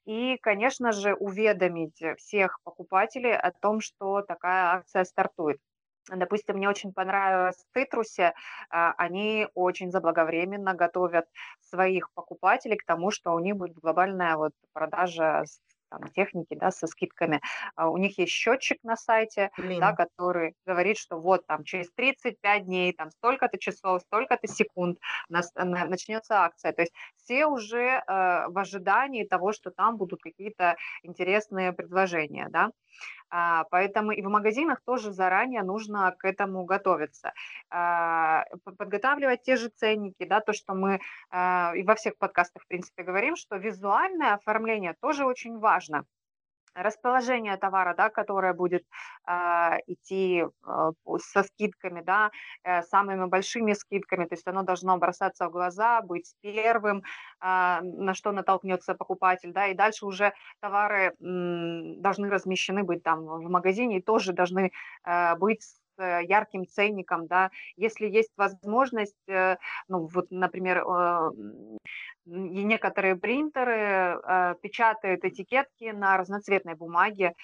И, 0.07 0.37
конечно 0.41 0.93
же, 0.93 1.15
уведомить 1.15 2.03
всех 2.19 2.59
покупателей 2.65 3.37
о 3.37 3.51
том, 3.53 3.81
что 3.81 4.23
такая 4.23 4.77
акция 4.77 5.05
стартует. 5.05 5.59
Допустим, 6.09 6.57
мне 6.57 6.69
очень 6.69 6.93
понравилось 6.93 7.57
в 7.57 7.75
Титрусе, 7.75 8.33
а, 8.71 8.93
они 8.97 9.49
очень 9.55 9.91
заблаговременно 9.91 10.75
готовят 10.75 11.27
своих 11.61 12.11
покупателей 12.13 12.77
к 12.77 12.85
тому, 12.85 13.11
что 13.11 13.33
у 13.33 13.41
них 13.41 13.57
будет 13.57 13.75
глобальная 13.75 14.37
вот 14.37 14.53
продажа 14.73 15.45
там, 15.91 16.09
техники, 16.09 16.55
да, 16.55 16.71
со 16.71 16.87
скидками. 16.87 17.41
А 17.75 17.89
у 17.89 17.97
них 17.97 18.19
есть 18.19 18.33
счетчик 18.33 18.79
на 18.83 18.97
сайте, 18.97 19.51
Блин. 19.57 19.81
да, 19.81 19.93
который 19.93 20.55
говорит, 20.65 20.99
что 20.99 21.19
вот 21.19 21.47
там 21.47 21.65
через 21.65 21.91
35 21.93 22.65
дней, 22.65 22.93
там 22.93 23.11
столько-то 23.11 23.59
часов, 23.59 24.03
столько-то 24.03 24.47
секунд 24.47 24.99
нас, 25.29 25.53
на, 25.55 25.87
начнется 25.87 26.43
акция. 26.43 26.73
То 26.73 26.83
есть 26.83 26.93
все 27.17 27.47
уже 27.47 27.79
э, 27.79 28.03
в 28.49 28.59
ожидании 28.59 29.25
того, 29.25 29.53
что 29.53 29.71
там 29.71 29.97
будут 29.97 30.21
какие-то 30.23 30.77
интересные 31.03 31.73
предложения, 31.73 32.49
да. 32.51 32.71
А, 33.31 33.65
поэтому 33.71 34.13
и 34.13 34.23
в 34.23 34.29
магазинах 34.29 34.81
тоже 34.85 35.13
заранее 35.13 35.63
нужно 35.63 36.15
к 36.19 36.25
этому 36.25 36.65
готовиться. 36.65 37.33
А, 37.71 38.45
подготавливать 38.79 39.43
те 39.43 39.57
же 39.57 39.69
ценники, 39.69 40.25
да, 40.25 40.41
то, 40.41 40.53
что 40.53 40.75
мы 40.75 41.01
а, 41.31 41.73
и 41.75 41.83
во 41.83 41.95
всех 41.95 42.17
подкастах, 42.19 42.63
в 42.63 42.69
принципе, 42.69 43.03
говорим, 43.03 43.37
что 43.37 43.57
визуальное 43.57 44.35
оформление 44.35 44.95
тоже 45.01 45.25
очень 45.25 45.59
важно 45.59 46.05
расположение 46.77 47.57
товара, 47.57 47.95
да, 47.97 48.11
которое 48.11 48.53
будет 48.55 48.85
э, 49.27 49.33
идти 49.87 50.45
э, 50.45 50.93
со 51.19 51.43
скидками, 51.43 52.03
да, 52.03 52.31
э, 52.65 52.83
самыми 52.83 53.27
большими 53.27 53.73
скидками, 53.73 54.25
то 54.27 54.35
есть 54.35 54.47
оно 54.47 54.63
должно 54.63 54.97
бросаться 54.99 55.49
в 55.49 55.53
глаза, 55.53 56.03
быть 56.03 56.35
первым, 56.43 56.99
э, 56.99 57.03
на 57.83 58.15
что 58.15 58.33
натолкнется 58.33 58.95
покупатель, 58.95 59.53
да, 59.53 59.67
и 59.69 59.75
дальше 59.75 60.07
уже 60.07 60.33
товары 60.61 61.15
м, 61.21 62.01
должны 62.03 62.31
размещены 62.31 62.83
быть 62.85 63.03
там 63.03 63.25
в 63.25 63.49
магазине 63.51 63.99
и 63.99 64.03
тоже 64.03 64.33
должны 64.33 64.73
э, 65.05 65.35
быть 65.37 65.63
Э, 65.63 65.86
ярким 65.99 66.67
ценником, 66.67 67.27
да, 67.27 67.51
если 67.77 68.07
есть 68.07 68.33
возможность, 68.37 69.17
э, 69.29 69.57
ну 69.89 70.07
вот, 70.07 70.27
например, 70.31 70.79
э, 70.79 71.31
некоторые 72.27 73.17
принтеры 73.17 74.21
печатают 74.61 75.25
этикетки 75.25 75.91
на 75.93 76.17
разноцветной 76.17 76.75
бумаге, 76.75 77.35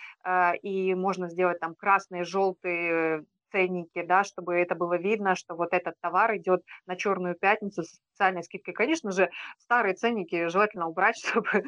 и 0.63 0.95
можно 0.95 1.29
сделать 1.29 1.61
там 1.61 1.77
красные, 1.77 2.25
желтые 2.25 3.25
ценники, 3.53 4.03
да, 4.03 4.25
чтобы 4.25 4.55
это 4.55 4.75
было 4.75 4.97
видно, 4.97 5.37
что 5.37 5.55
вот 5.55 5.73
этот 5.73 5.95
товар 6.01 6.37
идет 6.37 6.63
на 6.87 6.97
черную 6.97 7.37
пятницу 7.37 7.83
с 7.85 7.91
специальной 7.91 8.43
скидкой. 8.43 8.75
Конечно 8.75 9.13
же, 9.13 9.31
старые 9.59 9.95
ценники 9.95 10.49
желательно 10.49 10.89
убрать, 10.89 11.17
чтобы 11.25 11.65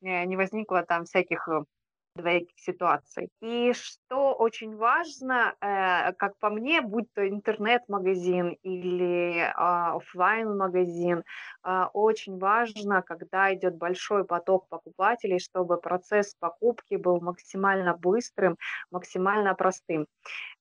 не 0.00 0.36
возникло 0.36 0.82
там 0.82 1.04
всяких 1.04 1.48
двояких 2.14 2.58
ситуаций. 2.58 3.28
И 3.40 3.72
что 3.72 4.34
очень 4.34 4.76
важно, 4.76 5.54
э, 5.60 6.12
как 6.14 6.36
по 6.38 6.50
мне, 6.50 6.80
будь 6.80 7.12
то 7.14 7.26
интернет-магазин 7.28 8.56
или 8.62 9.50
а, 9.54 9.94
офлайн-магазин, 9.96 11.24
а, 11.62 11.88
очень 11.92 12.38
важно, 12.38 13.02
когда 13.02 13.54
идет 13.54 13.76
большой 13.76 14.24
поток 14.24 14.68
покупателей, 14.68 15.38
чтобы 15.38 15.80
процесс 15.80 16.34
покупки 16.38 16.96
был 16.96 17.20
максимально 17.20 17.96
быстрым, 17.96 18.56
максимально 18.90 19.54
простым. 19.54 20.06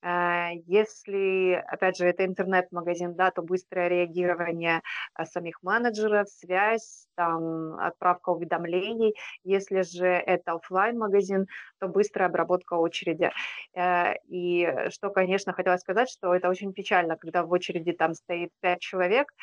Э, 0.02 0.52
если, 0.66 1.54
опять 1.68 1.98
же, 1.98 2.06
это 2.06 2.26
интернет-магазин, 2.26 3.16
да, 3.16 3.32
то 3.32 3.42
быстрое 3.42 3.88
реагирование 3.90 4.82
э, 5.18 5.26
самих 5.26 5.62
менеджеров, 5.64 6.30
связь, 6.30 7.08
там, 7.16 7.80
отправка 7.80 8.30
уведомлений. 8.30 9.16
Если 9.44 9.82
же 9.82 10.08
это 10.08 10.54
офлайн 10.54 10.98
магазин 11.40 11.48
то 11.80 11.88
быстрая 11.88 12.30
обработка 12.30 12.74
очереди. 12.74 13.32
Э, 13.74 14.14
и 14.28 14.68
что, 14.90 15.10
конечно, 15.10 15.54
хотела 15.54 15.78
сказать, 15.78 16.10
что 16.10 16.34
это 16.34 16.50
очень 16.50 16.74
печально, 16.74 17.16
когда 17.16 17.44
в 17.44 17.52
очереди 17.52 17.94
там 17.94 18.14
стоит 18.14 18.50
пять 18.62 18.80
человек, 18.82 19.34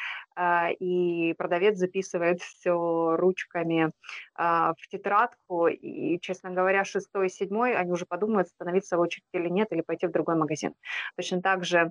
и 0.80 1.34
продавец 1.38 1.78
записывает 1.78 2.40
все 2.42 3.16
ручками 3.16 3.90
в 4.36 4.76
тетрадку, 4.90 5.68
и, 5.68 6.18
честно 6.20 6.50
говоря, 6.50 6.84
шестой, 6.84 7.30
седьмой, 7.30 7.74
они 7.74 7.92
уже 7.92 8.04
подумают, 8.06 8.48
становиться 8.48 8.96
в 8.96 9.00
очередь 9.00 9.24
или 9.32 9.48
нет, 9.48 9.68
или 9.72 9.80
пойти 9.80 10.06
в 10.06 10.12
другой 10.12 10.36
магазин. 10.36 10.74
Точно 11.16 11.40
так 11.40 11.64
же 11.64 11.78
э, 11.78 11.90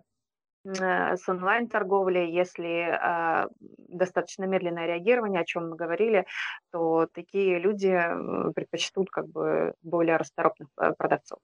с 0.65 1.29
онлайн-торговлей, 1.29 2.31
если 2.31 2.89
э, 2.89 3.47
достаточно 3.87 4.45
медленное 4.45 4.87
реагирование, 4.87 5.41
о 5.41 5.45
чем 5.45 5.69
мы 5.69 5.75
говорили, 5.75 6.25
то 6.71 7.07
такие 7.13 7.59
люди 7.59 7.87
э, 7.87 8.51
предпочтут 8.53 9.09
как 9.11 9.27
бы 9.27 9.73
более 9.83 10.17
расторопных 10.17 10.69
э, 10.79 10.93
продавцов. 10.97 11.39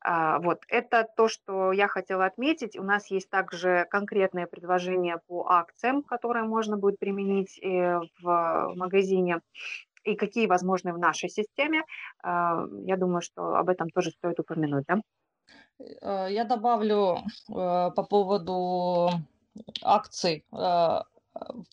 А, 0.00 0.38
вот, 0.40 0.60
это 0.68 1.08
то, 1.16 1.28
что 1.28 1.72
я 1.72 1.88
хотела 1.88 2.26
отметить. 2.26 2.78
У 2.78 2.82
нас 2.82 3.10
есть 3.10 3.30
также 3.30 3.86
конкретные 3.90 4.46
предложения 4.46 5.20
по 5.26 5.46
акциям, 5.48 6.02
которые 6.02 6.44
можно 6.44 6.76
будет 6.76 6.98
применить 6.98 7.58
в 7.62 8.72
магазине 8.76 9.40
и 10.04 10.14
какие 10.14 10.46
возможны 10.46 10.92
в 10.92 10.98
нашей 10.98 11.28
системе. 11.28 11.82
А, 12.22 12.64
я 12.84 12.96
думаю, 12.96 13.22
что 13.22 13.54
об 13.54 13.68
этом 13.68 13.90
тоже 13.90 14.10
стоит 14.10 14.38
упомянуть. 14.40 14.84
Да? 14.86 15.00
Э, 15.78 16.28
я 16.30 16.44
добавлю 16.44 17.18
э, 17.18 17.20
по 17.94 18.02
поводу 18.08 19.10
акций. 19.82 20.44
Э, 20.52 21.02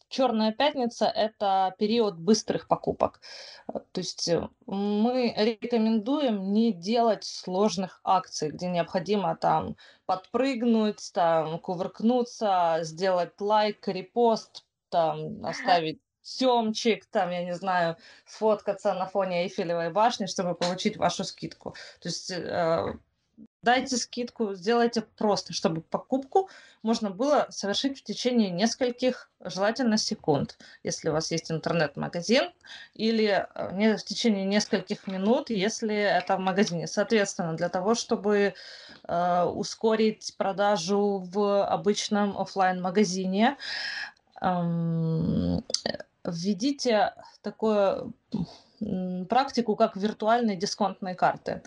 Черная 0.09 0.51
пятница– 0.51 1.05
это 1.15 1.73
период 1.79 2.19
быстрых 2.19 2.67
покупок. 2.67 3.19
То 3.65 3.99
есть 3.99 4.29
мы 4.67 5.33
рекомендуем 5.35 6.53
не 6.53 6.71
делать 6.71 7.23
сложных 7.23 7.99
акций, 8.03 8.51
где 8.51 8.69
необходимо 8.69 9.35
там 9.35 9.75
подпрыгнуть, 10.05 11.11
там 11.13 11.57
кувыркнуться, 11.57 12.77
сделать 12.81 13.41
лайк, 13.41 13.87
репост, 13.87 14.65
там 14.89 15.43
оставить 15.43 15.99
съемчик, 16.21 17.07
там, 17.07 17.31
я 17.31 17.43
не 17.43 17.55
знаю, 17.55 17.97
сфоткаться 18.27 18.93
на 18.93 19.07
фоне 19.07 19.45
Эйфелевой 19.45 19.89
башни, 19.89 20.27
чтобы 20.27 20.53
получить 20.53 20.97
вашу 20.97 21.23
скидку. 21.23 21.71
То 22.01 22.09
есть 22.09 22.31
дайте 23.65 23.97
скидку, 23.97 24.53
сделайте 24.53 25.01
просто, 25.01 25.51
чтобы 25.51 25.81
покупку 25.81 26.49
можно 26.83 27.09
было 27.09 27.47
совершить 27.49 27.99
в 27.99 28.03
течение 28.03 28.51
нескольких, 28.51 29.29
желательно 29.43 29.97
секунд, 29.97 30.57
если 30.83 31.09
у 31.09 31.13
вас 31.13 31.31
есть 31.31 31.51
интернет-магазин, 31.51 32.51
или 32.93 33.47
э, 33.55 33.95
в 33.97 34.03
течение 34.03 34.45
нескольких 34.45 35.07
минут, 35.07 35.49
если 35.49 35.95
это 35.95 36.37
в 36.37 36.39
магазине. 36.39 36.85
Соответственно, 36.85 37.57
для 37.57 37.69
того, 37.69 37.95
чтобы 37.95 38.53
э, 39.07 39.43
ускорить 39.43 40.35
продажу 40.37 41.27
в 41.33 41.65
обычном 41.65 42.37
офлайн 42.37 42.81
магазине 42.81 43.57
эм, 44.41 45.63
введите 46.23 47.15
такую 47.41 48.13
практику, 49.29 49.75
как 49.75 49.95
виртуальные 49.95 50.57
дисконтные 50.57 51.15
карты. 51.15 51.61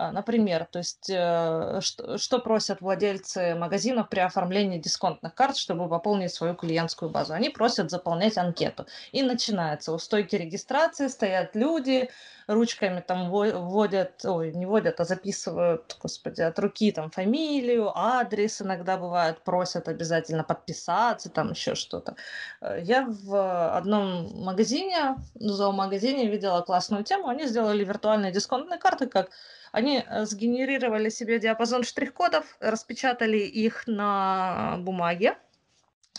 А, 0.00 0.12
например, 0.12 0.64
то 0.64 0.78
есть 0.78 1.10
э, 1.10 1.80
что, 1.82 2.16
что 2.16 2.38
просят 2.38 2.80
владельцы 2.80 3.54
магазинов 3.54 4.08
при 4.08 4.20
оформлении 4.20 4.78
дисконтных 4.78 5.34
карт, 5.34 5.58
чтобы 5.58 5.90
пополнить 5.90 6.32
свою 6.32 6.54
клиентскую 6.54 7.10
базу? 7.10 7.34
Они 7.34 7.50
просят 7.50 7.90
заполнять 7.90 8.38
анкету. 8.38 8.86
И 9.12 9.22
начинается 9.22 9.92
у 9.92 9.98
стойки 9.98 10.36
регистрации, 10.36 11.08
стоят 11.08 11.54
люди, 11.54 12.08
ручками 12.46 13.04
там 13.06 13.28
вводят, 13.28 14.24
ой, 14.24 14.52
не 14.54 14.64
вводят, 14.64 14.98
а 15.00 15.04
записывают, 15.04 15.94
господи, 16.00 16.40
от 16.40 16.58
руки 16.58 16.92
там 16.92 17.10
фамилию, 17.10 17.92
адрес 17.94 18.62
иногда 18.62 18.96
бывает, 18.96 19.42
просят 19.44 19.86
обязательно 19.86 20.44
подписаться, 20.44 21.28
там 21.28 21.50
еще 21.50 21.74
что-то. 21.74 22.16
Э, 22.62 22.80
я 22.82 23.06
в 23.06 23.76
одном 23.76 24.44
магазине, 24.44 25.16
зоомагазине 25.34 26.26
видела 26.26 26.62
классную 26.62 27.04
тему, 27.04 27.28
они 27.28 27.46
сделали 27.46 27.84
виртуальные 27.84 28.32
дисконтные 28.32 28.78
карты, 28.78 29.06
как 29.06 29.28
они 29.72 30.04
э, 30.06 30.24
сгенерировали 30.24 31.08
себе 31.08 31.38
диапазон 31.38 31.82
штрих-кодов, 31.84 32.56
распечатали 32.60 33.38
их 33.38 33.86
на 33.86 34.76
бумаге. 34.78 35.36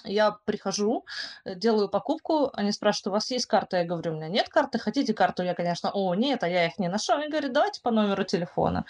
Я 0.03 0.31
прихожу, 0.45 1.05
э, 1.45 1.55
делаю 1.55 1.89
покупку, 1.89 2.49
они 2.53 2.71
спрашивают, 2.71 3.07
у 3.07 3.11
вас 3.11 3.31
есть 3.31 3.45
карта? 3.45 3.77
Я 3.77 3.85
говорю, 3.85 4.13
у 4.13 4.15
меня 4.15 4.29
нет 4.29 4.49
карты, 4.49 4.79
хотите 4.79 5.13
карту? 5.13 5.43
Я, 5.43 5.53
конечно, 5.53 5.91
о, 5.93 6.15
нет, 6.15 6.43
а 6.43 6.49
я 6.49 6.65
их 6.65 6.79
не 6.79 6.89
нашел. 6.89 7.17
Они 7.17 7.29
говорят, 7.29 7.53
давайте 7.53 7.81
по 7.81 7.91
номеру 7.91 8.23
телефона. 8.23 8.85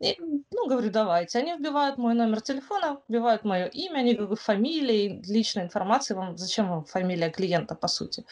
И, 0.00 0.16
ну, 0.20 0.66
говорю, 0.68 0.90
давайте. 0.90 1.38
Они 1.38 1.54
вбивают 1.54 1.98
мой 1.98 2.14
номер 2.14 2.40
телефона, 2.40 3.00
вбивают 3.08 3.44
мое 3.44 3.66
имя, 3.66 4.02
никакой 4.02 4.36
фамилии, 4.36 5.22
личной 5.26 5.64
информации. 5.64 6.14
Вам, 6.14 6.36
зачем 6.36 6.68
вам 6.68 6.84
фамилия 6.84 7.30
клиента, 7.30 7.74
по 7.74 7.88
сути? 7.88 8.24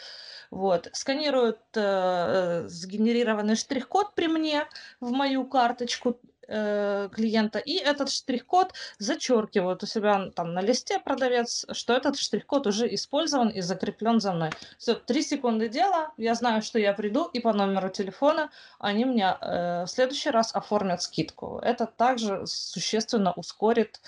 Вот. 0.52 0.90
Сканируют 0.92 1.60
э, 1.76 2.64
сгенерированный 2.68 3.56
штрих-код 3.56 4.14
при 4.14 4.28
мне 4.28 4.68
в 5.00 5.10
мою 5.10 5.46
карточку 5.46 6.20
э, 6.46 7.08
клиента, 7.10 7.58
и 7.58 7.76
этот 7.76 8.10
штрих-код 8.10 8.74
зачеркивают 8.98 9.82
у 9.82 9.86
себя 9.86 10.28
там 10.36 10.52
на 10.52 10.60
листе 10.60 10.98
продавец, 10.98 11.64
что 11.72 11.94
этот 11.94 12.18
штрих-код 12.18 12.66
уже 12.66 12.94
использован 12.94 13.48
и 13.48 13.62
закреплен 13.62 14.20
за 14.20 14.32
мной. 14.34 14.50
Все, 14.76 14.94
три 14.94 15.22
секунды 15.22 15.70
дела, 15.70 16.12
я 16.18 16.34
знаю, 16.34 16.60
что 16.60 16.78
я 16.78 16.92
приду, 16.92 17.30
и 17.32 17.40
по 17.40 17.54
номеру 17.54 17.88
телефона 17.88 18.50
они 18.78 19.06
мне 19.06 19.34
э, 19.40 19.84
в 19.84 19.88
следующий 19.88 20.28
раз 20.28 20.54
оформят 20.54 21.00
скидку. 21.00 21.60
Это 21.62 21.86
также 21.86 22.46
существенно 22.46 23.32
ускорит 23.32 24.02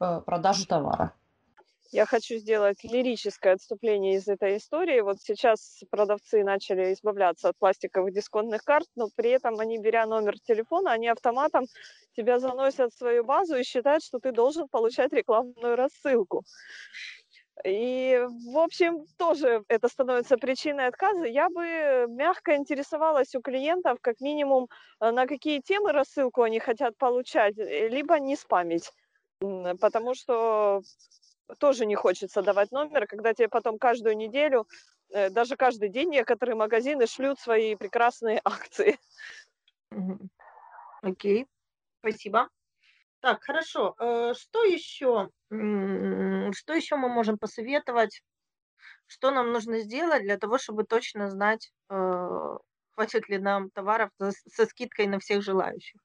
э, 0.00 0.22
продажу 0.24 0.66
товара. 0.66 1.12
Я 1.94 2.06
хочу 2.06 2.38
сделать 2.38 2.82
лирическое 2.82 3.52
отступление 3.52 4.16
из 4.16 4.26
этой 4.26 4.56
истории. 4.56 5.00
Вот 5.00 5.18
сейчас 5.20 5.80
продавцы 5.90 6.42
начали 6.42 6.92
избавляться 6.92 7.50
от 7.50 7.56
пластиковых 7.56 8.12
дисконтных 8.12 8.64
карт, 8.64 8.88
но 8.96 9.10
при 9.14 9.30
этом 9.30 9.60
они, 9.60 9.78
беря 9.78 10.04
номер 10.04 10.34
телефона, 10.40 10.90
они 10.90 11.06
автоматом 11.06 11.66
тебя 12.16 12.40
заносят 12.40 12.92
в 12.92 12.98
свою 12.98 13.22
базу 13.22 13.54
и 13.54 13.62
считают, 13.62 14.02
что 14.02 14.18
ты 14.18 14.32
должен 14.32 14.66
получать 14.66 15.12
рекламную 15.12 15.76
рассылку. 15.76 16.42
И, 17.64 18.26
в 18.52 18.58
общем, 18.58 19.06
тоже 19.16 19.62
это 19.68 19.86
становится 19.86 20.36
причиной 20.36 20.88
отказа. 20.88 21.26
Я 21.26 21.48
бы 21.48 22.06
мягко 22.08 22.56
интересовалась 22.56 23.36
у 23.36 23.40
клиентов, 23.40 23.98
как 24.00 24.20
минимум, 24.20 24.66
э, 25.00 25.12
на 25.12 25.28
какие 25.28 25.60
темы 25.60 25.92
рассылку 25.92 26.42
они 26.42 26.58
хотят 26.58 26.98
получать, 26.98 27.56
э, 27.56 27.86
либо 27.86 28.18
не 28.18 28.34
спамить. 28.34 28.90
Потому 29.80 30.14
что 30.14 30.80
тоже 31.58 31.86
не 31.86 31.94
хочется 31.94 32.42
давать 32.42 32.72
номер, 32.72 33.06
когда 33.06 33.34
тебе 33.34 33.48
потом 33.48 33.78
каждую 33.78 34.16
неделю, 34.16 34.66
э, 35.10 35.30
даже 35.30 35.56
каждый 35.56 35.88
день 35.90 36.10
некоторые 36.10 36.56
магазины 36.56 37.06
шлют 37.06 37.38
свои 37.40 37.76
прекрасные 37.76 38.40
акции. 38.44 38.98
Окей, 41.02 41.46
спасибо. 42.00 42.48
Так, 43.20 43.44
хорошо. 43.44 43.94
Э, 44.00 44.34
что 44.34 44.64
еще? 44.64 45.30
Что 45.50 46.74
еще 46.74 46.96
мы 46.96 47.08
можем 47.08 47.38
посоветовать? 47.38 48.22
Что 49.06 49.30
нам 49.30 49.52
нужно 49.52 49.80
сделать 49.80 50.22
для 50.22 50.38
того, 50.38 50.58
чтобы 50.58 50.84
точно 50.84 51.30
знать, 51.30 51.72
э, 51.90 51.94
хватит 52.92 53.28
ли 53.28 53.38
нам 53.38 53.70
товаров 53.70 54.10
со 54.18 54.66
скидкой 54.66 55.06
на 55.08 55.20
всех 55.20 55.42
желающих? 55.42 56.00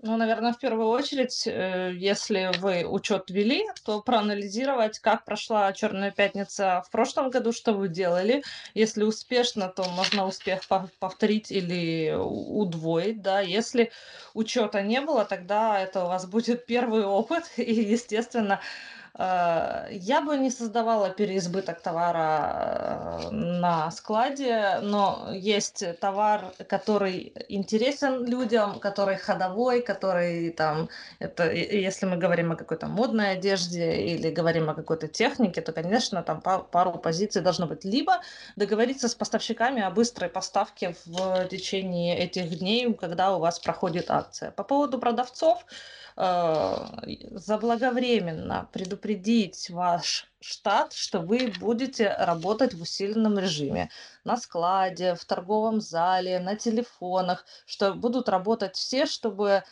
Ну, 0.00 0.16
наверное, 0.16 0.52
в 0.52 0.58
первую 0.58 0.88
очередь, 0.88 1.44
э, 1.46 1.92
если 1.92 2.52
вы 2.60 2.84
учет 2.84 3.30
вели, 3.30 3.66
то 3.84 4.00
проанализировать, 4.00 5.00
как 5.00 5.24
прошла 5.24 5.72
Черная 5.72 6.12
пятница 6.12 6.84
в 6.86 6.90
прошлом 6.90 7.30
году, 7.30 7.52
что 7.52 7.72
вы 7.72 7.88
делали. 7.88 8.44
Если 8.74 9.02
успешно, 9.02 9.68
то 9.68 9.82
можно 9.90 10.24
успех 10.26 10.62
повторить 11.00 11.50
или 11.50 12.14
удвоить, 12.16 13.22
да. 13.22 13.40
Если 13.40 13.90
учета 14.34 14.82
не 14.82 15.00
было, 15.00 15.24
тогда 15.24 15.80
это 15.80 16.04
у 16.04 16.08
вас 16.08 16.26
будет 16.26 16.64
первый 16.66 17.04
опыт, 17.04 17.44
и, 17.56 17.72
естественно, 17.72 18.60
я 19.18 20.20
бы 20.24 20.38
не 20.38 20.48
создавала 20.50 21.10
переизбыток 21.10 21.80
товара 21.80 23.18
э, 23.24 23.30
на 23.30 23.90
складе, 23.90 24.78
но 24.80 25.30
есть 25.32 25.84
товар, 25.98 26.52
который 26.68 27.32
интересен 27.48 28.24
людям, 28.24 28.78
который 28.78 29.16
ходовой, 29.16 29.82
который 29.82 30.50
там, 30.50 30.88
это, 31.18 31.50
если 31.50 32.06
мы 32.06 32.16
говорим 32.16 32.52
о 32.52 32.56
какой-то 32.56 32.86
модной 32.86 33.32
одежде 33.32 33.96
или 34.02 34.30
говорим 34.30 34.70
о 34.70 34.74
какой-то 34.74 35.08
технике, 35.08 35.62
то, 35.62 35.72
конечно, 35.72 36.22
там 36.22 36.40
пару 36.40 36.92
позиций 36.92 37.42
должно 37.42 37.66
быть. 37.66 37.84
Либо 37.84 38.20
договориться 38.54 39.08
с 39.08 39.16
поставщиками 39.16 39.82
о 39.82 39.90
быстрой 39.90 40.30
поставке 40.30 40.94
в 41.06 41.48
течение 41.48 42.16
этих 42.18 42.56
дней, 42.60 42.94
когда 42.94 43.34
у 43.34 43.40
вас 43.40 43.58
проходит 43.58 44.12
акция. 44.12 44.52
По 44.52 44.62
поводу 44.62 45.00
продавцов, 45.00 45.64
Э, 45.68 46.07
заблаговременно 46.18 48.68
предупредить 48.72 49.70
ваш 49.70 50.28
штат, 50.40 50.92
что 50.92 51.20
вы 51.20 51.52
будете 51.60 52.12
работать 52.18 52.74
в 52.74 52.82
усиленном 52.82 53.38
режиме. 53.38 53.88
На 54.24 54.36
складе, 54.36 55.14
в 55.14 55.24
торговом 55.24 55.80
зале, 55.80 56.40
на 56.40 56.56
телефонах, 56.56 57.46
что 57.66 57.94
будут 57.94 58.28
работать 58.28 58.74
все, 58.74 59.06
чтобы 59.06 59.48
Э, 59.52 59.62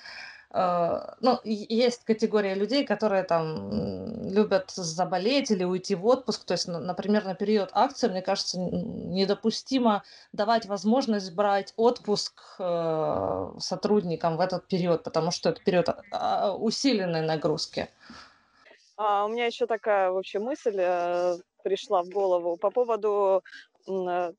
ну, 1.20 1.40
есть 1.44 2.04
категория 2.04 2.54
людей, 2.54 2.86
которые 2.86 3.24
там 3.24 4.26
любят 4.30 4.70
заболеть 4.70 5.50
или 5.50 5.64
уйти 5.64 5.94
в 5.94 6.06
отпуск. 6.06 6.44
То 6.44 6.54
есть, 6.54 6.68
например, 6.68 7.24
на 7.24 7.34
период 7.34 7.70
акции, 7.72 8.08
мне 8.08 8.22
кажется, 8.22 8.58
недопустимо 8.58 10.02
давать 10.32 10.66
возможность 10.66 11.34
брать 11.34 11.74
отпуск 11.76 12.40
э, 12.58 13.52
сотрудникам 13.58 14.36
в 14.36 14.40
этот 14.40 14.66
период, 14.66 15.02
потому 15.02 15.30
что 15.30 15.50
это 15.50 15.62
период 15.62 15.88
а, 16.12 16.54
усиленной 16.54 17.22
нагрузки. 17.22 17.88
А 18.96 19.26
у 19.26 19.28
меня 19.28 19.46
еще 19.46 19.66
такая 19.66 20.10
вообще 20.10 20.38
мысль 20.38 20.76
э, 20.78 21.36
пришла 21.62 22.02
в 22.02 22.08
голову 22.08 22.56
по 22.56 22.70
поводу 22.70 23.42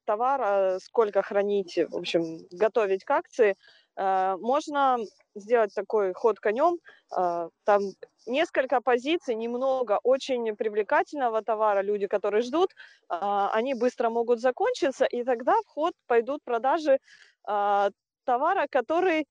товара, 0.03 0.77
сколько 0.81 1.21
хранить, 1.21 1.77
в 1.77 1.95
общем, 1.95 2.39
готовить 2.51 3.05
к 3.05 3.11
акции. 3.11 3.55
Можно 3.97 4.97
сделать 5.39 5.73
такой 5.73 6.13
ход 6.13 6.39
конем. 6.39 6.77
А, 7.11 7.49
там 7.63 7.81
несколько 8.25 8.81
позиций, 8.81 9.35
немного 9.35 9.99
очень 10.03 10.55
привлекательного 10.55 11.41
товара, 11.41 11.81
люди, 11.81 12.07
которые 12.07 12.41
ждут, 12.41 12.71
а, 13.09 13.49
они 13.53 13.73
быстро 13.73 14.09
могут 14.09 14.39
закончиться, 14.39 15.05
и 15.05 15.23
тогда 15.23 15.55
в 15.61 15.67
ход 15.67 15.93
пойдут 16.07 16.41
продажи 16.43 16.99
а, 17.45 17.89
товара, 18.25 18.67
который 18.69 19.25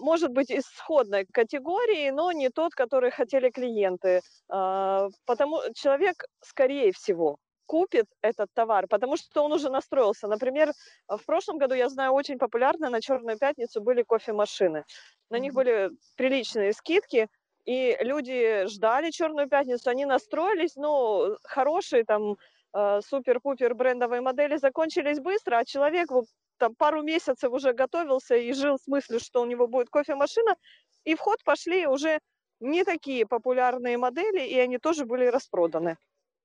может 0.00 0.30
быть 0.32 0.50
из 0.50 0.64
сходной 0.66 1.24
категории, 1.32 2.10
но 2.10 2.32
не 2.32 2.50
тот, 2.50 2.74
который 2.74 3.10
хотели 3.10 3.48
клиенты. 3.48 4.20
Потому 4.46 5.62
человек, 5.72 6.24
скорее 6.42 6.92
всего, 6.92 7.38
купит 7.70 8.06
этот 8.20 8.48
товар, 8.52 8.88
потому 8.88 9.16
что 9.16 9.44
он 9.44 9.52
уже 9.52 9.70
настроился. 9.70 10.26
Например, 10.26 10.72
в 11.08 11.24
прошлом 11.24 11.58
году, 11.58 11.74
я 11.74 11.88
знаю, 11.88 12.12
очень 12.12 12.36
популярно 12.36 12.90
на 12.90 13.00
Черную 13.00 13.38
пятницу 13.38 13.80
были 13.80 14.02
кофемашины. 14.02 14.84
На 15.30 15.38
них 15.38 15.54
были 15.54 15.90
приличные 16.16 16.72
скидки, 16.72 17.28
и 17.66 17.96
люди 18.00 18.66
ждали 18.66 19.12
Черную 19.12 19.48
пятницу, 19.48 19.88
они 19.88 20.04
настроились, 20.04 20.74
ну, 20.74 21.36
хорошие 21.44 22.02
там 22.04 22.36
э, 22.74 23.00
супер-пупер 23.06 23.74
брендовые 23.74 24.20
модели 24.20 24.56
закончились 24.56 25.20
быстро, 25.20 25.58
а 25.58 25.64
человек 25.64 26.10
вот 26.10 26.24
там 26.58 26.74
пару 26.74 27.02
месяцев 27.02 27.52
уже 27.52 27.72
готовился 27.72 28.34
и 28.34 28.52
жил 28.52 28.78
с 28.78 28.88
мыслью, 28.88 29.20
что 29.20 29.42
у 29.42 29.46
него 29.46 29.68
будет 29.68 29.90
кофемашина, 29.90 30.56
и 31.04 31.14
в 31.14 31.20
ход 31.20 31.38
пошли 31.44 31.86
уже 31.86 32.18
не 32.58 32.82
такие 32.82 33.26
популярные 33.26 33.96
модели, 33.96 34.44
и 34.44 34.58
они 34.58 34.78
тоже 34.78 35.04
были 35.04 35.26
распроданы. 35.26 35.96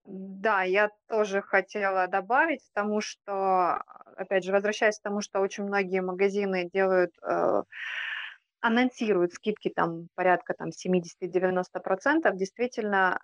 Да, 0.08 0.62
я 0.64 0.90
тоже 1.08 1.42
хотела 1.42 2.08
добавить, 2.08 2.62
потому 2.74 3.02
что, 3.02 3.82
опять 4.16 4.44
же, 4.44 4.52
возвращаясь 4.52 5.00
к 5.00 5.04
тому, 5.04 5.22
что 5.22 5.40
очень 5.40 5.64
многие 5.64 6.02
магазины 6.02 6.70
делают 6.72 7.12
э, 7.24 7.64
анонсируют 8.62 9.34
скидки 9.34 9.70
там 9.70 10.08
порядка 10.16 10.54
там 10.56 10.72
70-90%, 10.72 12.36
действительно 12.36 13.20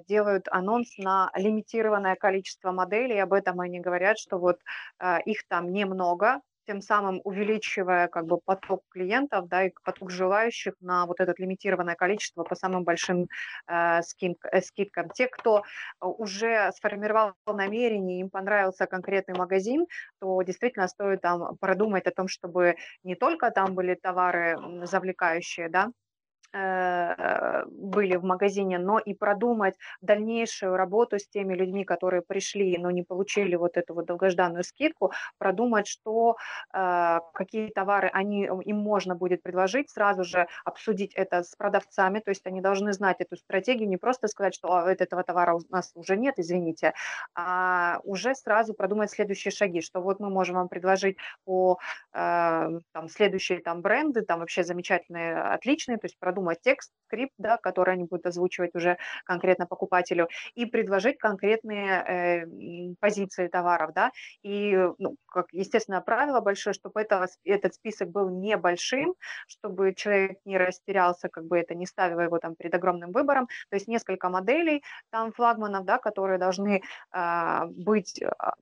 э, 0.00 0.04
делают 0.08 0.48
анонс 0.50 0.96
на 0.98 1.30
лимитированное 1.34 2.16
количество 2.16 2.72
моделей, 2.72 3.18
об 3.18 3.32
этом 3.34 3.60
они 3.60 3.80
говорят, 3.80 4.18
что 4.18 4.38
вот 4.38 4.58
э, 5.00 5.20
их 5.24 5.46
там 5.48 5.72
немного, 5.72 6.40
тем 6.70 6.82
самым 6.82 7.20
увеличивая 7.24 8.06
как 8.06 8.26
бы 8.26 8.38
поток 8.38 8.84
клиентов, 8.90 9.48
да, 9.48 9.64
и 9.64 9.72
поток 9.82 10.10
желающих 10.10 10.74
на 10.80 11.04
вот 11.06 11.18
это 11.18 11.34
лимитированное 11.36 11.96
количество 11.96 12.44
по 12.44 12.54
самым 12.54 12.84
большим 12.84 13.26
э, 13.66 14.02
скид, 14.02 14.38
э, 14.52 14.60
скидкам. 14.60 15.10
Те, 15.10 15.26
кто 15.26 15.64
уже 16.00 16.70
сформировал 16.76 17.32
намерение, 17.44 18.20
им 18.20 18.30
понравился 18.30 18.86
конкретный 18.86 19.34
магазин, 19.36 19.86
то 20.20 20.40
действительно 20.42 20.86
стоит 20.86 21.22
там 21.22 21.56
продумать 21.56 22.06
о 22.06 22.12
том, 22.12 22.28
чтобы 22.28 22.76
не 23.02 23.16
только 23.16 23.50
там 23.50 23.74
были 23.74 23.96
товары 23.96 24.56
завлекающие, 24.86 25.68
да, 25.68 25.88
Э, 25.88 26.09
были 26.52 28.16
в 28.16 28.24
магазине, 28.24 28.78
но 28.78 28.98
и 28.98 29.14
продумать 29.14 29.74
дальнейшую 30.00 30.76
работу 30.76 31.18
с 31.18 31.28
теми 31.28 31.54
людьми, 31.54 31.84
которые 31.84 32.22
пришли, 32.22 32.76
но 32.78 32.90
не 32.90 33.02
получили 33.02 33.56
вот 33.56 33.76
эту 33.76 33.94
вот 33.94 34.06
долгожданную 34.06 34.64
скидку, 34.64 35.12
продумать, 35.38 35.86
что, 35.86 36.36
э, 36.74 37.18
какие 37.34 37.68
товары 37.68 38.10
они, 38.12 38.44
им 38.64 38.76
можно 38.78 39.14
будет 39.14 39.42
предложить, 39.42 39.90
сразу 39.90 40.24
же 40.24 40.46
обсудить 40.64 41.14
это 41.14 41.42
с 41.42 41.54
продавцами, 41.56 42.20
то 42.20 42.30
есть 42.30 42.46
они 42.46 42.60
должны 42.60 42.92
знать 42.92 43.20
эту 43.20 43.36
стратегию, 43.36 43.88
не 43.88 43.96
просто 43.96 44.28
сказать, 44.28 44.54
что 44.54 44.72
а, 44.72 44.90
этого 44.90 45.22
товара 45.22 45.54
у 45.54 45.60
нас 45.70 45.92
уже 45.94 46.16
нет, 46.16 46.34
извините, 46.38 46.94
а 47.34 48.00
уже 48.04 48.34
сразу 48.34 48.74
продумать 48.74 49.10
следующие 49.10 49.52
шаги, 49.52 49.80
что 49.80 50.00
вот 50.00 50.20
мы 50.20 50.30
можем 50.30 50.56
вам 50.56 50.68
предложить 50.68 51.16
по 51.44 51.78
э, 52.12 52.80
там, 52.92 53.08
следующие 53.08 53.60
там 53.60 53.82
бренды, 53.82 54.22
там 54.22 54.40
вообще 54.40 54.64
замечательные, 54.64 55.40
отличные, 55.40 55.98
то 55.98 56.06
есть 56.06 56.18
продумать 56.18 56.39
продумать 56.40 56.60
текст, 56.62 56.92
скрипт, 57.06 57.34
да, 57.38 57.56
который 57.56 57.94
они 57.94 58.04
будут 58.04 58.26
озвучивать 58.26 58.74
уже 58.74 58.96
конкретно 59.24 59.66
покупателю, 59.66 60.28
и 60.54 60.66
предложить 60.66 61.18
конкретные 61.18 61.90
э, 61.90 62.94
позиции 63.00 63.48
товаров, 63.48 63.92
да, 63.94 64.10
и, 64.42 64.76
ну, 64.98 65.16
как 65.26 65.46
естественное 65.52 66.00
правило 66.00 66.40
большое, 66.40 66.72
чтобы 66.74 67.00
это, 67.00 67.26
этот 67.44 67.74
список 67.74 68.08
был 68.10 68.30
небольшим, 68.30 69.14
чтобы 69.46 69.94
человек 69.94 70.38
не 70.44 70.58
растерялся, 70.58 71.28
как 71.28 71.44
бы 71.44 71.58
это 71.58 71.74
не 71.74 71.86
ставило 71.86 72.20
его 72.20 72.38
там 72.38 72.54
перед 72.54 72.74
огромным 72.74 73.12
выбором, 73.12 73.46
то 73.70 73.76
есть 73.76 73.88
несколько 73.88 74.28
моделей 74.28 74.82
там 75.10 75.32
флагманов, 75.32 75.84
да, 75.84 75.98
которые 75.98 76.38
должны 76.38 76.82
а, 77.10 77.66
быть 77.66 78.22
а, 78.22 78.54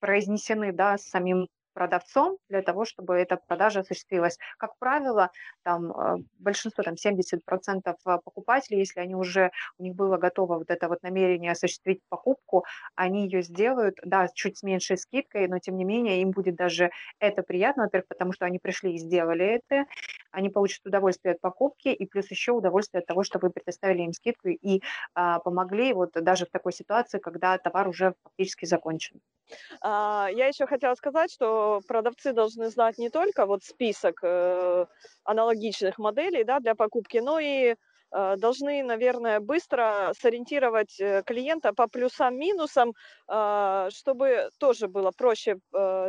произнесены 0.00 0.72
да, 0.72 0.98
самим 0.98 1.48
продавцом 1.76 2.38
для 2.48 2.62
того, 2.62 2.86
чтобы 2.86 3.16
эта 3.16 3.36
продажа 3.36 3.80
осуществилась. 3.80 4.38
Как 4.56 4.78
правило, 4.78 5.30
там 5.62 5.92
э, 5.92 6.16
большинство, 6.38 6.82
там 6.82 6.94
70% 6.94 7.38
э, 7.84 8.18
покупателей, 8.24 8.78
если 8.78 9.00
они 9.00 9.14
уже, 9.14 9.50
у 9.78 9.82
них 9.82 9.94
было 9.94 10.16
готово 10.16 10.56
вот 10.56 10.70
это 10.70 10.88
вот 10.88 11.02
намерение 11.02 11.52
осуществить 11.52 12.00
покупку, 12.08 12.64
они 12.94 13.24
ее 13.24 13.42
сделают, 13.42 13.98
да, 14.02 14.28
чуть 14.34 14.56
с 14.56 14.62
меньшей 14.62 14.96
скидкой, 14.96 15.48
но 15.48 15.58
тем 15.58 15.76
не 15.76 15.84
менее 15.84 16.22
им 16.22 16.30
будет 16.30 16.56
даже 16.56 16.90
это 17.20 17.42
приятно, 17.42 17.82
во-первых, 17.84 18.08
потому 18.08 18.32
что 18.32 18.46
они 18.46 18.58
пришли 18.58 18.94
и 18.94 18.98
сделали 18.98 19.44
это, 19.44 19.84
они 20.30 20.48
получат 20.48 20.86
удовольствие 20.86 21.34
от 21.34 21.42
покупки 21.42 21.88
и 21.88 22.06
плюс 22.06 22.30
еще 22.30 22.52
удовольствие 22.52 23.00
от 23.00 23.06
того, 23.06 23.22
что 23.22 23.38
вы 23.38 23.50
предоставили 23.50 24.02
им 24.02 24.14
скидку 24.14 24.48
и 24.48 24.80
а, 25.14 25.40
помогли 25.40 25.92
вот 25.92 26.12
даже 26.14 26.46
в 26.46 26.50
такой 26.50 26.72
ситуации, 26.72 27.18
когда 27.18 27.58
товар 27.58 27.86
уже 27.86 28.14
фактически 28.22 28.64
закончен. 28.64 29.20
А, 29.80 30.28
я 30.32 30.46
еще 30.46 30.66
хотела 30.66 30.94
сказать, 30.94 31.32
что 31.32 31.80
продавцы 31.86 32.32
должны 32.32 32.70
знать 32.70 32.98
не 32.98 33.10
только 33.10 33.46
вот 33.46 33.62
список 33.64 34.20
э, 34.22 34.86
аналогичных 35.24 35.98
моделей 35.98 36.44
да, 36.44 36.60
для 36.60 36.74
покупки, 36.74 37.18
но 37.18 37.38
и 37.38 37.74
э, 38.12 38.36
должны, 38.36 38.82
наверное, 38.82 39.40
быстро 39.40 40.12
сориентировать 40.18 40.98
э, 41.00 41.22
клиента 41.24 41.72
по 41.72 41.86
плюсам-минусам, 41.88 42.94
а, 43.28 43.88
чтобы 43.90 44.50
тоже 44.58 44.88
было 44.88 45.10
проще 45.16 45.58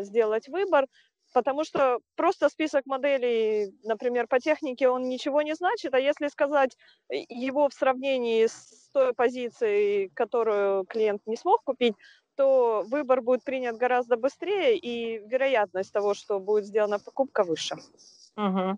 сделать 0.02 0.48
выбор, 0.48 0.86
потому 1.34 1.64
что 1.64 2.00
просто 2.16 2.50
список 2.50 2.86
моделей, 2.86 3.72
например, 3.84 4.28
по 4.28 4.40
технике, 4.40 4.90
он 4.90 5.04
ничего 5.04 5.42
не 5.42 5.54
значит, 5.56 5.94
а 5.94 6.00
если 6.00 6.28
сказать 6.28 6.76
его 7.10 7.70
в 7.70 7.74
сравнении 7.74 8.46
с 8.48 8.90
той 8.94 9.14
позицией, 9.14 10.10
которую 10.14 10.86
клиент 10.86 11.22
не 11.26 11.36
смог 11.36 11.64
купить, 11.64 11.96
то 12.38 12.86
выбор 12.88 13.22
будет 13.22 13.44
принят 13.44 13.78
гораздо 13.78 14.16
быстрее, 14.16 14.78
и 14.78 15.18
вероятность 15.28 15.92
того, 15.92 16.14
что 16.14 16.40
будет 16.40 16.66
сделана 16.66 17.00
покупка, 17.00 17.44
выше. 17.44 17.76
Угу. 18.38 18.78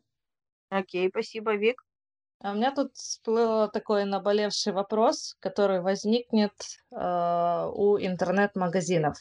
Окей, 0.70 1.10
спасибо, 1.10 1.56
Вик. 1.56 1.84
А 2.42 2.52
у 2.52 2.56
меня 2.56 2.72
тут 2.72 2.96
всплыл 2.96 3.70
такой 3.70 4.06
наболевший 4.06 4.72
вопрос, 4.72 5.36
который 5.42 5.82
возникнет 5.82 6.54
э, 6.92 7.70
у 7.74 7.98
интернет-магазинов. 8.00 9.18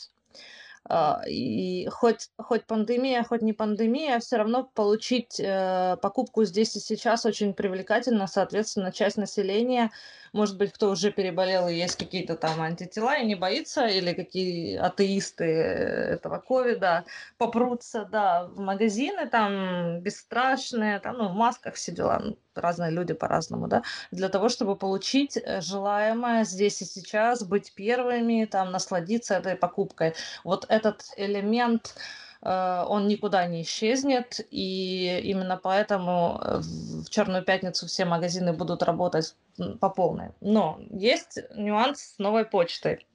А, 0.85 1.23
и 1.27 1.87
хоть, 1.89 2.31
хоть 2.39 2.67
пандемия, 2.67 3.23
хоть 3.23 3.43
не 3.43 3.53
пандемия, 3.53 4.19
все 4.21 4.37
равно 4.37 4.65
получить 4.65 5.39
э, 5.39 5.97
покупку 6.01 6.45
здесь 6.45 6.77
и 6.77 6.81
сейчас 6.81 7.27
очень 7.27 7.53
привлекательно. 7.55 8.27
Соответственно, 8.27 8.93
часть 8.93 9.17
населения, 9.17 9.91
может 10.33 10.57
быть, 10.57 10.73
кто 10.73 10.91
уже 10.91 11.11
переболел 11.11 11.69
и 11.69 11.75
есть 11.75 11.97
какие-то 11.97 12.37
там 12.37 12.61
антитела 12.61 13.19
и 13.19 13.27
не 13.27 13.35
боится, 13.35 13.87
или 13.87 14.13
какие 14.15 14.77
атеисты 14.77 15.45
этого 15.45 16.39
ковида 16.39 17.05
попрутся, 17.37 18.05
да, 18.11 18.45
в 18.45 18.61
магазины 18.61 19.29
там 19.29 20.01
бесстрашные, 20.01 21.01
там, 21.01 21.19
ну, 21.19 21.29
в 21.29 21.35
масках 21.35 21.75
все 21.75 21.93
дела, 21.93 22.23
разные 22.61 22.91
люди 22.91 23.15
по-разному, 23.15 23.69
да, 23.69 23.83
для 24.11 24.29
того, 24.29 24.49
чтобы 24.49 24.77
получить 24.77 25.37
э, 25.37 25.61
желаемое 25.61 26.45
здесь 26.45 26.83
и 26.83 26.85
сейчас, 26.85 27.43
быть 27.43 27.73
первыми, 27.75 28.45
там, 28.45 28.71
насладиться 28.71 29.35
этой 29.35 29.57
покупкой. 29.57 30.15
Вот 30.45 30.67
этот 30.69 31.05
элемент, 31.17 31.95
э, 32.43 32.85
он 32.87 33.09
никуда 33.09 33.47
не 33.47 33.63
исчезнет, 33.63 34.41
и 34.51 35.21
именно 35.25 35.57
поэтому 35.57 36.41
э, 36.43 36.61
в 36.61 37.11
Черную 37.11 37.45
пятницу 37.45 37.87
все 37.87 38.05
магазины 38.05 38.53
будут 38.53 38.83
работать 38.83 39.35
по 39.81 39.91
полной. 39.91 40.31
Но 40.41 40.79
есть 40.91 41.39
нюанс 41.55 42.15
с 42.15 42.19
новой 42.19 42.45
почтой. 42.45 43.07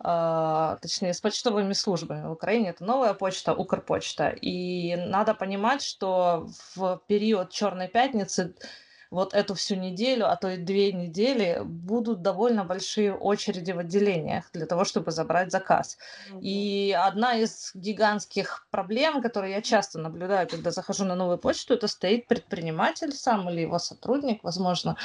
Uh, 0.00 0.78
точнее, 0.80 1.12
с 1.12 1.20
почтовыми 1.20 1.72
службами 1.72 2.28
в 2.28 2.30
Украине. 2.30 2.70
Это 2.70 2.84
новая 2.84 3.14
почта, 3.14 3.52
Укрпочта. 3.52 4.28
И 4.28 4.94
надо 4.94 5.34
понимать, 5.34 5.82
что 5.82 6.48
в 6.76 7.02
период 7.08 7.50
Черной 7.50 7.88
пятницы 7.88 8.54
вот 9.10 9.34
эту 9.34 9.54
всю 9.54 9.74
неделю, 9.74 10.30
а 10.30 10.36
то 10.36 10.50
и 10.50 10.56
две 10.56 10.92
недели 10.92 11.60
будут 11.64 12.22
довольно 12.22 12.64
большие 12.64 13.14
очереди 13.14 13.72
в 13.72 13.78
отделениях 13.78 14.44
для 14.52 14.66
того, 14.66 14.84
чтобы 14.84 15.10
забрать 15.10 15.50
заказ. 15.50 15.96
Mm-hmm. 16.30 16.40
И 16.42 16.92
одна 16.92 17.34
из 17.34 17.70
гигантских 17.74 18.66
проблем, 18.70 19.22
которые 19.22 19.54
я 19.54 19.62
часто 19.62 19.98
наблюдаю, 19.98 20.46
когда 20.48 20.70
захожу 20.70 21.04
на 21.04 21.14
новую 21.14 21.38
почту, 21.38 21.74
это 21.74 21.88
стоит 21.88 22.26
предприниматель 22.26 23.12
сам 23.12 23.48
или 23.48 23.60
его 23.62 23.78
сотрудник, 23.78 24.44
возможно. 24.44 24.96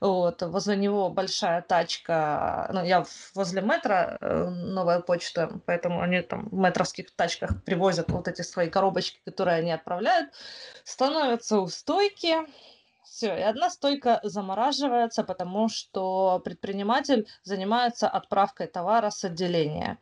Вот, 0.00 0.42
возле 0.42 0.76
него 0.76 1.10
большая 1.10 1.62
тачка, 1.62 2.70
ну, 2.72 2.84
я 2.84 3.04
возле 3.34 3.62
метро, 3.62 4.16
э, 4.20 4.48
новая 4.48 5.00
почта, 5.00 5.60
поэтому 5.66 6.00
они 6.00 6.20
там 6.22 6.48
в 6.48 6.54
метровских 6.54 7.10
тачках 7.10 7.62
привозят 7.64 8.10
вот 8.10 8.28
эти 8.28 8.42
свои 8.42 8.68
коробочки, 8.70 9.20
которые 9.24 9.58
они 9.58 9.72
отправляют, 9.72 10.30
становятся 10.84 11.58
у 11.58 11.66
стойки, 11.66 12.36
все, 13.18 13.36
и 13.36 13.42
одна 13.42 13.68
стойка 13.68 14.20
замораживается, 14.22 15.24
потому 15.24 15.68
что 15.68 16.40
предприниматель 16.44 17.26
занимается 17.42 18.08
отправкой 18.08 18.68
товара 18.68 19.10
с 19.10 19.24
отделения. 19.24 19.98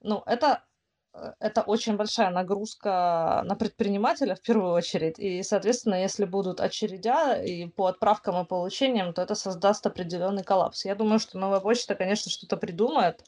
Ну, 0.00 0.22
это 0.24 0.64
э, 1.12 1.34
это 1.38 1.60
очень 1.60 1.96
большая 1.96 2.30
нагрузка 2.30 3.42
на 3.44 3.56
предпринимателя 3.56 4.34
в 4.36 4.40
первую 4.40 4.72
очередь. 4.72 5.18
И, 5.18 5.42
соответственно, 5.42 5.96
если 6.00 6.24
будут 6.24 6.60
очередя 6.60 7.36
и 7.42 7.66
по 7.66 7.88
отправкам 7.88 8.42
и 8.42 8.48
получениям, 8.48 9.12
то 9.12 9.20
это 9.20 9.34
создаст 9.34 9.86
определенный 9.86 10.44
коллапс. 10.44 10.86
Я 10.86 10.94
думаю, 10.94 11.18
что 11.18 11.38
новая 11.38 11.60
почта, 11.60 11.94
конечно, 11.94 12.30
что-то 12.30 12.56
придумает, 12.56 13.22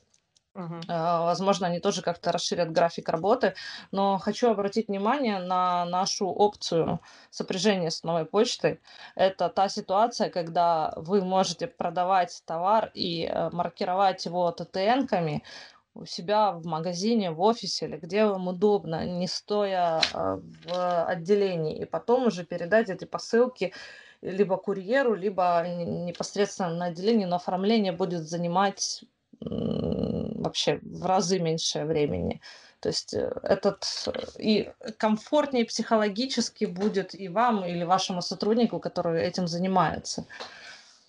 А, 0.89 1.25
возможно, 1.25 1.67
они 1.67 1.81
тоже 1.81 2.03
как-то 2.03 2.33
расширят 2.33 2.73
график 2.73 3.09
работы, 3.09 3.55
но 3.91 4.19
хочу 4.19 4.51
обратить 4.51 4.89
внимание 4.89 5.39
на 5.39 5.85
нашу 5.85 6.29
опцию 6.29 7.01
сопряжения 7.31 7.91
с 7.91 8.03
новой 8.03 8.25
почтой. 8.25 8.81
Это 9.15 9.49
та 9.49 9.69
ситуация, 9.69 10.31
когда 10.31 10.95
вы 10.97 11.23
можете 11.23 11.67
продавать 11.67 12.43
товар 12.47 12.91
и 12.95 13.25
э, 13.25 13.51
маркировать 13.53 14.25
его 14.25 14.51
ТТНками 14.51 15.43
у 15.95 16.07
себя 16.07 16.53
в 16.53 16.65
магазине, 16.65 17.31
в 17.31 17.41
офисе 17.41 17.87
или 17.87 17.97
где 17.97 18.25
вам 18.25 18.49
удобно, 18.49 19.05
не 19.07 19.27
стоя 19.27 20.01
э, 20.15 20.41
в 20.65 21.05
отделении, 21.05 21.79
и 21.79 21.85
потом 21.85 22.27
уже 22.27 22.45
передать 22.45 22.89
эти 22.89 23.05
посылки 23.05 23.73
либо 24.23 24.57
курьеру, 24.57 25.15
либо 25.15 25.65
непосредственно 25.67 26.71
на 26.75 26.87
отделении, 26.87 27.27
но 27.27 27.37
оформление 27.37 27.93
будет 27.93 28.27
занимать 28.27 29.05
вообще 29.41 30.81
в 30.83 31.05
разы 31.05 31.39
меньше 31.39 31.85
времени. 31.85 32.41
То 32.81 32.89
есть 32.89 33.15
э, 33.15 33.33
этот 33.43 33.85
и 34.39 34.71
комфортнее 34.99 35.65
психологически 35.65 36.67
будет 36.67 37.15
и 37.15 37.29
вам, 37.29 37.65
или 37.65 37.85
вашему 37.85 38.23
сотруднику, 38.23 38.81
который 38.81 39.23
этим 39.23 39.49
занимается 39.49 40.27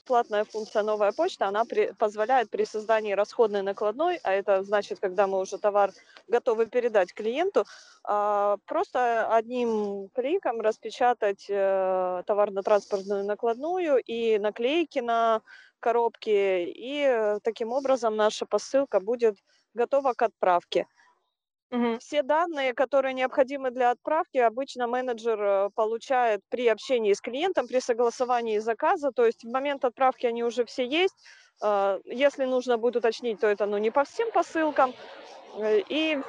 платная 0.07 0.45
функция 0.45 0.83
«Новая 0.83 1.11
почта», 1.11 1.47
она 1.47 1.65
при, 1.65 1.91
позволяет 1.99 2.49
при 2.49 2.65
создании 2.65 3.13
расходной 3.13 3.61
накладной, 3.61 4.19
а 4.23 4.31
это 4.31 4.63
значит, 4.63 4.99
когда 4.99 5.27
мы 5.27 5.39
уже 5.39 5.57
товар 5.57 5.91
готовы 6.29 6.65
передать 6.65 7.13
клиенту, 7.13 7.65
а, 8.03 8.57
просто 8.65 9.27
одним 9.35 10.09
кликом 10.15 10.61
распечатать 10.61 11.45
э, 11.49 12.23
товарно-транспортную 12.25 13.25
накладную 13.25 13.97
и 13.97 14.39
наклейки 14.39 14.99
на 14.99 15.41
коробки, 15.79 16.65
и 16.65 17.01
э, 17.01 17.39
таким 17.43 17.71
образом 17.71 18.15
наша 18.15 18.45
посылка 18.45 18.99
будет 18.99 19.35
готова 19.73 20.13
к 20.13 20.21
отправке. 20.21 20.87
Угу. 21.69 21.99
Все 21.99 22.23
данные, 22.23 22.73
которые 22.73 23.13
необходимы 23.13 23.71
для 23.71 23.91
отправки, 23.91 24.37
обычно 24.37 24.87
менеджер 24.87 25.41
э, 25.41 25.69
получает 25.75 26.41
при 26.49 26.67
общении 26.67 27.13
с 27.13 27.19
клиентом, 27.19 27.67
при 27.67 27.79
согласовании 27.79 28.59
заказа. 28.59 29.11
То 29.11 29.25
есть 29.25 29.43
в 29.43 29.49
момент 29.49 29.83
отправки 29.83 30.25
они 30.25 30.43
уже 30.43 30.63
все 30.63 30.85
есть. 30.85 31.15
А, 31.61 31.99
если 32.05 32.45
нужно 32.45 32.77
будет 32.77 32.97
уточнить, 32.97 33.39
то 33.39 33.47
это 33.47 33.65
ну, 33.65 33.77
не 33.77 33.91
по 33.91 34.05
всем 34.05 34.31
посылкам. 34.31 34.93
Э, 35.55 35.79
и 35.89 36.19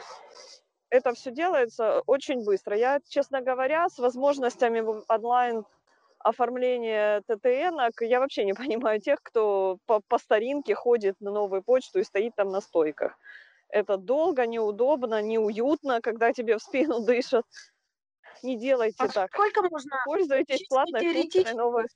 это 0.90 1.14
все 1.14 1.30
делается 1.30 2.02
очень 2.06 2.44
быстро. 2.44 2.76
Я, 2.76 3.00
честно 3.08 3.40
говоря, 3.40 3.88
с 3.88 3.98
возможностями 3.98 4.84
онлайн 5.08 5.64
оформления 6.18 7.22
ТТН, 7.22 8.04
я 8.04 8.20
вообще 8.20 8.44
не 8.44 8.54
понимаю 8.82 9.00
тех, 9.00 9.22
кто 9.22 9.78
по, 9.86 10.00
по 10.08 10.18
старинке 10.18 10.74
ходит 10.74 11.16
на 11.20 11.30
новую 11.30 11.62
почту 11.62 12.00
и 12.00 12.04
стоит 12.04 12.34
там 12.36 12.50
на 12.50 12.60
стойках. 12.60 13.18
Это 13.68 13.96
долго, 13.96 14.46
неудобно, 14.46 15.20
неуютно, 15.20 16.00
когда 16.00 16.32
тебе 16.32 16.56
в 16.56 16.62
спину 16.62 17.00
дышат. 17.06 17.44
Не 18.42 18.56
делайте 18.56 18.96
а 18.98 19.08
так. 19.08 19.30
Сколько 19.32 19.62
можно 19.68 19.96
Пользуйтесь 20.04 20.66
платной 20.68 21.12
функцией 21.12 21.54
новой. 21.54 21.86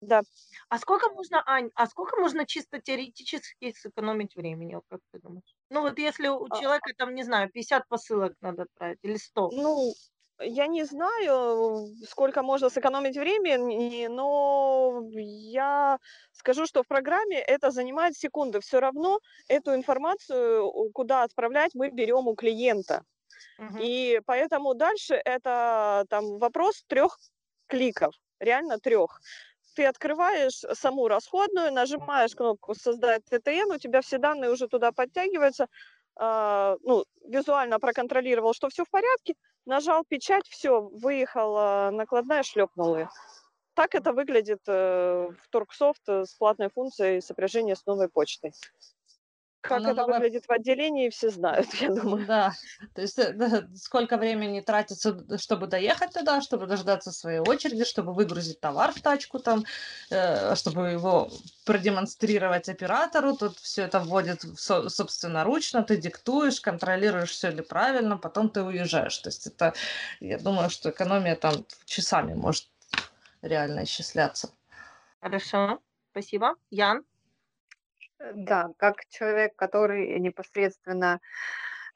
Да. 0.00 0.22
А 0.68 0.78
сколько 0.78 1.10
можно, 1.10 1.42
Ань, 1.44 1.70
а 1.74 1.86
сколько 1.86 2.20
можно 2.20 2.46
чисто 2.46 2.80
теоретически 2.80 3.72
сэкономить 3.72 4.36
времени, 4.36 4.76
вот 4.76 4.84
как 4.88 5.00
ты 5.12 5.18
думаешь? 5.18 5.56
Ну 5.70 5.80
вот 5.80 5.98
если 5.98 6.28
у 6.28 6.46
а 6.48 6.60
человека 6.60 6.92
там, 6.96 7.14
не 7.14 7.24
знаю, 7.24 7.50
50 7.50 7.88
посылок 7.88 8.34
надо 8.40 8.62
отправить 8.62 9.00
или 9.02 9.16
100. 9.16 9.50
Ну, 9.50 9.92
я 10.40 10.66
не 10.66 10.84
знаю, 10.84 11.88
сколько 12.08 12.42
можно 12.42 12.70
сэкономить 12.70 13.16
времени, 13.16 14.06
но 14.06 15.02
я 15.12 15.98
скажу, 16.32 16.66
что 16.66 16.82
в 16.82 16.86
программе 16.86 17.38
это 17.38 17.70
занимает 17.70 18.16
секунды. 18.16 18.60
Все 18.60 18.80
равно 18.80 19.20
эту 19.48 19.74
информацию, 19.74 20.70
куда 20.92 21.24
отправлять, 21.24 21.74
мы 21.74 21.90
берем 21.90 22.28
у 22.28 22.34
клиента. 22.34 23.02
Угу. 23.58 23.78
И 23.80 24.20
поэтому 24.26 24.74
дальше 24.74 25.14
это 25.14 26.04
там 26.08 26.38
вопрос 26.38 26.84
трех 26.86 27.18
кликов, 27.66 28.14
реально 28.38 28.78
трех. 28.78 29.20
Ты 29.74 29.86
открываешь 29.86 30.64
саму 30.72 31.08
расходную, 31.08 31.72
нажимаешь 31.72 32.34
кнопку 32.34 32.74
«Создать 32.74 33.24
ТТН», 33.24 33.72
у 33.72 33.78
тебя 33.78 34.00
все 34.00 34.18
данные 34.18 34.50
уже 34.50 34.66
туда 34.66 34.90
подтягиваются, 34.90 35.68
э, 36.20 36.76
ну, 36.82 37.04
визуально 37.24 37.78
проконтролировал, 37.78 38.54
что 38.54 38.68
все 38.70 38.84
в 38.84 38.90
порядке, 38.90 39.34
нажал 39.68 40.04
печать, 40.08 40.48
все, 40.48 40.80
выехала 40.80 41.90
накладная, 41.92 42.42
шлепнул 42.42 42.96
ее. 42.96 43.08
Так 43.74 43.94
это 43.94 44.12
выглядит 44.12 44.60
э, 44.66 45.28
в 45.28 45.48
Торксофт 45.50 46.02
с 46.08 46.34
платной 46.34 46.68
функцией 46.68 47.22
сопряжения 47.22 47.76
с 47.76 47.86
новой 47.86 48.08
почтой. 48.08 48.52
Как 49.60 49.78
Она 49.78 49.90
это 49.90 50.02
новая... 50.02 50.20
выглядит 50.20 50.46
в 50.46 50.52
отделении, 50.52 51.08
все 51.08 51.30
знают, 51.30 51.74
я 51.80 51.88
думаю. 51.90 52.24
Да, 52.26 52.52
то 52.94 53.00
есть 53.00 53.18
э, 53.18 53.32
да, 53.32 53.66
сколько 53.74 54.16
времени 54.16 54.60
тратится, 54.60 55.38
чтобы 55.38 55.66
доехать 55.66 56.12
туда, 56.12 56.40
чтобы 56.40 56.66
дождаться 56.66 57.10
своей 57.10 57.40
очереди, 57.40 57.84
чтобы 57.84 58.14
выгрузить 58.14 58.60
товар 58.60 58.92
в 58.92 59.00
тачку, 59.00 59.40
там, 59.40 59.64
э, 60.10 60.54
чтобы 60.54 60.90
его 60.90 61.28
продемонстрировать 61.64 62.68
оператору. 62.68 63.36
Тут 63.36 63.58
все 63.58 63.82
это 63.82 63.98
вводит 63.98 64.42
со- 64.56 64.88
собственноручно, 64.88 65.82
ты 65.82 65.96
диктуешь, 65.96 66.60
контролируешь, 66.60 67.30
все 67.30 67.50
ли 67.50 67.62
правильно, 67.62 68.16
потом 68.16 68.50
ты 68.50 68.62
уезжаешь. 68.62 69.18
То 69.18 69.28
есть 69.28 69.48
это, 69.48 69.74
я 70.20 70.38
думаю, 70.38 70.70
что 70.70 70.90
экономия 70.90 71.34
там 71.34 71.66
часами 71.84 72.34
может 72.34 72.68
реально 73.42 73.84
исчисляться. 73.84 74.50
Хорошо, 75.20 75.80
спасибо. 76.12 76.54
Ян? 76.70 77.04
Э, 78.18 78.32
да, 78.34 78.70
как 78.78 79.06
человек, 79.08 79.54
который 79.56 80.18
непосредственно 80.18 81.20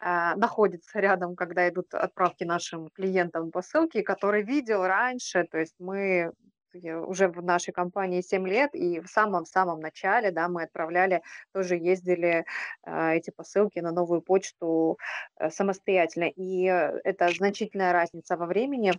э, 0.01 0.35
находится 0.37 1.01
рядом, 1.01 1.37
когда 1.37 1.69
идут 1.69 1.95
отправки 1.95 2.45
нашим 2.45 2.89
клиентам 2.91 3.51
посылки, 3.51 4.03
который 4.03 4.43
видел 4.43 4.85
раньше, 4.85 5.45
то 5.51 5.59
есть 5.59 5.75
мы 5.79 6.33
уже 6.75 7.29
в 7.29 7.43
нашей 7.43 7.73
компании 7.73 8.21
7 8.21 8.49
лет, 8.49 8.75
и 8.75 9.01
в 9.01 9.07
самом-самом 9.07 9.81
начале, 9.81 10.31
да, 10.31 10.49
мы 10.49 10.65
отправляли, 10.65 11.23
тоже 11.53 11.77
ездили 11.77 12.45
э, 12.87 13.15
эти 13.15 13.31
посылки 13.31 13.79
на 13.81 13.93
новую 13.93 14.23
почту 14.23 14.99
э, 15.39 15.51
самостоятельно, 15.51 16.25
и 16.25 16.67
э, 16.67 17.01
это 17.05 17.29
значительная 17.29 17.93
разница 17.93 18.37
во 18.37 18.47
времени, 18.47 18.93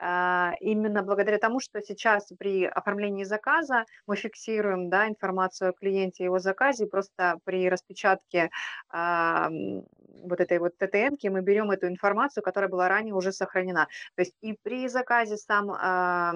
именно 0.00 1.02
благодаря 1.02 1.38
тому, 1.38 1.60
что 1.60 1.80
сейчас 1.80 2.30
при 2.38 2.64
оформлении 2.64 3.24
заказа 3.24 3.84
мы 4.06 4.16
фиксируем 4.16 4.90
да, 4.90 5.08
информацию 5.08 5.70
о 5.70 5.72
клиенте 5.72 6.24
и 6.24 6.26
его 6.26 6.38
заказе, 6.38 6.86
просто 6.86 7.38
при 7.44 7.68
распечатке 7.68 8.50
а, 8.90 9.50
вот 9.50 10.40
этой 10.40 10.58
вот 10.58 10.76
ТТН 10.78 11.16
мы 11.30 11.42
берем 11.42 11.70
эту 11.70 11.86
информацию, 11.86 12.42
которая 12.42 12.70
была 12.70 12.88
ранее 12.88 13.14
уже 13.14 13.32
сохранена. 13.32 13.88
То 14.16 14.22
есть 14.22 14.34
и 14.40 14.56
при 14.62 14.88
заказе 14.88 15.36
сам 15.36 15.70
а, 15.70 16.32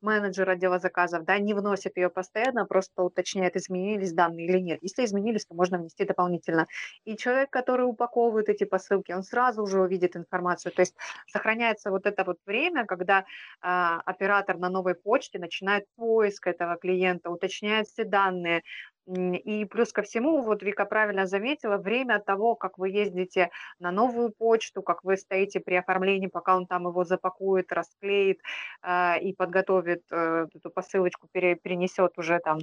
менеджер 0.00 0.48
отдела 0.48 0.78
заказов 0.78 1.24
да, 1.24 1.38
не 1.38 1.54
вносит 1.54 1.96
ее 1.96 2.10
постоянно, 2.10 2.64
просто 2.66 3.02
уточняет, 3.02 3.56
изменились 3.56 4.12
данные 4.12 4.46
или 4.46 4.58
нет. 4.58 4.78
Если 4.82 5.04
изменились, 5.04 5.46
то 5.46 5.54
можно 5.54 5.78
внести 5.78 6.04
дополнительно. 6.04 6.66
И 7.04 7.16
человек, 7.16 7.50
который 7.50 7.82
упаковывает 7.82 8.48
эти 8.48 8.64
посылки, 8.64 9.12
он 9.12 9.22
сразу 9.22 9.62
уже 9.62 9.80
увидит 9.80 10.16
информацию. 10.16 10.72
То 10.72 10.80
есть 10.80 10.94
сохраняется 11.26 11.90
вот 11.90 12.06
это 12.06 12.24
вот 12.24 12.38
время, 12.46 12.79
когда 12.86 13.24
а, 13.60 14.00
оператор 14.06 14.58
на 14.58 14.68
новой 14.68 14.94
почте 14.94 15.38
начинает 15.38 15.84
поиск 15.96 16.46
этого 16.46 16.76
клиента, 16.76 17.30
уточняет 17.30 17.86
все 17.86 18.04
данные, 18.04 18.62
и 19.06 19.64
плюс 19.64 19.92
ко 19.92 20.02
всему, 20.02 20.42
вот 20.42 20.62
Вика 20.62 20.84
правильно 20.84 21.26
заметила, 21.26 21.78
время 21.78 22.16
от 22.16 22.26
того, 22.26 22.54
как 22.54 22.78
вы 22.78 22.90
ездите 22.90 23.50
на 23.80 23.90
новую 23.90 24.30
почту, 24.30 24.82
как 24.82 25.02
вы 25.04 25.16
стоите 25.16 25.58
при 25.60 25.74
оформлении, 25.74 26.28
пока 26.28 26.56
он 26.56 26.66
там 26.66 26.86
его 26.86 27.04
запакует, 27.04 27.72
расклеит 27.72 28.38
э, 28.82 29.20
и 29.20 29.32
подготовит 29.32 30.02
э, 30.12 30.46
эту 30.54 30.70
посылочку, 30.70 31.28
пере, 31.32 31.56
перенесет 31.56 32.18
уже 32.18 32.38
там 32.38 32.60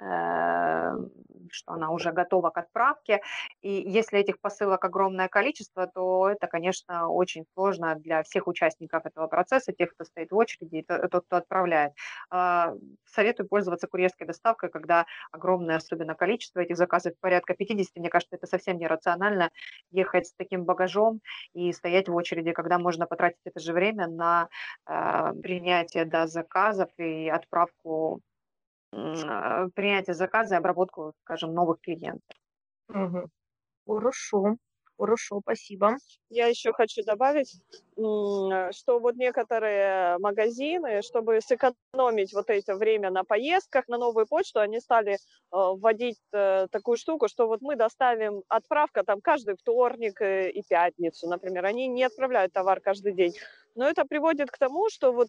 Э, 0.00 0.96
что 1.50 1.72
она 1.72 1.90
уже 1.90 2.12
готова 2.12 2.50
к 2.50 2.58
отправке. 2.58 3.20
И 3.62 3.70
если 3.70 4.20
этих 4.20 4.40
посылок 4.40 4.84
огромное 4.84 5.28
количество, 5.28 5.86
то 5.86 6.28
это, 6.30 6.46
конечно, 6.46 7.08
очень 7.08 7.44
сложно 7.54 7.94
для 7.96 8.22
всех 8.22 8.46
участников 8.46 9.06
этого 9.06 9.26
процесса, 9.26 9.72
тех, 9.72 9.92
кто 9.94 10.04
стоит 10.04 10.30
в 10.30 10.36
очереди, 10.36 10.76
и 10.76 10.82
тот, 10.82 11.24
кто 11.26 11.36
отправляет. 11.36 11.92
А, 12.30 12.74
советую 13.06 13.48
пользоваться 13.48 13.86
курьерской 13.86 14.26
доставкой, 14.26 14.70
когда 14.70 15.06
огромное 15.32 15.76
особенно 15.76 16.14
количество 16.14 16.60
этих 16.60 16.76
заказов, 16.76 17.14
порядка 17.20 17.54
50, 17.54 17.96
мне 17.96 18.10
кажется, 18.10 18.36
это 18.36 18.46
совсем 18.46 18.78
нерационально 18.78 19.50
ехать 19.90 20.26
с 20.26 20.34
таким 20.34 20.64
багажом 20.64 21.20
и 21.52 21.72
стоять 21.72 22.08
в 22.08 22.14
очереди, 22.14 22.52
когда 22.52 22.78
можно 22.78 23.06
потратить 23.06 23.40
это 23.44 23.60
же 23.60 23.72
время 23.72 24.06
на 24.08 24.48
э, 24.86 25.32
принятие 25.42 26.04
да, 26.04 26.26
заказов 26.26 26.90
и 26.98 27.28
отправку 27.28 27.94
а, 28.04 28.33
принятие 29.74 30.14
заказа 30.14 30.54
и 30.54 30.58
обработку, 30.58 31.12
скажем, 31.24 31.54
новых 31.54 31.80
клиентов. 31.80 32.36
Угу. 32.88 33.28
Хорошо. 33.86 34.56
Хорошо, 34.96 35.40
спасибо. 35.40 35.96
Я 36.30 36.46
еще 36.46 36.72
хочу 36.72 37.02
добавить, 37.04 37.60
что 37.96 38.98
вот 39.00 39.16
некоторые 39.16 40.18
магазины, 40.18 41.02
чтобы 41.02 41.40
сэкономить 41.40 42.32
вот 42.32 42.48
это 42.48 42.76
время 42.76 43.10
на 43.10 43.24
поездках 43.24 43.88
на 43.88 43.98
новую 43.98 44.26
почту, 44.26 44.60
они 44.60 44.80
стали 44.80 45.14
э, 45.14 45.16
вводить 45.50 46.18
э, 46.32 46.68
такую 46.70 46.96
штуку, 46.96 47.28
что 47.28 47.46
вот 47.46 47.60
мы 47.60 47.76
доставим 47.76 48.42
отправка 48.48 49.02
там 49.02 49.20
каждый 49.20 49.56
вторник 49.56 50.20
э, 50.20 50.50
и 50.50 50.62
пятницу, 50.62 51.28
например. 51.28 51.64
Они 51.64 51.88
не 51.88 52.04
отправляют 52.04 52.52
товар 52.52 52.80
каждый 52.80 53.12
день. 53.12 53.34
Но 53.74 53.88
это 53.88 54.04
приводит 54.04 54.50
к 54.50 54.58
тому, 54.58 54.88
что 54.90 55.12
вот 55.12 55.28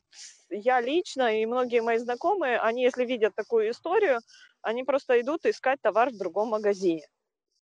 я 0.50 0.80
лично 0.80 1.42
и 1.42 1.46
многие 1.48 1.82
мои 1.82 1.98
знакомые, 1.98 2.60
они 2.60 2.84
если 2.84 3.06
видят 3.06 3.34
такую 3.36 3.72
историю, 3.72 4.20
они 4.62 4.84
просто 4.84 5.20
идут 5.22 5.46
искать 5.46 5.82
товар 5.82 6.10
в 6.10 6.18
другом 6.18 6.50
магазине. 6.50 7.08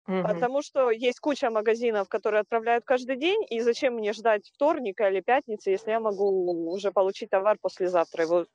Угу. 0.10 0.24
Потому 0.24 0.64
что 0.64 0.90
есть 0.90 1.20
куча 1.20 1.52
магазинов, 1.52 2.10
которые 2.10 2.42
отправляют 2.42 2.84
каждый 2.84 3.16
день, 3.16 3.46
и 3.48 3.60
зачем 3.60 3.94
мне 3.94 4.12
ждать 4.14 4.50
вторника 4.56 5.08
или 5.08 5.22
пятницы, 5.22 5.70
если 5.70 5.92
я 5.92 6.00
могу 6.00 6.72
уже 6.72 6.92
получить 6.92 7.30
товар 7.30 7.58
послезавтра. 7.62 8.24
Его 8.24 8.46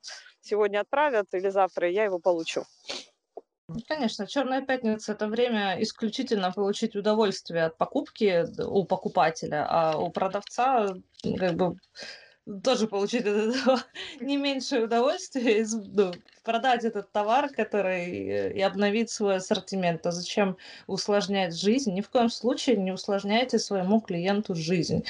сегодня 0.41 0.81
отправят 0.81 1.27
или 1.31 1.47
завтра, 1.47 1.89
и 1.89 1.93
я 1.93 2.03
его 2.03 2.19
получу. 2.19 2.63
Конечно, 3.87 4.27
Черная 4.27 4.61
пятница 4.61 5.13
это 5.13 5.27
время 5.27 5.81
исключительно 5.81 6.51
получить 6.51 6.95
удовольствие 6.95 7.63
от 7.63 7.77
покупки 7.77 8.45
у 8.61 8.83
покупателя, 8.83 9.65
а 9.67 9.97
у 9.97 10.11
продавца 10.11 10.93
как 11.23 11.55
бы 11.55 11.77
тоже 12.63 12.87
получить 12.87 13.25
от 13.25 13.55
этого 13.55 13.81
не 14.19 14.37
меньшее 14.37 14.83
удовольствие, 14.83 15.65
ну, 15.93 16.13
продать 16.43 16.83
этот 16.83 17.11
товар, 17.11 17.49
который 17.49 18.27
э, 18.27 18.53
и 18.53 18.61
обновить 18.61 19.09
свой 19.09 19.37
ассортимент. 19.37 20.05
А 20.05 20.11
зачем 20.11 20.57
усложнять 20.87 21.55
жизнь? 21.55 21.93
Ни 21.93 22.01
в 22.01 22.09
коем 22.09 22.29
случае 22.29 22.77
не 22.77 22.91
усложняйте 22.91 23.59
своему 23.59 23.99
клиенту 23.99 24.55
жизнь. 24.55 25.05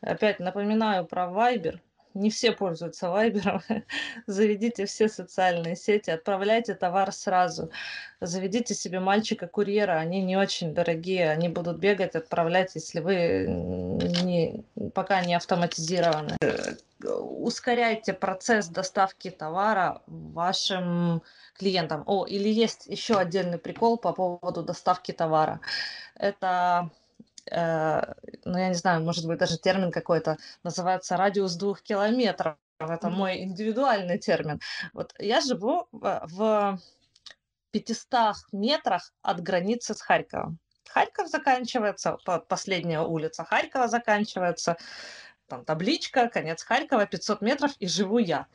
Опять 0.00 0.40
напоминаю 0.40 1.04
про 1.04 1.24
Viber 1.26 1.78
не 2.14 2.30
все 2.30 2.52
пользуются 2.52 3.10
Вайбером. 3.10 3.62
Заведите 4.26 4.86
все 4.86 5.08
социальные 5.08 5.76
сети, 5.76 6.10
отправляйте 6.10 6.74
товар 6.74 7.12
сразу. 7.12 7.70
Заведите 8.20 8.74
себе 8.74 9.00
мальчика-курьера, 9.00 9.92
они 9.92 10.22
не 10.22 10.36
очень 10.36 10.74
дорогие, 10.74 11.30
они 11.30 11.48
будут 11.48 11.78
бегать, 11.78 12.14
отправлять, 12.14 12.74
если 12.74 13.00
вы 13.00 13.46
не, 13.48 14.64
пока 14.94 15.24
не 15.24 15.34
автоматизированы. 15.34 16.36
Ускоряйте 17.02 18.12
процесс 18.12 18.68
доставки 18.68 19.30
товара 19.30 20.02
вашим 20.06 21.22
клиентам. 21.54 22.02
О, 22.06 22.26
или 22.26 22.48
есть 22.48 22.86
еще 22.86 23.16
отдельный 23.16 23.58
прикол 23.58 23.96
по 23.96 24.12
поводу 24.12 24.62
доставки 24.62 25.12
товара. 25.12 25.60
Это 26.14 26.90
Э, 27.50 28.14
ну, 28.44 28.58
я 28.58 28.68
не 28.68 28.74
знаю, 28.74 29.02
может 29.02 29.26
быть, 29.26 29.38
даже 29.38 29.58
термин 29.58 29.90
какой-то, 29.90 30.38
называется 30.62 31.16
радиус 31.16 31.54
двух 31.56 31.82
километров. 31.82 32.56
Это 32.78 33.10
мой 33.10 33.42
индивидуальный 33.42 34.18
термин. 34.18 34.60
Вот 34.94 35.12
я 35.18 35.40
живу 35.40 35.86
в 35.92 36.78
500 37.72 38.36
метрах 38.52 39.12
от 39.22 39.42
границы 39.42 39.94
с 39.94 40.00
Харьковом. 40.00 40.58
Харьков 40.88 41.28
заканчивается, 41.28 42.18
последняя 42.48 43.00
улица 43.00 43.44
Харькова 43.44 43.86
заканчивается, 43.86 44.76
там 45.46 45.64
табличка, 45.64 46.28
конец 46.28 46.64
Харькова, 46.64 47.06
500 47.06 47.42
метров, 47.42 47.72
и 47.78 47.86
живу 47.86 48.18
я. 48.18 48.46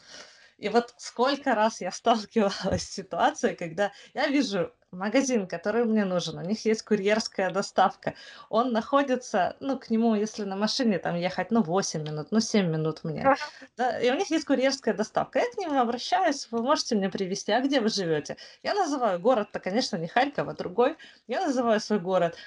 И 0.58 0.70
вот 0.70 0.93
сколько 0.97 1.53
раз 1.53 1.82
я 1.82 1.91
сталкивалась 1.91 2.84
с 2.84 2.93
ситуацией, 2.93 3.56
когда 3.56 3.91
я 4.14 4.28
вижу 4.28 4.72
магазин, 4.91 5.47
который 5.47 5.84
мне 5.84 6.06
нужен, 6.06 6.38
у 6.38 6.41
них 6.41 6.64
есть 6.66 6.82
курьерская 6.84 7.49
доставка. 7.51 8.16
Он 8.49 8.72
находится, 8.72 9.58
ну, 9.60 9.78
к 9.78 9.89
нему, 9.89 10.16
если 10.16 10.45
на 10.45 10.56
машине 10.56 10.99
там 10.99 11.16
ехать, 11.16 11.51
ну, 11.51 11.62
8 11.62 12.03
минут, 12.03 12.28
ну, 12.32 12.39
7 12.39 12.68
минут 12.68 13.03
мне. 13.03 13.36
Да, 13.78 13.99
и 13.99 14.10
у 14.10 14.16
них 14.16 14.30
есть 14.30 14.45
курьерская 14.45 14.93
доставка. 14.93 15.39
Я 15.39 15.51
к 15.51 15.58
ним 15.58 15.78
обращаюсь, 15.78 16.47
вы 16.51 16.62
можете 16.62 16.95
мне 16.95 17.10
привезти, 17.10 17.51
а 17.51 17.60
где 17.62 17.82
вы 17.82 17.89
живете? 17.89 18.38
Я 18.64 18.74
называю 18.74 19.20
город-то, 19.20 19.60
конечно, 19.60 19.97
не 19.97 20.08
Харьков, 20.08 20.47
а 20.47 20.53
другой. 20.53 20.95
Я 21.28 21.45
называю 21.45 21.80
свой 21.82 21.99
город. 21.99 22.38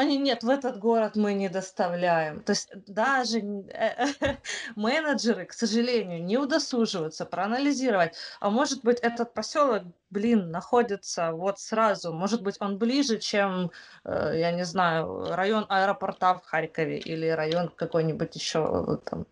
Они, 0.00 0.16
нет, 0.16 0.42
в 0.44 0.48
этот 0.48 0.78
город 0.78 1.14
мы 1.14 1.34
не 1.34 1.50
доставляем. 1.50 2.40
То 2.40 2.52
есть 2.52 2.70
даже 2.86 3.40
э, 3.40 4.06
менеджеры, 4.74 5.44
к 5.44 5.52
сожалению, 5.52 6.24
не 6.24 6.38
удосуживаются 6.38 7.26
проанализировать, 7.26 8.16
а 8.40 8.48
может 8.48 8.82
быть 8.82 8.98
этот 9.00 9.34
поселок, 9.34 9.82
блин, 10.08 10.50
находится 10.50 11.32
вот 11.32 11.58
сразу, 11.58 12.14
может 12.14 12.42
быть 12.42 12.56
он 12.60 12.78
ближе, 12.78 13.18
чем, 13.18 13.72
э, 14.04 14.38
я 14.38 14.52
не 14.52 14.64
знаю, 14.64 15.34
район 15.34 15.66
аэропорта 15.68 16.32
в 16.32 16.46
Харькове 16.46 16.98
или 16.98 17.28
район 17.28 17.68
какой-нибудь 17.68 18.34
еще 18.34 18.86
э, 18.88 18.96
там 19.04 19.26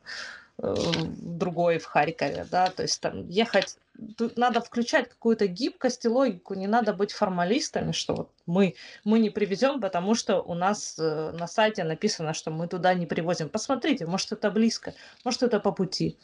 другой 0.59 1.79
в 1.79 1.87
Харькове, 1.87 2.47
да, 2.51 2.69
то 2.69 2.83
есть 2.83 3.01
там 3.01 3.27
ехать, 3.29 3.79
тут 4.17 4.37
надо 4.37 4.61
включать 4.61 5.09
какую-то 5.09 5.47
гибкость 5.47 6.05
и 6.05 6.09
логику, 6.09 6.55
не 6.55 6.67
надо 6.67 6.93
быть 6.93 7.13
формалистами, 7.13 7.93
что 7.93 8.15
вот 8.15 8.33
мы, 8.47 8.75
мы 9.05 9.19
не 9.19 9.31
привезем, 9.31 9.81
потому 9.81 10.15
что 10.15 10.41
у 10.41 10.55
нас 10.55 10.99
э, 10.99 11.33
на 11.33 11.47
сайте 11.47 11.85
написано, 11.85 12.33
что 12.35 12.51
мы 12.51 12.69
туда 12.69 12.95
не 12.95 13.07
привозим. 13.07 13.49
Посмотрите, 13.49 14.07
может 14.07 14.33
это 14.33 14.51
близко, 14.51 14.95
может 15.25 15.43
это 15.43 15.61
по 15.61 15.73
пути, 15.73 16.19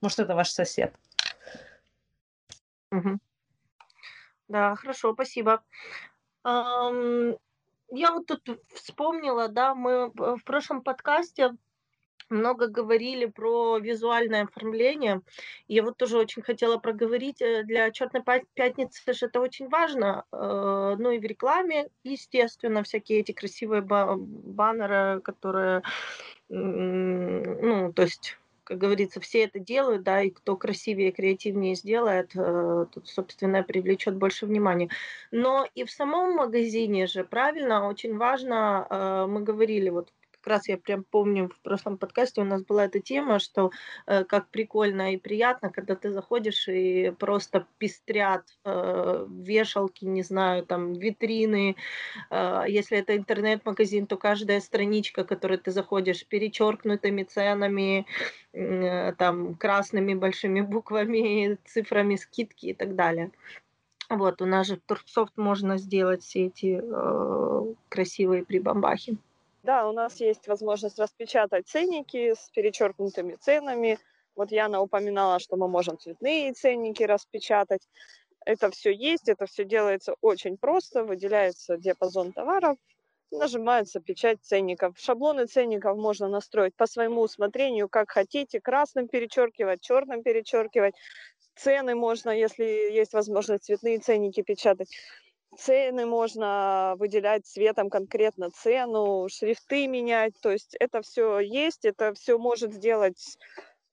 может 0.00 0.18
это 0.18 0.34
ваш 0.34 0.50
сосед. 0.50 0.94
Да, 4.48 4.76
хорошо, 4.76 5.12
спасибо. 5.12 5.62
Я 6.44 8.12
вот 8.12 8.26
тут 8.26 8.60
вспомнила, 8.74 9.48
да, 9.48 9.74
мы 9.74 10.10
в 10.10 10.42
прошлом 10.44 10.82
подкасте 10.82 11.56
много 12.30 12.68
говорили 12.68 13.26
про 13.26 13.78
визуальное 13.78 14.44
оформление. 14.44 15.22
Я 15.66 15.82
вот 15.82 15.96
тоже 15.96 16.18
очень 16.18 16.42
хотела 16.42 16.78
проговорить. 16.78 17.40
Э, 17.42 17.62
для 17.64 17.90
Черной 17.90 18.22
пятницы 18.54 19.12
же 19.12 19.26
это 19.26 19.40
очень 19.40 19.68
важно. 19.68 20.24
Э, 20.32 20.96
ну 20.98 21.10
и 21.10 21.18
в 21.18 21.24
рекламе, 21.24 21.88
естественно, 22.04 22.82
всякие 22.82 23.20
эти 23.20 23.32
красивые 23.32 23.82
баннеры, 23.82 25.20
которые, 25.20 25.82
ну, 26.48 27.92
то 27.92 28.02
есть 28.02 28.38
как 28.64 28.76
говорится, 28.76 29.18
все 29.18 29.44
это 29.44 29.58
делают, 29.58 30.02
да, 30.02 30.20
и 30.20 30.28
кто 30.28 30.54
красивее, 30.54 31.10
креативнее 31.10 31.74
сделает, 31.74 32.32
э, 32.36 32.84
тут, 32.92 33.08
собственно, 33.08 33.62
привлечет 33.62 34.16
больше 34.16 34.44
внимания. 34.44 34.90
Но 35.30 35.66
и 35.74 35.84
в 35.84 35.90
самом 35.90 36.34
магазине 36.34 37.06
же, 37.06 37.24
правильно, 37.24 37.88
очень 37.88 38.18
важно, 38.18 39.26
мы 39.26 39.40
говорили, 39.40 39.88
вот 39.88 40.12
раз 40.46 40.68
я 40.68 40.76
прям 40.76 41.04
помню, 41.04 41.48
в 41.48 41.60
прошлом 41.60 41.98
подкасте 41.98 42.40
у 42.40 42.44
нас 42.44 42.62
была 42.62 42.84
эта 42.84 43.00
тема, 43.00 43.38
что 43.38 43.70
э, 44.06 44.24
как 44.24 44.48
прикольно 44.50 45.14
и 45.14 45.16
приятно, 45.16 45.70
когда 45.70 45.94
ты 45.94 46.10
заходишь 46.10 46.68
и 46.68 47.12
просто 47.18 47.66
пестрят 47.78 48.44
э, 48.64 49.26
вешалки, 49.28 50.04
не 50.04 50.22
знаю, 50.22 50.64
там 50.64 50.94
витрины. 50.94 51.76
Э, 52.30 52.64
если 52.68 52.98
это 52.98 53.16
интернет-магазин, 53.16 54.06
то 54.06 54.16
каждая 54.16 54.60
страничка, 54.60 55.24
которой 55.24 55.58
ты 55.58 55.70
заходишь, 55.70 56.26
перечеркнутыми 56.26 57.24
ценами, 57.24 58.06
э, 58.52 59.12
там 59.14 59.54
красными 59.54 60.14
большими 60.14 60.60
буквами, 60.60 61.58
цифрами 61.64 62.16
скидки 62.16 62.66
и 62.66 62.74
так 62.74 62.94
далее. 62.94 63.30
Вот, 64.10 64.40
у 64.40 64.46
нас 64.46 64.66
же 64.66 64.76
в 64.76 64.80
Турксофт 64.80 65.36
можно 65.36 65.76
сделать 65.76 66.22
все 66.22 66.46
эти 66.46 66.80
э, 66.82 67.74
красивые 67.90 68.44
прибамбахи. 68.44 69.18
Да, 69.68 69.86
у 69.86 69.92
нас 69.92 70.18
есть 70.18 70.48
возможность 70.48 70.98
распечатать 70.98 71.68
ценники 71.68 72.32
с 72.32 72.48
перечеркнутыми 72.54 73.34
ценами. 73.34 73.98
Вот 74.34 74.50
Яна 74.50 74.80
упоминала, 74.80 75.38
что 75.40 75.58
мы 75.58 75.68
можем 75.68 75.98
цветные 75.98 76.54
ценники 76.54 77.02
распечатать. 77.02 77.86
Это 78.46 78.70
все 78.70 78.90
есть, 78.90 79.28
это 79.28 79.44
все 79.44 79.66
делается 79.66 80.14
очень 80.22 80.56
просто. 80.56 81.04
Выделяется 81.04 81.76
диапазон 81.76 82.32
товаров, 82.32 82.78
нажимается 83.30 84.00
печать 84.00 84.38
ценников. 84.40 84.98
Шаблоны 84.98 85.44
ценников 85.44 85.98
можно 85.98 86.28
настроить 86.28 86.74
по 86.74 86.86
своему 86.86 87.20
усмотрению, 87.20 87.90
как 87.90 88.10
хотите. 88.10 88.62
Красным 88.62 89.06
перечеркивать, 89.06 89.82
черным 89.82 90.22
перечеркивать. 90.22 90.94
Цены 91.56 91.94
можно, 91.94 92.30
если 92.30 92.64
есть 92.64 93.12
возможность, 93.12 93.64
цветные 93.64 93.98
ценники 93.98 94.40
печатать 94.40 94.88
цены 95.56 96.06
можно 96.06 96.94
выделять 96.98 97.46
цветом 97.46 97.90
конкретно 97.90 98.50
цену, 98.50 99.28
шрифты 99.28 99.86
менять, 99.86 100.34
то 100.40 100.50
есть 100.50 100.76
это 100.78 101.02
все 101.02 101.40
есть, 101.40 101.84
это 101.84 102.12
все 102.14 102.38
может 102.38 102.72
сделать 102.72 103.38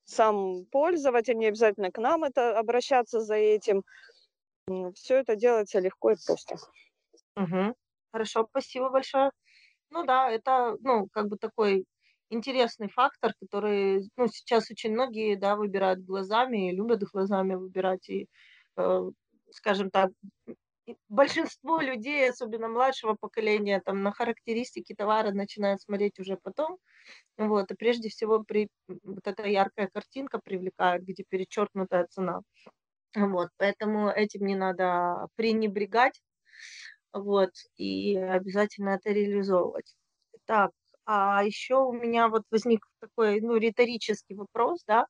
сам 0.04 0.64
пользователь, 0.66 1.36
не 1.36 1.46
обязательно 1.46 1.90
к 1.90 1.98
нам 1.98 2.24
это 2.24 2.58
обращаться 2.58 3.20
за 3.20 3.34
этим. 3.34 3.82
Все 4.94 5.16
это 5.16 5.36
делается 5.36 5.80
легко 5.80 6.12
и 6.12 6.16
просто. 6.26 6.56
Угу. 7.36 7.74
Хорошо, 8.12 8.46
спасибо 8.50 8.90
большое. 8.90 9.30
Ну 9.90 10.04
да, 10.04 10.30
это, 10.30 10.76
ну, 10.80 11.08
как 11.12 11.28
бы 11.28 11.36
такой 11.36 11.84
интересный 12.30 12.88
фактор, 12.88 13.32
который, 13.40 14.08
ну, 14.16 14.26
сейчас 14.28 14.70
очень 14.70 14.92
многие, 14.92 15.36
да, 15.36 15.56
выбирают 15.56 16.04
глазами, 16.04 16.72
любят 16.72 17.02
глазами 17.04 17.54
выбирать, 17.54 18.08
и, 18.08 18.28
э, 18.76 19.10
скажем 19.50 19.90
так, 19.90 20.10
большинство 21.08 21.80
людей, 21.80 22.30
особенно 22.30 22.68
младшего 22.68 23.14
поколения, 23.14 23.80
там 23.84 24.02
на 24.02 24.12
характеристики 24.12 24.94
товара 24.94 25.32
начинают 25.32 25.82
смотреть 25.82 26.18
уже 26.18 26.36
потом. 26.36 26.78
Вот, 27.36 27.70
и 27.70 27.74
прежде 27.74 28.08
всего 28.08 28.42
при, 28.44 28.68
вот 28.88 29.26
эта 29.26 29.46
яркая 29.46 29.88
картинка 29.88 30.38
привлекает, 30.38 31.04
где 31.04 31.24
перечеркнутая 31.28 32.06
цена. 32.10 32.40
Вот, 33.16 33.48
поэтому 33.56 34.10
этим 34.10 34.46
не 34.46 34.56
надо 34.56 35.28
пренебрегать, 35.36 36.20
вот, 37.12 37.50
и 37.76 38.16
обязательно 38.16 38.90
это 38.90 39.10
реализовывать. 39.10 39.94
Так, 40.46 40.70
а 41.06 41.44
еще 41.44 41.76
у 41.76 41.92
меня 41.92 42.28
вот 42.28 42.42
возник 42.50 42.86
такой, 43.00 43.40
ну, 43.40 43.56
риторический 43.56 44.34
вопрос, 44.34 44.82
да, 44.86 45.06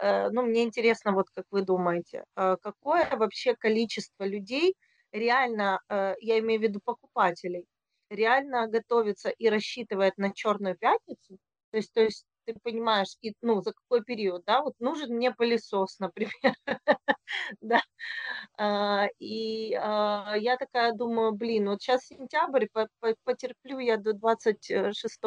э, 0.00 0.30
ну, 0.30 0.42
мне 0.42 0.64
интересно, 0.64 1.12
вот 1.12 1.26
как 1.34 1.44
вы 1.50 1.62
думаете, 1.62 2.24
э, 2.36 2.56
какое 2.62 3.08
вообще 3.16 3.54
количество 3.56 4.24
людей 4.24 4.76
реально, 5.12 5.80
э, 5.88 6.14
я 6.20 6.38
имею 6.40 6.60
в 6.60 6.62
виду 6.62 6.80
покупателей, 6.84 7.66
реально 8.10 8.68
готовится 8.68 9.30
и 9.30 9.48
рассчитывает 9.48 10.18
на 10.18 10.32
черную 10.32 10.76
пятницу, 10.76 11.38
то 11.70 11.76
есть, 11.76 11.92
то 11.92 12.00
есть 12.02 12.26
ты 12.46 12.54
понимаешь, 12.62 13.16
и, 13.20 13.34
ну, 13.42 13.60
за 13.62 13.72
какой 13.72 14.02
период, 14.02 14.44
да, 14.46 14.62
вот 14.62 14.74
нужен 14.80 15.14
мне 15.14 15.32
пылесос, 15.32 15.98
например, 15.98 16.54
да, 17.60 17.82
а, 18.58 19.06
и 19.18 19.74
а, 19.74 20.34
я 20.36 20.56
такая 20.56 20.92
думаю, 20.92 21.32
блин, 21.32 21.68
вот 21.68 21.82
сейчас 21.82 22.06
сентябрь, 22.06 22.66
потерплю 23.24 23.78
я 23.78 23.96
до 23.96 24.12
26 24.14 25.20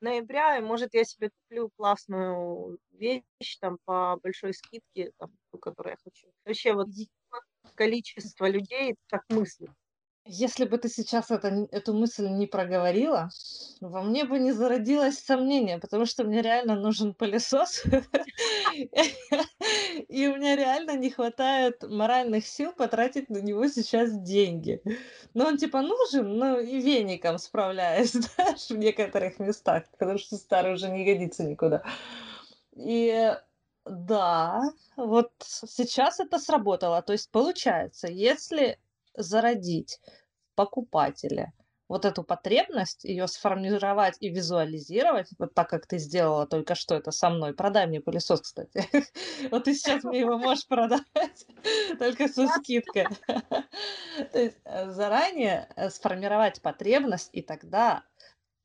ноября, 0.00 0.58
и 0.58 0.60
может 0.60 0.94
я 0.94 1.04
себе 1.04 1.30
куплю 1.30 1.70
классную 1.76 2.78
вещь 2.90 3.58
там 3.60 3.78
по 3.84 4.18
большой 4.22 4.52
скидке, 4.54 5.12
там, 5.18 5.30
ту, 5.50 5.58
которую 5.58 5.92
я 5.92 5.98
хочу. 6.02 6.28
Вообще 6.44 6.74
вот 6.74 6.88
количество 7.76 8.48
людей 8.48 8.96
так 9.08 9.22
мыслит. 9.28 9.70
Если 10.28 10.64
бы 10.64 10.76
ты 10.78 10.88
сейчас 10.88 11.30
это, 11.30 11.68
эту 11.70 11.94
мысль 11.94 12.26
не 12.26 12.48
проговорила, 12.48 13.30
во 13.80 14.02
мне 14.02 14.24
бы 14.24 14.40
не 14.40 14.50
зародилось 14.50 15.20
сомнение, 15.20 15.78
потому 15.78 16.04
что 16.04 16.24
мне 16.24 16.42
реально 16.42 16.74
нужен 16.74 17.14
пылесос, 17.14 17.84
и 20.08 20.26
у 20.26 20.36
меня 20.36 20.56
реально 20.56 20.96
не 20.96 21.10
хватает 21.10 21.84
моральных 21.84 22.44
сил 22.44 22.72
потратить 22.72 23.30
на 23.30 23.38
него 23.38 23.68
сейчас 23.68 24.18
деньги. 24.20 24.82
Но 25.32 25.46
он 25.46 25.58
типа 25.58 25.80
нужен, 25.82 26.36
но 26.36 26.58
и 26.58 26.80
веником 26.80 27.38
справляюсь, 27.38 28.12
знаешь, 28.14 28.68
в 28.68 28.76
некоторых 28.76 29.38
местах, 29.38 29.84
потому 29.92 30.18
что 30.18 30.34
старый 30.34 30.74
уже 30.74 30.88
не 30.88 31.04
годится 31.04 31.44
никуда. 31.44 31.84
И 32.74 33.32
да, 33.88 34.62
вот 34.96 35.30
сейчас 35.38 36.20
это 36.20 36.38
сработало. 36.38 37.02
То 37.02 37.12
есть 37.12 37.30
получается, 37.30 38.08
если 38.08 38.78
зародить 39.14 40.00
в 40.52 40.56
покупателе 40.56 41.52
вот 41.88 42.04
эту 42.04 42.24
потребность, 42.24 43.04
ее 43.04 43.28
сформировать 43.28 44.16
и 44.20 44.28
визуализировать, 44.28 45.28
вот 45.38 45.54
так, 45.54 45.70
как 45.70 45.86
ты 45.86 45.98
сделала 45.98 46.46
только 46.46 46.74
что 46.74 46.96
это 46.96 47.12
со 47.12 47.30
мной. 47.30 47.54
Продай 47.54 47.86
мне 47.86 48.00
пылесос, 48.00 48.40
кстати. 48.40 48.84
Вот 49.50 49.64
ты 49.64 49.74
сейчас 49.74 50.02
мне 50.02 50.20
его 50.20 50.36
можешь 50.36 50.66
продать, 50.66 51.02
только 51.98 52.26
со 52.28 52.48
скидкой. 52.48 53.06
То 54.32 54.38
есть 54.38 54.58
э, 54.64 54.90
заранее 54.90 55.68
э, 55.76 55.90
сформировать 55.90 56.60
потребность, 56.60 57.30
и 57.32 57.42
тогда 57.42 58.02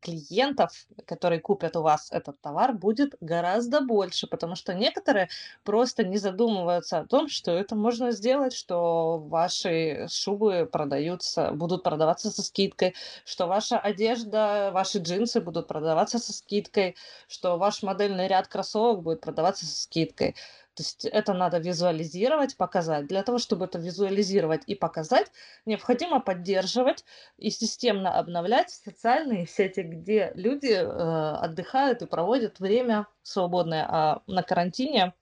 клиентов, 0.02 0.88
которые 1.06 1.40
купят 1.40 1.76
у 1.78 1.82
вас 1.82 2.12
этот 2.12 2.42
товар, 2.42 2.74
будет 2.74 3.16
гораздо 3.22 3.82
больше, 3.82 4.28
потому 4.28 4.56
что 4.56 4.74
некоторые 4.74 5.30
просто 5.64 6.04
не 6.04 6.18
задумываются 6.18 7.00
о 7.00 7.06
том, 7.08 7.30
что 7.30 7.52
это 7.52 7.76
можно 7.76 8.12
сделать, 8.12 8.54
что 8.54 9.20
ваши 9.20 10.08
шубы 10.10 10.68
продаются, 10.72 11.52
будут 11.52 11.84
продаваться 11.84 12.32
со 12.32 12.42
скидкой, 12.44 12.96
что 13.26 13.48
ваша 13.48 13.80
одежда, 13.80 14.72
ваши 14.74 15.00
джинсы 15.00 15.42
будут 15.42 15.68
продаваться 15.68 16.20
со 16.20 16.34
скидкой, 16.34 16.96
что 17.28 17.58
ваш 17.58 17.84
модельный 17.84 18.28
ряд 18.28 18.48
кроссовок 18.48 19.02
будет 19.04 19.22
продаваться 19.22 19.66
со 19.66 19.82
скидкой. 19.84 20.36
То 20.82 20.84
есть 20.84 21.06
это 21.06 21.34
надо 21.34 21.60
визуализировать, 21.60 22.58
показать. 22.58 23.06
Для 23.06 23.22
того, 23.22 23.38
чтобы 23.38 23.66
это 23.66 23.78
визуализировать 23.78 24.64
и 24.66 24.74
показать, 24.74 25.32
необходимо 25.68 26.20
поддерживать 26.20 27.06
и 27.38 27.52
системно 27.52 28.18
обновлять 28.18 28.72
социальные 28.72 29.46
сети, 29.46 29.82
где 29.82 30.32
люди 30.34 30.72
э, 30.72 30.82
отдыхают 30.82 32.02
и 32.02 32.08
проводят 32.08 32.60
время 32.60 33.06
свободное, 33.22 33.86
а 33.88 34.24
на 34.26 34.42
карантине 34.42 35.14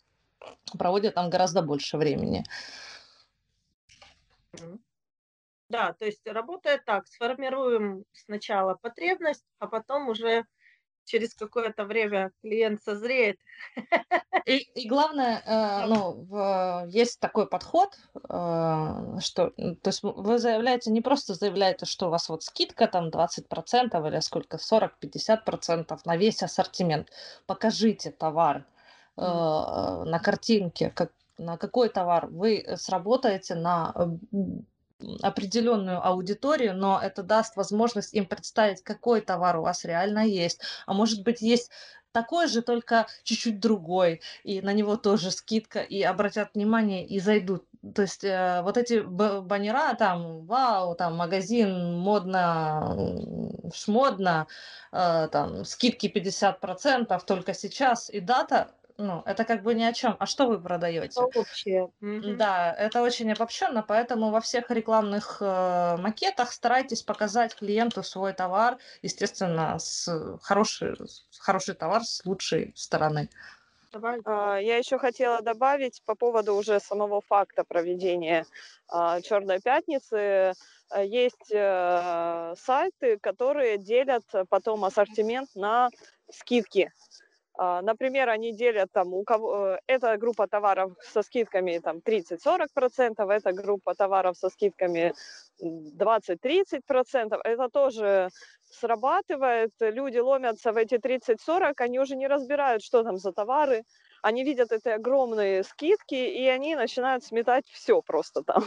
проводят 0.78 1.16
там 1.16 1.30
гораздо 1.30 1.62
больше 1.62 1.98
времени. 1.98 2.46
Да, 5.68 5.92
то 5.92 6.06
есть 6.06 6.26
работает 6.26 6.86
так, 6.86 7.06
сформируем 7.08 8.06
сначала 8.14 8.76
потребность, 8.76 9.44
а 9.60 9.68
потом 9.68 10.08
уже 10.08 10.46
через 11.10 11.34
какое-то 11.34 11.86
время 11.86 12.32
клиент 12.42 12.84
созреет. 12.84 13.40
И, 14.46 14.58
и 14.74 14.88
главное, 14.88 15.44
э, 15.46 15.86
ну, 15.88 16.26
в, 16.28 16.86
есть 16.88 17.20
такой 17.20 17.46
подход, 17.46 17.90
э, 18.16 19.20
что, 19.20 19.50
то 19.50 19.88
есть 19.90 20.02
вы 20.02 20.40
заявляете, 20.40 20.90
не 20.92 21.02
просто 21.02 21.36
заявляете, 21.36 21.86
что 21.86 22.08
у 22.08 22.10
вас 22.10 22.30
вот 22.30 22.44
скидка 22.44 22.88
там 22.88 23.10
20% 23.10 24.08
или 24.08 24.20
сколько, 24.22 24.58
40-50% 24.58 26.00
на 26.06 26.18
весь 26.18 26.42
ассортимент. 26.42 27.10
Покажите 27.46 28.12
товар 28.12 28.66
э, 29.18 29.22
на 29.22 30.20
картинке, 30.24 30.90
как, 30.90 31.12
на 31.38 31.58
какой 31.58 31.90
товар 31.90 32.28
вы 32.28 32.66
сработаете 32.76 33.56
на 33.56 33.94
определенную 35.22 36.06
аудиторию, 36.06 36.76
но 36.76 37.00
это 37.02 37.24
даст 37.24 37.56
возможность 37.56 38.14
им 38.14 38.26
представить, 38.26 38.84
какой 38.84 39.22
товар 39.22 39.58
у 39.58 39.62
вас 39.62 39.86
реально 39.86 40.26
есть. 40.26 40.62
А 40.86 40.94
может 40.94 41.24
быть, 41.24 41.42
есть 41.42 41.72
такой 42.12 42.48
же, 42.48 42.62
только 42.62 43.08
чуть-чуть 43.24 43.60
другой, 43.60 44.22
и 44.44 44.62
на 44.62 44.74
него 44.74 44.98
тоже 44.98 45.32
скидка, 45.32 45.80
и 45.80 46.02
обратят 46.02 46.56
внимание, 46.56 47.06
и 47.06 47.20
зайдут. 47.20 47.66
То 47.96 48.02
есть 48.02 48.24
э, 48.24 48.62
вот 48.64 48.78
эти 48.78 49.00
баннера, 49.00 49.94
там, 49.94 50.46
вау, 50.46 50.96
там, 50.96 51.16
магазин 51.16 51.98
модно, 51.98 52.96
шмодно, 53.74 54.48
э, 54.92 55.30
там, 55.32 55.64
скидки 55.64 56.08
50%, 56.14 57.22
только 57.26 57.54
сейчас, 57.54 58.10
и 58.10 58.20
дата, 58.20 58.72
ну, 59.00 59.24
это 59.26 59.46
как 59.46 59.64
бы 59.64 59.74
ни 59.74 59.84
о 59.84 59.94
чем. 59.94 60.16
А 60.20 60.26
что 60.26 60.48
вы 60.48 60.60
продаете? 60.60 61.22
Общее. 61.22 61.90
Да, 62.02 62.76
это 62.78 63.02
очень 63.02 63.32
обобщенно, 63.32 63.82
поэтому 63.82 64.30
во 64.30 64.42
всех 64.42 64.70
рекламных 64.70 65.38
э, 65.40 65.96
макетах 65.98 66.52
старайтесь 66.52 67.02
показать 67.02 67.56
клиенту 67.56 68.04
свой 68.04 68.34
товар, 68.34 68.78
естественно, 69.02 69.80
с 69.80 70.38
хороший, 70.42 70.98
хороший 71.40 71.76
товар 71.76 72.04
с 72.04 72.26
лучшей 72.26 72.74
стороны. 72.76 73.30
А, 73.94 74.58
я 74.58 74.78
еще 74.78 75.00
хотела 75.00 75.42
добавить 75.42 76.02
по 76.06 76.14
поводу 76.14 76.56
уже 76.56 76.80
самого 76.82 77.22
факта 77.22 77.64
проведения 77.64 78.46
а, 78.90 79.22
Черной 79.22 79.62
пятницы. 79.62 80.54
Э, 80.92 81.06
есть 81.06 81.52
э, 81.52 82.54
сайты, 82.58 83.18
которые 83.20 83.78
делят 83.78 84.26
потом 84.50 84.84
ассортимент 84.84 85.50
на 85.56 85.90
скидки. 86.32 86.92
А, 87.62 87.82
например, 87.82 88.30
они 88.30 88.54
делят 88.54 88.90
там, 88.94 89.14
у 89.14 89.26
кого 89.26 89.68
э, 89.68 89.80
эта 89.86 90.18
группа 90.18 90.48
товаров 90.48 90.94
со 91.02 91.22
скидками 91.22 91.80
там 91.80 91.98
30-40%, 91.98 93.30
эта 93.30 93.52
группа 93.52 93.96
товаров 93.96 94.38
со 94.38 94.50
скидками 94.50 95.14
20-30%. 95.62 97.38
Это 97.44 97.70
тоже 97.70 98.30
срабатывает, 98.72 99.72
люди 99.82 100.20
ломятся 100.20 100.72
в 100.72 100.78
эти 100.78 100.96
30-40, 100.96 101.74
они 101.80 102.00
уже 102.00 102.16
не 102.16 102.28
разбирают, 102.30 102.82
что 102.82 103.04
там 103.04 103.18
за 103.18 103.34
товары, 103.34 103.84
они 104.22 104.46
видят 104.46 104.72
эти 104.72 104.88
огромные 104.88 105.64
скидки, 105.64 106.16
и 106.16 106.48
они 106.48 106.78
начинают 106.78 107.26
сметать 107.26 107.66
все 107.68 108.02
просто 108.02 108.42
там. 108.42 108.64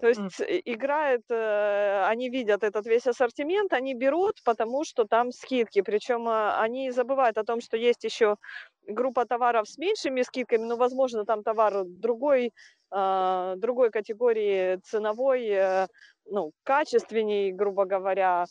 То 0.00 0.08
есть 0.08 0.20
mm. 0.20 0.62
играет, 0.64 1.22
э, 1.30 2.04
они 2.06 2.30
видят 2.30 2.62
этот 2.62 2.86
весь 2.86 3.06
ассортимент, 3.06 3.72
они 3.72 3.94
берут, 3.94 4.42
потому 4.44 4.84
что 4.84 5.04
там 5.04 5.30
скидки. 5.30 5.82
Причем 5.82 6.26
э, 6.26 6.54
они 6.56 6.90
забывают 6.90 7.36
о 7.36 7.44
том, 7.44 7.60
что 7.60 7.76
есть 7.76 8.04
еще 8.04 8.36
группа 8.86 9.26
товаров 9.26 9.68
с 9.68 9.76
меньшими 9.76 10.22
скидками, 10.22 10.64
но, 10.64 10.76
возможно, 10.76 11.26
там 11.26 11.42
товар 11.42 11.84
другой, 11.84 12.52
э, 12.94 13.54
другой 13.58 13.90
категории 13.90 14.76
ценовой, 14.84 15.86
ну, 16.24 16.52
качественней, 16.62 17.52
грубо 17.52 17.84
говоря. 17.84 18.46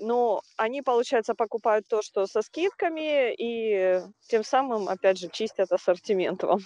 Но 0.00 0.42
они, 0.56 0.82
получается, 0.82 1.34
покупают 1.34 1.86
то, 1.88 2.02
что 2.02 2.26
со 2.26 2.42
скидками, 2.42 3.34
и 3.34 4.02
тем 4.28 4.44
самым, 4.44 4.88
опять 4.88 5.18
же, 5.18 5.28
чистят 5.28 5.72
ассортимент 5.72 6.42
вам. 6.42 6.60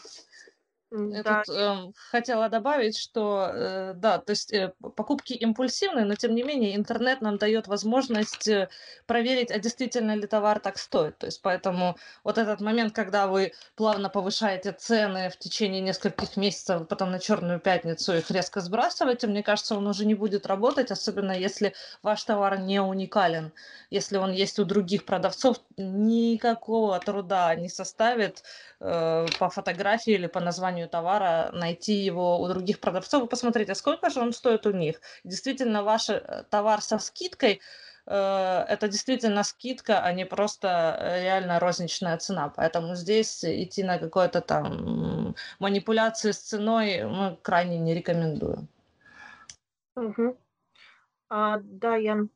Я 0.95 1.23
да. 1.25 1.43
тут 1.43 1.57
э, 1.57 1.93
хотела 2.11 2.49
добавить, 2.49 2.97
что 2.97 3.51
э, 3.53 3.95
да, 3.97 4.19
то 4.19 4.31
есть 4.31 4.53
э, 4.53 4.73
покупки 4.95 5.33
импульсивные, 5.33 6.05
но 6.05 6.15
тем 6.15 6.37
не 6.37 6.45
менее 6.45 6.77
интернет 6.77 7.21
нам 7.21 7.37
дает 7.37 7.67
возможность 7.67 8.47
э, 8.47 8.69
проверить, 9.07 9.51
а 9.51 9.59
действительно 9.59 10.15
ли 10.15 10.27
товар 10.29 10.61
так 10.61 10.79
стоит. 10.79 11.19
То 11.19 11.27
есть 11.27 11.43
поэтому 11.43 11.97
вот 12.23 12.39
этот 12.39 12.61
момент, 12.61 12.95
когда 12.95 13.27
вы 13.27 13.55
плавно 13.75 14.09
повышаете 14.09 14.71
цены 14.71 15.31
в 15.31 15.37
течение 15.37 15.81
нескольких 15.81 16.37
месяцев, 16.37 16.87
потом 16.87 17.11
на 17.11 17.19
черную 17.19 17.59
пятницу 17.59 18.15
их 18.15 18.31
резко 18.31 18.61
сбрасываете, 18.61 19.27
мне 19.27 19.43
кажется, 19.43 19.77
он 19.77 19.89
уже 19.89 20.07
не 20.07 20.15
будет 20.15 20.47
работать, 20.47 20.93
особенно 20.93 21.33
если 21.33 21.75
ваш 22.03 22.23
товар 22.23 22.61
не 22.61 22.81
уникален. 22.81 23.53
Если 23.91 24.17
он 24.17 24.31
есть 24.31 24.61
у 24.61 24.65
других 24.65 25.05
продавцов, 25.05 25.57
никакого 25.77 27.01
труда 27.01 27.53
не 27.57 27.69
составит 27.69 28.45
по 28.85 29.49
фотографии 29.49 30.13
или 30.13 30.27
по 30.27 30.41
названию 30.41 30.89
товара, 30.89 31.51
найти 31.53 31.95
его 31.95 32.39
у 32.41 32.49
других 32.49 32.81
продавцов 32.81 33.25
и 33.25 33.29
посмотреть, 33.29 33.71
а 33.71 33.75
сколько 33.75 34.11
же 34.11 34.21
он 34.21 34.33
стоит 34.33 34.67
у 34.67 34.73
них. 34.73 35.01
Действительно, 35.25 35.83
ваш 35.83 36.11
э, 36.11 36.45
товар 36.51 36.83
со 36.83 36.99
скидкой 36.99 37.61
э, 38.07 38.65
это 38.69 38.89
действительно 38.89 39.43
скидка, 39.43 40.01
а 40.01 40.13
не 40.13 40.27
просто 40.27 40.99
э, 41.01 41.23
реально 41.23 41.61
розничная 41.61 42.19
цена. 42.19 42.53
Поэтому 42.55 42.95
здесь 42.95 43.43
идти 43.43 43.83
на 43.83 43.99
какое-то 43.99 44.43
там 44.43 45.35
манипуляции 45.61 46.33
с 46.33 46.39
ценой 46.39 47.05
мы 47.05 47.39
крайне 47.41 47.79
не 47.79 47.95
рекомендуем. 47.95 48.69
Угу. 49.97 50.37
А, 51.31 51.59
да, 51.63 51.97
Ян. 51.97 52.29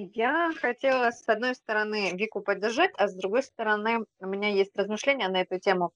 Я 0.00 0.52
хотела, 0.54 1.10
с 1.10 1.28
одной 1.28 1.56
стороны, 1.56 2.12
Вику 2.14 2.40
поддержать, 2.40 2.92
а 2.98 3.08
с 3.08 3.14
другой 3.16 3.42
стороны, 3.42 4.04
у 4.20 4.26
меня 4.26 4.48
есть 4.48 4.70
размышления 4.76 5.28
на 5.28 5.40
эту 5.40 5.58
тему. 5.58 5.90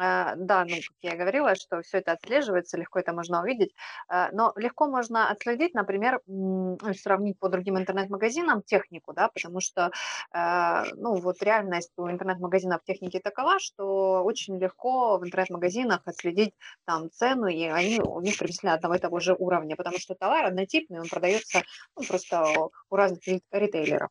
А, 0.00 0.36
да, 0.36 0.64
ну, 0.64 0.76
как 0.76 0.96
я 1.02 1.16
говорила, 1.16 1.56
что 1.56 1.82
все 1.82 1.98
это 1.98 2.12
отслеживается, 2.12 2.78
легко 2.78 3.00
это 3.00 3.12
можно 3.12 3.42
увидеть, 3.42 3.74
а, 4.08 4.30
но 4.32 4.52
легко 4.54 4.86
можно 4.86 5.28
отследить, 5.28 5.74
например, 5.74 6.20
ну, 6.26 6.78
сравнить 6.96 7.36
по 7.40 7.48
другим 7.48 7.76
интернет-магазинам 7.76 8.62
технику, 8.62 9.12
да, 9.12 9.28
потому 9.28 9.60
что, 9.60 9.90
а, 10.30 10.84
ну, 10.94 11.16
вот 11.16 11.42
реальность 11.42 11.92
у 11.96 12.08
интернет-магазинов 12.08 12.84
техники 12.84 13.18
такова, 13.18 13.58
что 13.58 14.22
очень 14.22 14.56
легко 14.58 15.18
в 15.18 15.24
интернет-магазинах 15.26 16.02
отследить 16.04 16.54
там 16.84 17.10
цену, 17.10 17.48
и 17.48 17.64
они 17.64 18.00
у 18.00 18.20
них 18.20 18.38
приблизительно 18.38 18.74
одного 18.74 18.94
и 18.94 18.98
того 19.00 19.18
же 19.18 19.34
уровня, 19.36 19.74
потому 19.74 19.98
что 19.98 20.14
товар 20.14 20.44
однотипный, 20.44 21.00
он 21.00 21.08
продается 21.08 21.62
ну, 21.96 22.06
просто 22.06 22.44
у 22.88 22.96
разных 22.96 23.20
ритейлеров. 23.50 24.10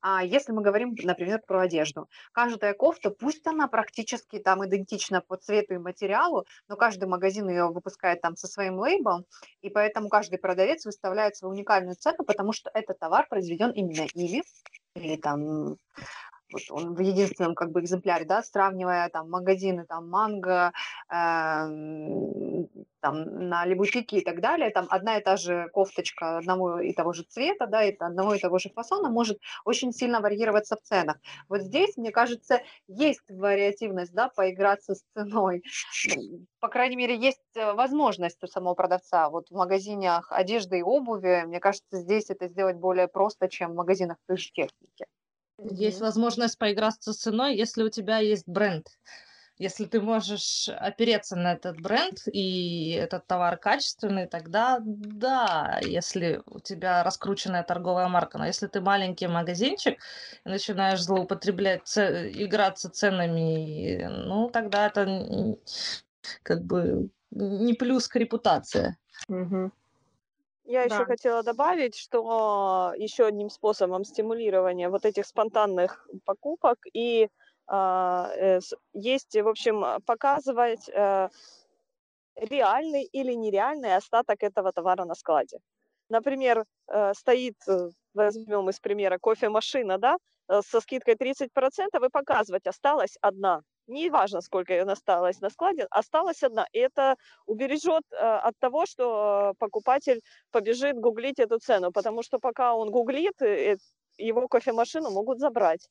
А 0.00 0.24
если 0.24 0.52
мы 0.52 0.62
говорим, 0.62 0.94
например, 1.02 1.40
про 1.46 1.62
одежду, 1.62 2.08
каждая 2.32 2.74
кофта, 2.74 3.10
пусть 3.10 3.46
она 3.46 3.66
практически 3.68 4.38
там 4.38 4.64
идентична 4.64 5.20
по 5.20 5.36
цвету 5.36 5.74
и 5.74 5.78
материалу, 5.78 6.46
но 6.68 6.76
каждый 6.76 7.08
магазин 7.08 7.48
ее 7.48 7.68
выпускает 7.68 8.20
там 8.20 8.36
со 8.36 8.46
своим 8.46 8.78
лейблом, 8.78 9.24
и 9.60 9.70
поэтому 9.70 10.08
каждый 10.08 10.38
продавец 10.38 10.84
выставляет 10.84 11.36
свою 11.36 11.54
уникальную 11.54 11.96
цену, 11.96 12.24
потому 12.24 12.52
что 12.52 12.70
этот 12.74 12.98
товар 12.98 13.26
произведен 13.28 13.70
именно 13.70 14.06
ими, 14.14 14.42
или 14.94 15.16
там 15.16 15.76
вот 16.52 16.62
он 16.70 16.94
в 16.94 17.00
единственном 17.00 17.54
как 17.54 17.70
бы 17.72 17.80
экземпляре, 17.80 18.24
да, 18.24 18.42
сравнивая 18.42 19.08
там 19.10 19.28
магазины, 19.30 19.84
там 19.86 20.08
манго, 20.08 20.72
э, 21.10 21.66
там 23.00 23.48
на 23.48 23.64
Лебутике 23.66 24.18
и 24.18 24.24
так 24.24 24.40
далее, 24.40 24.70
там 24.70 24.86
одна 24.90 25.18
и 25.18 25.22
та 25.22 25.36
же 25.36 25.68
кофточка 25.72 26.38
одного 26.38 26.80
и 26.80 26.92
того 26.92 27.12
же 27.12 27.22
цвета, 27.22 27.66
да, 27.66 27.84
и 27.84 27.96
одного 27.96 28.34
и 28.34 28.38
того 28.38 28.58
же 28.58 28.70
фасона 28.70 29.08
может 29.08 29.38
очень 29.64 29.92
сильно 29.92 30.20
варьироваться 30.20 30.76
в 30.76 30.82
ценах. 30.82 31.18
Вот 31.48 31.62
здесь, 31.62 31.96
мне 31.96 32.10
кажется, 32.10 32.60
есть 32.86 33.28
вариативность, 33.28 34.12
да, 34.12 34.28
поиграться 34.28 34.94
с 34.94 35.02
ценой. 35.14 35.62
По 36.60 36.68
крайней 36.68 36.96
мере, 36.96 37.16
есть 37.16 37.40
э, 37.54 37.72
возможность 37.72 38.42
у 38.42 38.46
самого 38.46 38.74
продавца. 38.74 39.30
Вот 39.30 39.48
в 39.48 39.54
магазинах 39.54 40.30
одежды 40.30 40.78
и 40.78 40.82
обуви, 40.82 41.44
мне 41.46 41.60
кажется, 41.60 41.98
здесь 41.98 42.30
это 42.30 42.48
сделать 42.48 42.76
более 42.76 43.08
просто, 43.08 43.48
чем 43.48 43.72
в 43.72 43.76
магазинах 43.76 44.16
же 44.28 44.50
техники. 44.52 45.06
Есть 45.58 46.00
возможность 46.00 46.56
поиграться 46.58 47.12
с 47.12 47.16
ценой, 47.16 47.56
если 47.56 47.82
у 47.82 47.88
тебя 47.88 48.18
есть 48.18 48.46
бренд. 48.46 48.86
Если 49.58 49.86
ты 49.86 50.00
можешь 50.00 50.68
опереться 50.68 51.34
на 51.34 51.54
этот 51.54 51.80
бренд 51.80 52.20
и 52.32 52.92
этот 52.92 53.26
товар 53.26 53.56
качественный, 53.56 54.26
тогда 54.26 54.78
да, 54.80 55.80
если 55.82 56.42
у 56.46 56.60
тебя 56.60 57.02
раскрученная 57.02 57.64
торговая 57.64 58.08
марка. 58.08 58.38
Но 58.38 58.46
если 58.46 58.68
ты 58.68 58.80
маленький 58.80 59.26
магазинчик 59.26 59.98
и 60.44 60.48
начинаешь 60.48 61.02
злоупотреблять, 61.02 61.98
играться 61.98 62.88
ценами, 62.88 64.04
ну 64.04 64.48
тогда 64.48 64.86
это 64.86 65.56
как 66.42 66.62
бы 66.62 67.10
не 67.30 67.74
плюс 67.74 68.06
к 68.08 68.16
репутации. 68.16 68.96
Угу. 69.28 69.72
Я 70.66 70.82
еще 70.82 71.04
хотела 71.06 71.42
добавить, 71.42 71.96
что 71.96 72.92
еще 72.96 73.24
одним 73.26 73.48
способом 73.48 74.04
стимулирования 74.04 74.90
вот 74.90 75.06
этих 75.06 75.26
спонтанных 75.26 76.06
покупок 76.26 76.78
и 76.92 77.28
есть, 78.94 79.34
в 79.36 79.48
общем, 79.48 80.02
показывать 80.06 80.88
э, 80.88 81.28
реальный 82.36 83.04
или 83.04 83.34
нереальный 83.34 83.96
остаток 83.96 84.42
этого 84.42 84.72
товара 84.72 85.04
на 85.04 85.14
складе. 85.14 85.58
Например, 86.08 86.64
э, 86.88 87.12
стоит, 87.14 87.56
возьмем 88.14 88.70
из 88.70 88.80
примера, 88.80 89.18
кофемашина, 89.18 89.98
да, 89.98 90.16
со 90.48 90.80
скидкой 90.80 91.14
30%, 91.14 92.06
и 92.06 92.08
показывать 92.08 92.66
осталась 92.66 93.18
одна 93.20 93.62
не 93.88 94.10
важно, 94.10 94.40
сколько 94.40 94.72
ее 94.72 94.82
осталось 94.82 95.40
на 95.40 95.50
складе, 95.50 95.86
осталась 95.90 96.42
одна. 96.42 96.66
И 96.72 96.78
это 96.78 97.16
убережет 97.46 98.04
э, 98.12 98.16
от 98.16 98.54
того, 98.58 98.86
что 98.86 99.54
покупатель 99.58 100.20
побежит 100.50 100.96
гуглить 100.96 101.38
эту 101.38 101.58
цену, 101.58 101.90
потому 101.90 102.22
что 102.22 102.38
пока 102.38 102.74
он 102.74 102.90
гуглит, 102.90 103.40
э, 103.42 103.76
его 104.18 104.48
кофемашину 104.48 105.10
могут 105.10 105.40
забрать. 105.40 105.88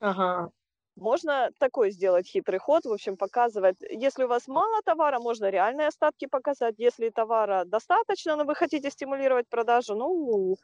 Ага. 0.00 0.50
Можно 0.96 1.50
такой 1.58 1.90
сделать 1.90 2.26
хитрый 2.26 2.58
ход, 2.58 2.84
в 2.84 2.92
общем, 2.92 3.16
показывать. 3.16 3.76
Если 3.80 4.24
у 4.24 4.28
вас 4.28 4.48
мало 4.48 4.80
товара, 4.82 5.18
можно 5.18 5.50
реальные 5.50 5.88
остатки 5.88 6.26
показать. 6.26 6.74
Если 6.78 7.10
товара 7.10 7.64
достаточно, 7.66 8.36
но 8.36 8.44
вы 8.44 8.54
хотите 8.54 8.90
стимулировать 8.90 9.48
продажу, 9.48 9.94
ну, 9.94 10.56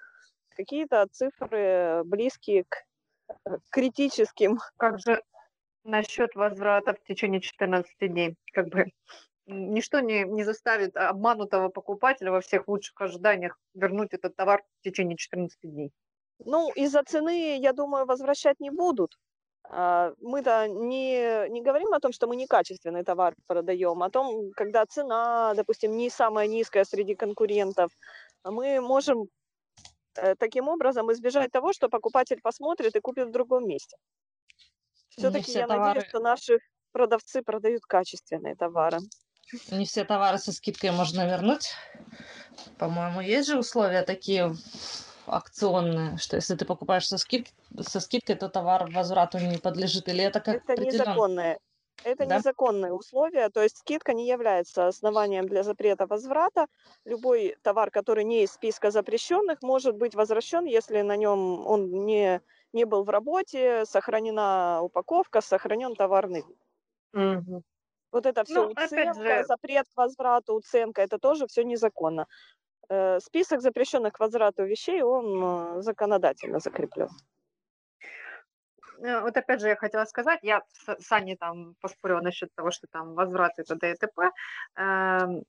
какие-то 0.56 1.06
цифры 1.12 2.02
близкие 2.04 2.64
к 2.64 2.76
э, 3.46 3.58
критическим. 3.70 4.58
Как 4.78 4.98
же, 4.98 5.22
Насчет 5.84 6.36
возврата 6.36 6.94
в 6.94 7.02
течение 7.02 7.40
14 7.40 7.92
дней. 8.00 8.36
Как 8.52 8.68
бы 8.68 8.92
ничто 9.46 9.98
не, 10.00 10.22
не 10.24 10.44
заставит 10.44 10.96
обманутого 10.96 11.70
покупателя 11.70 12.30
во 12.30 12.40
всех 12.40 12.68
лучших 12.68 13.00
ожиданиях 13.00 13.58
вернуть 13.74 14.12
этот 14.12 14.36
товар 14.36 14.62
в 14.80 14.84
течение 14.84 15.16
14 15.16 15.58
дней. 15.62 15.90
Ну, 16.38 16.70
из-за 16.72 17.02
цены, 17.02 17.58
я 17.58 17.72
думаю, 17.72 18.06
возвращать 18.06 18.60
не 18.60 18.70
будут. 18.70 19.18
А, 19.64 20.12
мы-то 20.20 20.68
не, 20.68 21.48
не 21.48 21.62
говорим 21.62 21.92
о 21.94 22.00
том, 22.00 22.12
что 22.12 22.26
мы 22.26 22.36
некачественный 22.36 23.04
товар 23.04 23.34
продаем, 23.46 24.02
о 24.02 24.10
том, 24.10 24.50
когда 24.52 24.84
цена, 24.86 25.54
допустим, 25.54 25.96
не 25.96 26.10
самая 26.10 26.46
низкая 26.46 26.84
среди 26.84 27.14
конкурентов. 27.14 27.90
Мы 28.44 28.80
можем 28.80 29.28
э, 30.16 30.34
таким 30.36 30.68
образом 30.68 31.12
избежать 31.12 31.52
того, 31.52 31.72
что 31.72 31.88
покупатель 31.88 32.40
посмотрит 32.42 32.96
и 32.96 33.00
купит 33.00 33.28
в 33.28 33.32
другом 33.32 33.66
месте. 33.66 33.96
Все-таки 35.10 35.52
я 35.52 35.66
товары... 35.66 35.88
надеюсь, 35.88 36.08
что 36.08 36.20
наши 36.20 36.58
продавцы 36.92 37.42
продают 37.42 37.82
качественные 37.82 38.56
товары. 38.56 38.98
Не 39.70 39.84
все 39.84 40.04
товары 40.04 40.38
со 40.38 40.52
скидкой 40.52 40.92
можно 40.92 41.26
вернуть. 41.26 41.72
По-моему, 42.78 43.20
есть 43.20 43.48
же 43.48 43.58
условия 43.58 44.02
такие 44.02 44.54
акционные, 45.36 46.18
что 46.18 46.36
если 46.36 46.54
ты 46.54 46.64
покупаешь 46.64 47.06
со, 47.06 47.18
скид... 47.18 47.52
со 47.80 48.00
скидкой, 48.00 48.36
то 48.36 48.48
товар 48.48 48.90
возврату 48.90 49.38
не 49.38 49.58
подлежит. 49.58 50.08
Или 50.08 50.24
это 50.24 50.40
как 50.40 50.68
Это 50.68 50.84
незаконное. 50.84 51.58
Это 52.04 52.26
да? 52.26 52.38
незаконные 52.38 52.92
условия, 52.92 53.48
то 53.48 53.62
есть 53.62 53.78
скидка 53.78 54.12
не 54.12 54.26
является 54.26 54.88
основанием 54.88 55.46
для 55.46 55.62
запрета 55.62 56.06
возврата. 56.06 56.66
Любой 57.04 57.56
товар, 57.62 57.90
который 57.90 58.24
не 58.24 58.42
из 58.42 58.52
списка 58.52 58.90
запрещенных, 58.90 59.62
может 59.62 59.96
быть 59.96 60.14
возвращен, 60.14 60.64
если 60.64 61.02
на 61.02 61.16
нем 61.16 61.64
он 61.66 62.04
не 62.04 62.40
не 62.72 62.84
был 62.84 63.04
в 63.04 63.10
работе, 63.10 63.84
сохранена 63.84 64.80
упаковка, 64.82 65.42
сохранен 65.42 65.94
товарный 65.94 66.42
вид. 66.42 66.58
Угу. 67.12 67.62
Вот 68.12 68.26
это 68.26 68.44
все 68.44 68.66
ну, 68.66 68.70
уценка, 68.70 69.38
же... 69.38 69.44
запрет 69.44 69.86
к 69.88 69.96
возврату, 69.96 70.54
уценка, 70.54 71.02
это 71.02 71.18
тоже 71.18 71.46
все 71.46 71.64
незаконно. 71.64 72.26
Э, 72.92 73.20
список 73.20 73.60
запрещенных 73.62 74.12
к 74.12 74.20
возврату 74.20 74.64
вещей, 74.64 75.02
он 75.02 75.78
э, 75.78 75.82
законодательно 75.82 76.58
закреплен. 76.58 77.08
Э, 79.02 79.20
вот 79.20 79.36
опять 79.36 79.60
же 79.60 79.68
я 79.68 79.76
хотела 79.76 80.04
сказать, 80.04 80.40
я 80.42 80.62
с 80.98 81.12
Аней 81.12 81.36
там 81.36 81.74
поспорила 81.80 82.20
насчет 82.20 82.54
того, 82.54 82.70
что 82.70 82.86
там 82.90 83.14
возврат 83.14 83.52
это 83.56 83.76
ДТП. 83.76 84.18
Эм, 84.76 85.42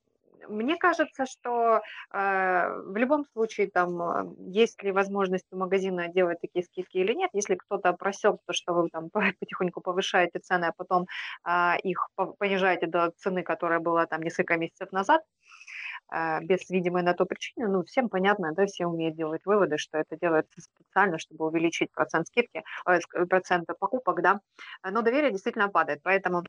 мне 0.47 0.77
кажется, 0.77 1.25
что 1.25 1.81
э, 2.13 2.69
в 2.85 2.95
любом 2.95 3.25
случае 3.33 3.69
там 3.69 4.35
есть 4.39 4.81
ли 4.83 4.91
возможность 4.93 5.47
у 5.51 5.57
магазина 5.57 6.07
делать 6.07 6.39
такие 6.39 6.63
скидки 6.63 6.97
или 6.97 7.13
нет. 7.13 7.29
Если 7.33 7.55
кто-то 7.55 7.91
просек 7.91 8.37
то, 8.45 8.53
что 8.53 8.73
вы 8.73 8.89
там 8.89 9.09
потихоньку 9.39 9.81
повышаете 9.81 10.39
цены, 10.39 10.65
а 10.65 10.73
потом 10.77 11.07
э, 11.45 11.77
их 11.83 12.09
понижаете 12.39 12.87
до 12.87 13.11
цены, 13.17 13.43
которая 13.43 13.79
была 13.79 14.05
там 14.05 14.21
несколько 14.21 14.55
месяцев 14.57 14.93
назад, 14.93 15.21
э, 15.21 15.52
без 16.41 16.69
видимой 16.69 17.03
на 17.03 17.13
то 17.13 17.25
причины, 17.25 17.67
ну, 17.67 17.83
всем 17.83 18.09
понятно, 18.09 18.53
да, 18.53 18.65
все 18.65 18.85
умеют 18.85 19.15
делать 19.15 19.41
выводы, 19.45 19.77
что 19.77 19.97
это 19.97 20.17
делается 20.17 20.61
специально, 20.61 21.17
чтобы 21.19 21.45
увеличить 21.47 21.91
процент 21.91 22.27
скидки, 22.27 22.63
э, 22.87 22.99
процент 23.27 23.67
покупок, 23.79 24.21
да, 24.21 24.39
но 24.83 25.01
доверие 25.01 25.31
действительно 25.31 25.69
падает, 25.69 26.01
поэтому 26.03 26.43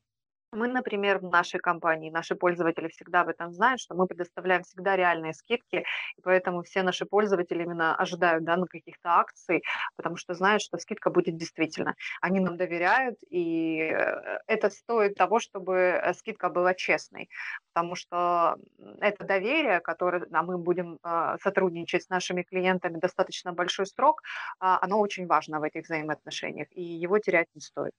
мы, 0.55 0.69
например, 0.69 1.19
в 1.19 1.25
нашей 1.25 1.61
компании, 1.61 2.11
наши 2.11 2.35
пользователи 2.35 2.89
всегда 2.89 3.23
об 3.23 3.29
этом 3.29 3.53
знают, 3.53 3.81
что 3.81 3.95
мы 3.95 4.07
предоставляем 4.07 4.63
всегда 4.63 4.97
реальные 4.97 5.35
скидки, 5.35 5.85
и 6.17 6.21
поэтому 6.23 6.63
все 6.63 6.83
наши 6.83 7.05
пользователи 7.05 7.63
именно 7.63 7.95
ожидают 7.95 8.45
да, 8.45 8.57
на 8.57 8.67
каких-то 8.67 9.11
акций, 9.11 9.63
потому 9.97 10.17
что 10.17 10.35
знают, 10.35 10.63
что 10.63 10.79
скидка 10.79 11.11
будет 11.11 11.37
действительно. 11.37 11.95
Они 12.21 12.41
нам 12.41 12.57
доверяют, 12.57 13.19
и 13.29 13.81
э, 13.81 14.39
это 14.47 14.71
стоит 14.71 15.15
того, 15.17 15.41
чтобы 15.41 15.75
э, 15.75 16.15
скидка 16.15 16.49
была 16.49 16.75
честной, 16.75 17.29
потому 17.73 17.95
что 17.95 18.57
это 19.01 19.25
доверие, 19.25 19.81
которое 19.81 20.27
а 20.33 20.43
мы 20.43 20.59
будем 20.59 20.99
э, 21.03 21.37
сотрудничать 21.43 22.05
с 22.05 22.09
нашими 22.09 22.43
клиентами 22.43 22.99
достаточно 22.99 23.53
большой 23.53 23.87
срок, 23.87 24.23
а, 24.61 24.79
оно 24.83 25.01
очень 25.01 25.27
важно 25.27 25.61
в 25.61 25.63
этих 25.63 25.85
взаимоотношениях, 25.85 26.69
и 26.71 26.83
его 26.83 27.19
терять 27.19 27.49
не 27.55 27.61
стоит. 27.61 27.93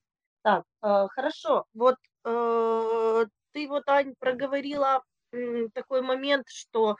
Так, 0.43 0.63
хорошо. 0.81 1.65
Вот 1.73 1.95
ты 2.25 3.67
вот, 3.67 3.87
Ань, 3.87 4.15
проговорила 4.19 5.03
такой 5.73 6.01
момент, 6.01 6.47
что 6.49 6.97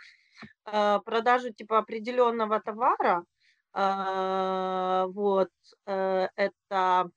э, 0.66 1.00
продажу 1.06 1.54
типа 1.54 1.80
определенного 1.80 2.60
товара 2.62 3.24
А, 3.74 5.08
вот, 5.08 5.50
э, 5.86 6.28
это, 6.36 7.10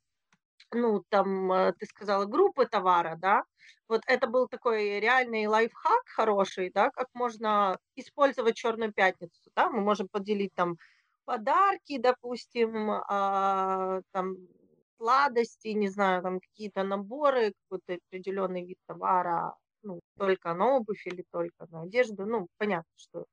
ну, 0.72 1.04
там, 1.08 1.52
э, 1.52 1.72
ты 1.78 1.86
сказала, 1.86 2.24
группы 2.24 2.66
товара, 2.66 3.16
да, 3.16 3.44
вот 3.88 4.02
это 4.06 4.26
был 4.26 4.48
такой 4.48 5.00
реальный 5.00 5.46
лайфхак 5.46 6.02
хороший, 6.06 6.70
да, 6.74 6.90
как 6.90 7.08
можно 7.14 7.78
использовать 7.96 8.56
Черную 8.56 8.92
пятницу, 8.92 9.50
да, 9.54 9.70
мы 9.70 9.80
можем 9.80 10.08
поделить 10.08 10.54
там 10.54 10.78
подарки, 11.24 11.98
допустим, 11.98 13.02
там 13.06 14.36
сладости, 14.98 15.68
не 15.68 15.88
знаю, 15.88 16.22
там 16.22 16.40
какие-то 16.40 16.82
наборы, 16.84 17.54
какой-то 17.68 17.98
определенный 18.08 18.64
вид 18.66 18.78
товара, 18.86 19.54
ну, 19.82 20.00
только 20.18 20.54
на 20.54 20.76
обувь 20.76 21.06
или 21.06 21.24
только 21.30 21.66
на 21.70 21.82
одежду, 21.82 22.26
ну, 22.26 22.48
понятно, 22.58 22.90
что 22.96 23.24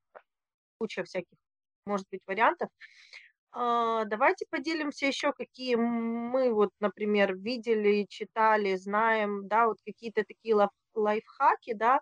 куча 0.80 1.04
всяких, 1.04 1.38
может 1.86 2.08
быть, 2.12 2.22
вариантов. 2.28 2.70
А, 3.52 4.06
давайте 4.06 4.46
поделимся 4.50 5.08
еще, 5.08 5.32
какие 5.34 5.76
мы 5.76 6.54
вот, 6.54 6.72
например, 6.80 7.36
видели, 7.38 8.06
читали, 8.10 8.76
знаем, 8.76 9.48
да, 9.48 9.68
вот 9.68 9.78
какие-то 9.86 10.24
такие 10.26 10.56
лайфхаки, 10.94 11.74
да, 11.74 12.02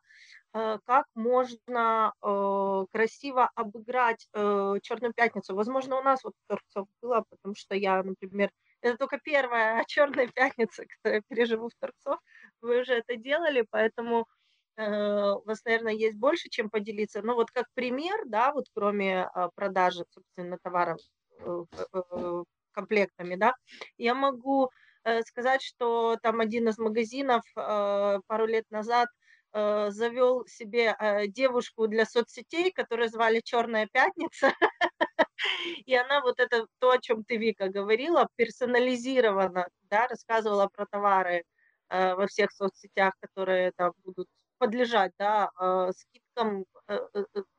э, 0.53 0.79
как 0.85 1.05
можно 1.15 2.13
э, 2.23 2.85
красиво 2.91 3.49
обыграть 3.55 4.27
э, 4.33 4.75
Черную 4.81 5.13
пятницу. 5.13 5.55
Возможно, 5.55 5.99
у 5.99 6.03
нас 6.03 6.23
вот 6.23 6.33
Торцов 6.47 6.87
было, 7.01 7.23
потому 7.29 7.55
что 7.55 7.75
я, 7.75 8.01
например, 8.03 8.51
это 8.83 8.97
только 8.97 9.19
первая 9.19 9.83
Черная 9.87 10.27
пятница, 10.27 10.85
которую 11.03 11.23
я 11.29 11.35
переживу 11.35 11.69
в 11.69 11.73
Торцов. 11.79 12.19
Вы 12.61 12.81
уже 12.81 12.93
это 12.93 13.15
делали, 13.15 13.65
поэтому 13.69 14.27
у 14.75 15.43
вас, 15.45 15.63
наверное, 15.65 15.93
есть 15.93 16.17
больше, 16.17 16.49
чем 16.49 16.71
поделиться. 16.71 17.21
Но 17.21 17.35
вот 17.35 17.51
как 17.51 17.67
пример, 17.75 18.23
да, 18.25 18.51
вот 18.51 18.65
кроме 18.73 19.29
продажи, 19.55 20.03
собственно, 20.09 20.57
товаров 20.63 20.97
Э, 21.45 21.63
э, 21.93 22.43
комплектами, 22.71 23.35
да, 23.35 23.53
я 23.97 24.15
могу 24.15 24.71
э, 25.03 25.21
сказать, 25.21 25.61
что 25.61 26.17
там 26.23 26.39
один 26.39 26.67
из 26.69 26.79
магазинов 26.79 27.43
пару 27.53 28.47
лет 28.47 28.65
назад 28.71 29.09
завел 29.53 30.43
себе 30.47 30.95
девушку 31.27 31.87
для 31.87 32.05
соцсетей, 32.05 32.71
которую 32.71 33.09
звали 33.09 33.41
Черная 33.43 33.87
пятница. 33.91 34.51
И 35.87 35.95
она 35.95 36.21
вот 36.21 36.39
это 36.39 36.67
то, 36.79 36.91
о 36.91 36.99
чем 36.99 37.23
ты, 37.23 37.37
Вика, 37.37 37.69
говорила, 37.69 38.27
персонализированно, 38.35 39.67
да, 39.89 40.07
рассказывала 40.07 40.67
про 40.73 40.85
товары 40.87 41.43
во 41.89 42.27
всех 42.27 42.51
соцсетях, 42.51 43.13
которые 43.21 43.71
там 43.77 43.93
будут 44.03 44.27
подлежать, 44.59 45.11
да, 45.19 45.49
скидкам, 45.97 46.65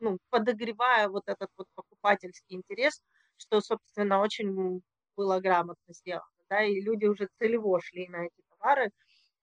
ну, 0.00 0.18
подогревая 0.30 1.08
вот 1.08 1.24
этот 1.26 1.50
вот 1.56 1.66
покупательский 1.74 2.56
интерес 2.56 3.02
что, 3.38 3.60
собственно, 3.60 4.20
очень 4.20 4.82
было 5.16 5.40
грамотно 5.40 5.94
сделано, 5.94 6.24
да, 6.50 6.62
и 6.64 6.80
люди 6.80 7.06
уже 7.06 7.28
целево 7.38 7.80
шли 7.82 8.08
на 8.08 8.26
эти 8.26 8.42
товары, 8.50 8.90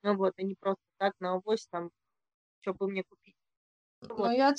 ну 0.03 0.15
вот, 0.17 0.33
и 0.37 0.45
не 0.45 0.55
просто 0.59 0.83
так 0.97 1.13
на 1.19 1.33
авось 1.35 1.67
там, 1.71 1.91
что 2.61 2.73
бы 2.73 2.89
мне 2.89 3.03
купить. 3.03 3.20
Ну, 4.01 4.15
вот. 4.15 4.31
я 4.31 4.49
от, 4.49 4.57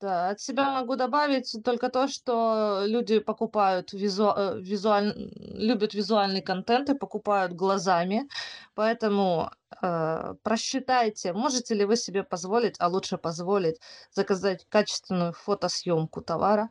да, 0.00 0.30
от 0.30 0.40
себя 0.40 0.70
могу 0.70 0.96
добавить 0.96 1.56
только 1.64 1.88
то, 1.88 2.08
что 2.08 2.82
люди 2.86 3.20
покупают 3.20 3.92
визу, 3.92 4.32
э, 4.36 4.60
визуаль, 4.60 5.14
любят 5.36 5.94
визуальный 5.94 6.42
контент 6.42 6.90
и 6.90 6.94
покупают 6.94 7.54
глазами, 7.54 8.28
поэтому 8.74 9.50
э, 9.82 10.34
просчитайте, 10.42 11.32
можете 11.32 11.74
ли 11.74 11.86
вы 11.86 11.96
себе 11.96 12.22
позволить, 12.22 12.76
а 12.78 12.88
лучше 12.88 13.16
позволить 13.16 13.80
заказать 14.10 14.66
качественную 14.68 15.32
фотосъемку 15.32 16.20
товара, 16.20 16.68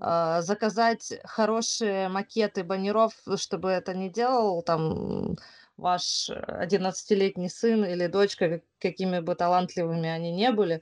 а, 0.00 0.42
заказать 0.42 1.12
хорошие 1.24 2.08
макеты 2.08 2.64
баннеров, 2.64 3.12
чтобы 3.36 3.70
это 3.70 3.94
не 3.94 4.08
делал 4.08 4.62
там 4.62 5.36
ваш 5.76 6.30
11-летний 6.30 7.48
сын 7.48 7.84
или 7.84 8.06
дочка, 8.06 8.62
какими 8.78 9.20
бы 9.20 9.34
талантливыми 9.34 10.08
они 10.08 10.30
не 10.32 10.52
были 10.52 10.80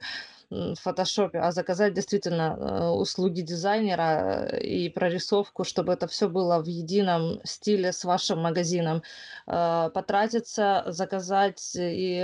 в 0.53 0.77
фотошопе, 0.77 1.39
а 1.39 1.53
заказать 1.53 1.95
действительно 1.95 2.57
э, 2.59 2.89
услуги 2.89 3.41
дизайнера 3.41 4.49
э, 4.51 4.61
и 4.61 4.89
прорисовку, 4.91 5.65
чтобы 5.65 5.95
это 5.95 6.07
все 6.07 6.29
было 6.29 6.63
в 6.63 6.67
едином 6.67 7.41
стиле 7.45 7.93
с 7.93 8.05
вашим 8.05 8.41
магазином. 8.41 9.03
Э, 9.47 9.91
потратиться, 9.95 10.85
заказать 10.87 11.73
и 11.75 12.21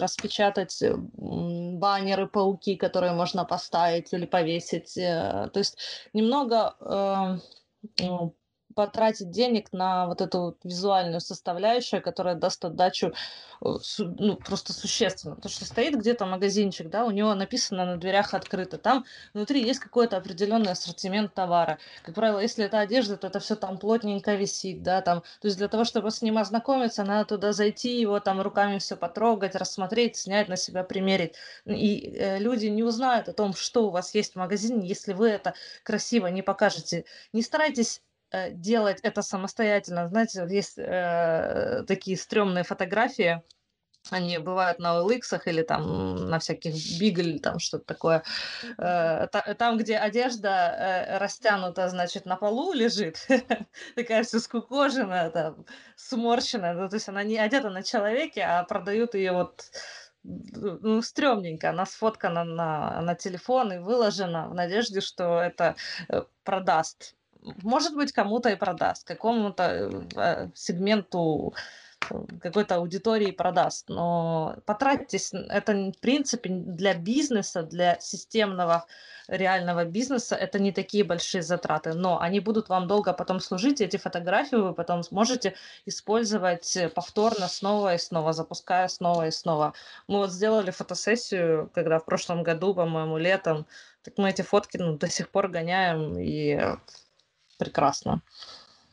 распечатать 0.00 0.82
баннеры, 1.14 2.26
пауки, 2.26 2.76
которые 2.76 3.12
можно 3.12 3.44
поставить 3.44 4.12
или 4.12 4.26
повесить. 4.26 4.94
То 4.94 5.52
есть 5.54 5.78
немного 6.12 6.74
потратить 8.78 9.32
денег 9.32 9.72
на 9.72 10.06
вот 10.06 10.20
эту 10.20 10.40
вот 10.40 10.58
визуальную 10.62 11.20
составляющую, 11.20 12.00
которая 12.00 12.36
даст 12.36 12.64
отдачу 12.64 13.12
э, 13.60 13.66
ну, 13.98 14.36
просто 14.36 14.72
существенно. 14.72 15.34
То, 15.34 15.48
что 15.48 15.64
стоит 15.64 15.96
где-то 15.96 16.26
магазинчик, 16.26 16.88
да, 16.88 17.04
у 17.04 17.10
него 17.10 17.34
написано 17.34 17.84
на 17.84 17.96
дверях 17.96 18.34
открыто. 18.34 18.78
Там 18.78 19.04
внутри 19.34 19.64
есть 19.64 19.80
какой-то 19.80 20.16
определенный 20.16 20.70
ассортимент 20.70 21.34
товара. 21.34 21.80
Как 22.04 22.14
правило, 22.14 22.38
если 22.38 22.64
это 22.66 22.78
одежда, 22.78 23.16
то 23.16 23.26
это 23.26 23.40
все 23.40 23.56
там 23.56 23.78
плотненько 23.78 24.36
висит, 24.36 24.84
да, 24.84 25.02
там. 25.02 25.22
То 25.40 25.48
есть 25.48 25.58
для 25.58 25.66
того, 25.66 25.82
чтобы 25.82 26.12
с 26.12 26.22
ним 26.22 26.38
ознакомиться, 26.38 27.02
надо 27.02 27.24
туда 27.30 27.52
зайти, 27.52 28.00
его 28.00 28.20
там 28.20 28.40
руками 28.40 28.78
все 28.78 28.94
потрогать, 28.94 29.56
рассмотреть, 29.56 30.18
снять 30.18 30.46
на 30.46 30.56
себя, 30.56 30.84
примерить. 30.84 31.34
И 31.66 32.14
э, 32.16 32.38
люди 32.38 32.66
не 32.66 32.84
узнают 32.84 33.28
о 33.28 33.32
том, 33.32 33.54
что 33.54 33.88
у 33.88 33.90
вас 33.90 34.14
есть 34.14 34.34
в 34.34 34.36
магазине, 34.36 34.86
если 34.86 35.14
вы 35.14 35.30
это 35.30 35.54
красиво 35.82 36.28
не 36.28 36.42
покажете. 36.42 37.04
Не 37.32 37.42
старайтесь 37.42 38.02
делать 38.52 39.00
это 39.02 39.22
самостоятельно. 39.22 40.08
Знаете, 40.08 40.46
есть 40.48 40.78
э, 40.78 41.84
такие 41.86 42.16
стрёмные 42.16 42.64
фотографии, 42.64 43.42
они 44.10 44.38
бывают 44.38 44.78
на 44.78 44.98
OLX 44.98 45.42
или 45.44 45.62
там 45.62 46.16
на 46.30 46.38
всяких 46.38 46.74
Бигль, 46.98 47.40
там 47.40 47.58
что-то 47.58 47.84
такое. 47.84 48.22
Э, 48.78 49.26
там, 49.58 49.76
где 49.76 49.98
одежда 49.98 50.48
э, 50.48 51.18
растянута, 51.18 51.88
значит, 51.88 52.24
на 52.24 52.36
полу 52.36 52.72
лежит, 52.72 53.26
такая 53.96 54.22
вся 54.22 54.40
скукоженная, 54.40 55.30
там, 55.30 55.66
сморщенная. 55.96 56.74
Ну, 56.74 56.88
то 56.88 56.96
есть 56.96 57.08
она 57.08 57.22
не 57.22 57.38
одета 57.38 57.70
на 57.70 57.82
человеке, 57.82 58.42
а 58.42 58.64
продают 58.64 59.14
ее 59.14 59.32
вот 59.32 59.64
ну, 60.22 61.02
стрёмненько. 61.02 61.70
Она 61.70 61.84
сфоткана 61.84 62.44
на, 62.44 63.00
на 63.02 63.14
телефон 63.14 63.72
и 63.72 63.78
выложена 63.78 64.48
в 64.48 64.54
надежде, 64.54 65.00
что 65.00 65.40
это 65.40 65.76
э, 66.08 66.22
продаст 66.44 67.14
может 67.62 67.94
быть, 67.94 68.12
кому-то 68.12 68.50
и 68.50 68.56
продаст, 68.56 69.06
какому-то 69.06 70.06
э, 70.16 70.48
сегменту 70.54 71.54
э, 72.10 72.14
какой-то 72.40 72.76
аудитории 72.76 73.30
продаст. 73.30 73.88
Но 73.88 74.56
потратьтесь, 74.66 75.32
это 75.32 75.92
в 75.92 76.00
принципе 76.00 76.50
для 76.50 76.94
бизнеса, 76.94 77.62
для 77.62 77.98
системного 78.00 78.86
реального 79.28 79.84
бизнеса, 79.84 80.34
это 80.34 80.58
не 80.58 80.72
такие 80.72 81.04
большие 81.04 81.42
затраты, 81.42 81.92
но 81.92 82.18
они 82.18 82.40
будут 82.40 82.70
вам 82.70 82.88
долго 82.88 83.12
потом 83.12 83.40
служить, 83.40 83.80
эти 83.80 83.98
фотографии 83.98 84.56
вы 84.56 84.72
потом 84.72 85.02
сможете 85.02 85.54
использовать 85.84 86.78
повторно 86.94 87.46
снова 87.46 87.94
и 87.94 87.98
снова, 87.98 88.32
запуская 88.32 88.88
снова 88.88 89.26
и 89.26 89.30
снова. 89.30 89.74
Мы 90.06 90.18
вот 90.18 90.32
сделали 90.32 90.70
фотосессию, 90.70 91.70
когда 91.74 91.98
в 91.98 92.06
прошлом 92.06 92.42
году, 92.42 92.74
по-моему, 92.74 93.18
летом, 93.18 93.66
так 94.02 94.16
мы 94.16 94.30
эти 94.30 94.40
фотки 94.40 94.78
ну, 94.78 94.96
до 94.96 95.10
сих 95.10 95.28
пор 95.28 95.48
гоняем, 95.48 96.18
и 96.18 96.58
прекрасно. 97.58 98.22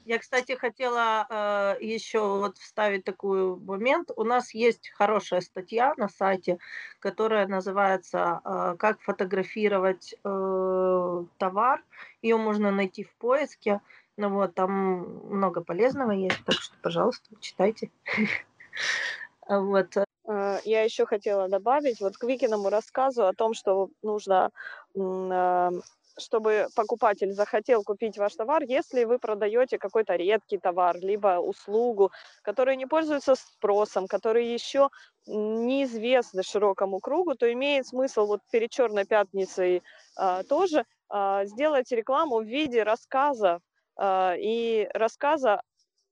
Я, 0.06 0.20
кстати, 0.20 0.56
хотела 0.56 1.26
э, 1.28 1.78
еще 1.84 2.20
вот 2.20 2.60
вставить 2.60 3.06
такой 3.06 3.56
момент. 3.56 4.12
У 4.16 4.24
нас 4.24 4.54
есть 4.54 4.90
хорошая 4.90 5.42
статья 5.42 5.96
на 5.98 6.10
сайте, 6.10 6.60
которая 7.00 7.48
называется 7.48 8.40
э, 8.46 8.76
«Как 8.78 9.02
фотографировать 9.02 10.14
э, 10.24 11.24
товар». 11.40 11.84
Ее 12.22 12.38
можно 12.38 12.70
найти 12.70 13.04
в 13.04 13.16
поиске. 13.16 13.82
Ну 14.16 14.30
вот, 14.30 14.54
там 14.54 14.72
много 15.28 15.62
полезного 15.62 16.12
есть, 16.12 16.46
так 16.46 16.56
что, 16.56 16.76
пожалуйста, 16.82 17.30
читайте. 17.40 17.90
Вот. 19.48 19.96
Э, 20.28 20.60
я 20.66 20.84
еще 20.84 21.06
хотела 21.06 21.48
добавить 21.48 22.00
вот 22.02 22.18
к 22.18 22.24
Викиному 22.24 22.70
рассказу 22.70 23.26
о 23.26 23.34
том, 23.34 23.54
что 23.54 23.90
нужно 24.02 24.52
э, 24.96 25.72
чтобы 26.18 26.68
покупатель 26.76 27.32
захотел 27.32 27.84
купить 27.84 28.18
ваш 28.18 28.36
товар, 28.36 28.64
если 28.64 29.04
вы 29.04 29.20
продаете 29.20 29.78
какой-то 29.78 30.16
редкий 30.16 30.58
товар, 30.58 30.98
либо 30.98 31.40
услугу, 31.40 32.12
которые 32.42 32.78
не 32.78 32.86
пользуются 32.86 33.36
спросом, 33.36 34.08
которые 34.08 34.54
еще 34.54 34.90
неизвестны 35.28 36.44
широкому 36.44 37.00
кругу, 37.00 37.36
то 37.36 37.52
имеет 37.52 37.88
смысл 37.88 38.26
вот 38.26 38.42
перед 38.52 38.70
Черной 38.70 39.06
пятницей 39.06 39.82
а, 40.16 40.44
тоже 40.44 40.86
а, 41.10 41.46
сделать 41.46 41.92
рекламу 41.92 42.40
в 42.40 42.46
виде 42.46 42.84
рассказа 42.84 43.60
а, 43.98 44.36
и 44.38 44.88
рассказа 44.94 45.62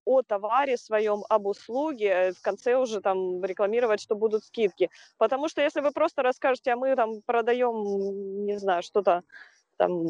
о 0.05 0.21
товаре 0.21 0.77
своем, 0.77 1.23
об 1.29 1.47
услуге, 1.47 2.33
в 2.33 2.41
конце 2.41 2.75
уже 2.75 3.01
там 3.01 3.43
рекламировать, 3.43 4.01
что 4.01 4.15
будут 4.15 4.43
скидки. 4.43 4.89
Потому 5.17 5.47
что 5.47 5.61
если 5.61 5.81
вы 5.81 5.91
просто 5.91 6.23
расскажете, 6.23 6.71
а 6.71 6.75
мы 6.75 6.95
там 6.95 7.21
продаем, 7.25 8.45
не 8.45 8.57
знаю, 8.57 8.83
что-то 8.83 9.23
там 9.83 10.07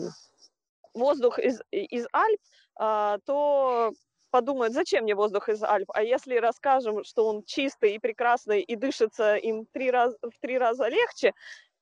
воздух 0.93 1.39
из, 1.39 1.61
из 1.71 2.05
Альп, 2.11 2.39
а, 2.75 3.17
то 3.25 3.91
подумают, 4.29 4.73
зачем 4.73 5.03
мне 5.03 5.15
воздух 5.15 5.49
из 5.49 5.63
Альп? 5.63 5.89
А 5.93 6.03
если 6.03 6.37
расскажем, 6.37 7.03
что 7.03 7.27
он 7.27 7.43
чистый 7.43 7.95
и 7.95 7.99
прекрасный 7.99 8.61
и 8.61 8.75
дышится 8.75 9.35
им 9.35 9.65
три 9.71 9.89
раз, 9.91 10.15
в 10.21 10.39
три 10.39 10.57
раза 10.57 10.87
легче, 10.87 11.33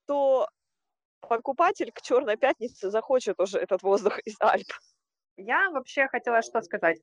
то 0.08 0.48
покупатель 1.20 1.92
к 1.92 2.02
Черной 2.02 2.38
пятнице 2.38 2.90
захочет 2.90 3.40
уже 3.40 3.60
этот 3.60 3.84
воздух 3.84 4.20
из 4.20 4.36
Альп. 4.40 4.68
Я 5.38 5.70
вообще 5.72 6.08
хотела 6.08 6.42
что 6.42 6.62
сказать. 6.62 7.00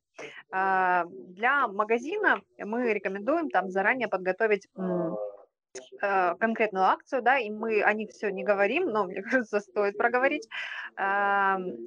А, 0.51 1.05
для 1.07 1.67
магазина 1.67 2.41
мы 2.57 2.93
рекомендуем 2.93 3.49
там 3.49 3.69
заранее 3.69 4.07
подготовить 4.07 4.67
а, 6.01 6.35
конкретную 6.35 6.85
акцию, 6.85 7.21
да, 7.21 7.37
и 7.37 7.49
мы 7.49 7.81
о 7.81 7.93
них 7.93 8.09
все 8.11 8.29
не 8.29 8.43
говорим, 8.43 8.89
но 8.89 9.05
мне 9.05 9.21
кажется, 9.23 9.59
стоит 9.59 9.97
проговорить. 9.97 10.47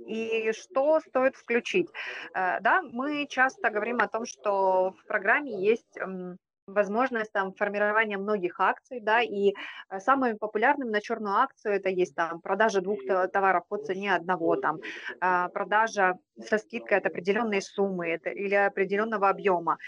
И 0.06 0.52
что 0.52 1.00
стоит 1.00 1.36
включить? 1.36 1.88
А, 2.34 2.60
да, 2.60 2.82
мы 2.82 3.26
часто 3.28 3.70
говорим 3.70 3.98
о 3.98 4.08
том, 4.08 4.24
что 4.24 4.94
в 4.98 5.06
программе 5.06 5.62
есть 5.62 5.98
возможность 6.66 7.32
там 7.32 7.52
формирования 7.52 8.18
многих 8.18 8.60
акций, 8.60 9.00
да, 9.00 9.20
и 9.20 9.52
э, 9.90 9.98
самыми 9.98 10.34
популярными 10.34 10.90
на 10.90 11.00
черную 11.00 11.36
акцию 11.36 11.74
это 11.74 11.88
есть 11.88 12.14
там 12.14 12.40
продажа 12.40 12.80
двух 12.80 13.00
товаров 13.32 13.64
по 13.68 13.78
цене 13.78 14.14
одного, 14.14 14.56
там 14.56 14.78
а, 15.20 15.48
продажа 15.48 16.18
со 16.38 16.58
скидкой 16.58 16.98
от 16.98 17.06
определенной 17.06 17.60
суммы 17.60 18.08
это, 18.08 18.30
или 18.30 18.54
определенного 18.54 19.28
объема. 19.28 19.78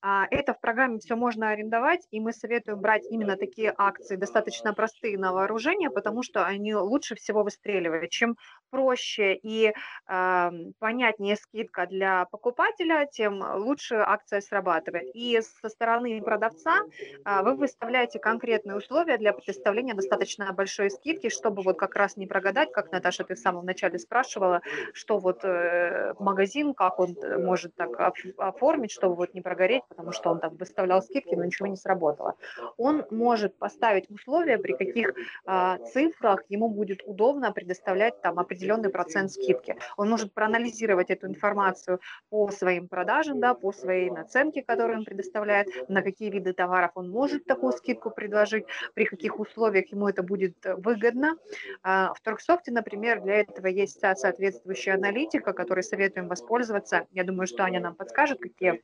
А, 0.00 0.26
это 0.30 0.54
в 0.54 0.60
программе 0.60 0.98
все 1.00 1.16
можно 1.16 1.50
арендовать, 1.50 2.06
и 2.10 2.20
мы 2.20 2.32
советуем 2.32 2.80
брать 2.80 3.04
именно 3.10 3.36
такие 3.36 3.74
акции, 3.76 4.14
достаточно 4.14 4.72
простые 4.72 5.18
на 5.18 5.32
вооружение, 5.32 5.90
потому 5.90 6.22
что 6.22 6.44
они 6.46 6.74
лучше 6.74 7.16
всего 7.16 7.42
выстреливают. 7.42 8.10
Чем 8.10 8.36
проще 8.70 9.34
и 9.34 9.72
э, 10.08 10.50
понятнее 10.78 11.36
скидка 11.36 11.86
для 11.86 12.26
покупателя, 12.26 13.06
тем 13.10 13.42
лучше 13.56 13.96
акция 13.96 14.40
срабатывает. 14.40 15.08
И 15.14 15.40
со 15.40 15.68
стороны 15.68 16.22
продавца 16.22 16.80
э, 17.24 17.42
вы 17.42 17.56
выставляете 17.56 18.20
конкретные 18.20 18.76
условия 18.76 19.18
для 19.18 19.32
предоставления 19.32 19.94
достаточно 19.94 20.52
большой 20.52 20.90
скидки, 20.90 21.28
чтобы 21.28 21.62
вот 21.62 21.76
как 21.78 21.96
раз 21.96 22.16
не 22.16 22.26
прогадать, 22.26 22.70
как 22.72 22.92
Наташа, 22.92 23.24
ты 23.24 23.34
в 23.34 23.38
самом 23.38 23.64
начале 23.64 23.98
спрашивала, 23.98 24.60
что 24.92 25.18
вот 25.18 25.44
э, 25.44 26.14
магазин, 26.20 26.72
как 26.74 27.00
он 27.00 27.16
э, 27.20 27.38
может 27.38 27.74
так 27.74 27.90
оформить, 28.36 28.92
чтобы 28.92 29.16
вот 29.16 29.34
не 29.34 29.40
прогореть, 29.40 29.82
потому 29.88 30.12
что 30.12 30.30
он 30.30 30.40
там 30.40 30.56
выставлял 30.56 31.02
скидки, 31.02 31.34
но 31.34 31.44
ничего 31.44 31.66
не 31.66 31.76
сработало. 31.76 32.34
Он 32.76 33.04
может 33.10 33.56
поставить 33.56 34.10
условия, 34.10 34.58
при 34.58 34.72
каких 34.72 35.14
э, 35.46 35.78
цифрах 35.92 36.42
ему 36.48 36.68
будет 36.68 37.02
удобно 37.04 37.52
предоставлять 37.52 38.20
там 38.20 38.38
определенный 38.38 38.90
процент 38.90 39.32
скидки. 39.32 39.76
Он 39.96 40.08
может 40.08 40.32
проанализировать 40.32 41.10
эту 41.10 41.26
информацию 41.26 42.00
по 42.30 42.50
своим 42.50 42.88
продажам, 42.88 43.40
да, 43.40 43.54
по 43.54 43.72
своей 43.72 44.10
наценке, 44.10 44.62
которую 44.62 44.98
он 44.98 45.04
предоставляет, 45.04 45.68
на 45.88 46.02
какие 46.02 46.30
виды 46.30 46.52
товаров 46.52 46.92
он 46.94 47.10
может 47.10 47.44
такую 47.44 47.72
скидку 47.72 48.10
предложить, 48.10 48.66
при 48.94 49.04
каких 49.04 49.40
условиях 49.40 49.90
ему 49.92 50.08
это 50.08 50.22
будет 50.22 50.56
выгодно. 50.64 51.36
А, 51.82 52.12
в 52.14 52.20
Торксофте, 52.20 52.70
например, 52.72 53.20
для 53.22 53.40
этого 53.40 53.66
есть 53.66 54.00
соответствующая 54.00 54.92
аналитика, 54.92 55.52
которой 55.52 55.82
советуем 55.82 56.28
воспользоваться. 56.28 57.06
Я 57.12 57.24
думаю, 57.24 57.46
что 57.46 57.64
Аня 57.64 57.80
нам 57.80 57.94
подскажет, 57.94 58.38
какие 58.40 58.82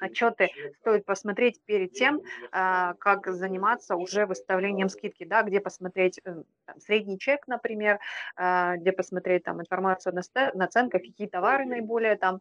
отчеты 0.00 0.48
стоит 0.80 1.04
посмотреть 1.04 1.60
перед 1.64 1.92
тем, 1.92 2.20
а, 2.52 2.94
как 2.94 3.26
заниматься 3.28 3.96
уже 3.96 4.26
выставлением 4.26 4.88
скидки, 4.88 5.24
да, 5.24 5.42
где 5.42 5.60
посмотреть 5.60 6.20
э, 6.24 6.42
там, 6.66 6.80
средний 6.80 7.18
чек, 7.18 7.46
например, 7.46 7.98
а, 8.36 8.76
где 8.76 8.92
посмотреть 8.92 9.44
там 9.44 9.60
информацию 9.60 10.12
о 10.12 10.56
наценках, 10.56 11.02
какие 11.02 11.28
товары 11.28 11.66
наиболее 11.66 12.16
там 12.16 12.40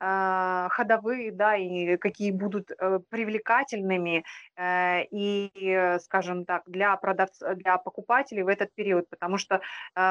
а, 0.00 0.68
ходовые, 0.70 1.32
да, 1.32 1.56
и 1.56 1.96
какие 1.96 2.30
будут 2.30 2.70
э, 2.70 3.00
привлекательными 3.10 4.24
э, 4.56 5.04
и, 5.10 5.98
скажем 6.00 6.44
так, 6.44 6.62
для 6.66 6.96
продавцов, 6.96 7.56
для 7.56 7.78
покупателей 7.78 8.42
в 8.42 8.48
этот 8.48 8.72
период, 8.74 9.08
потому 9.08 9.38
что, 9.38 9.60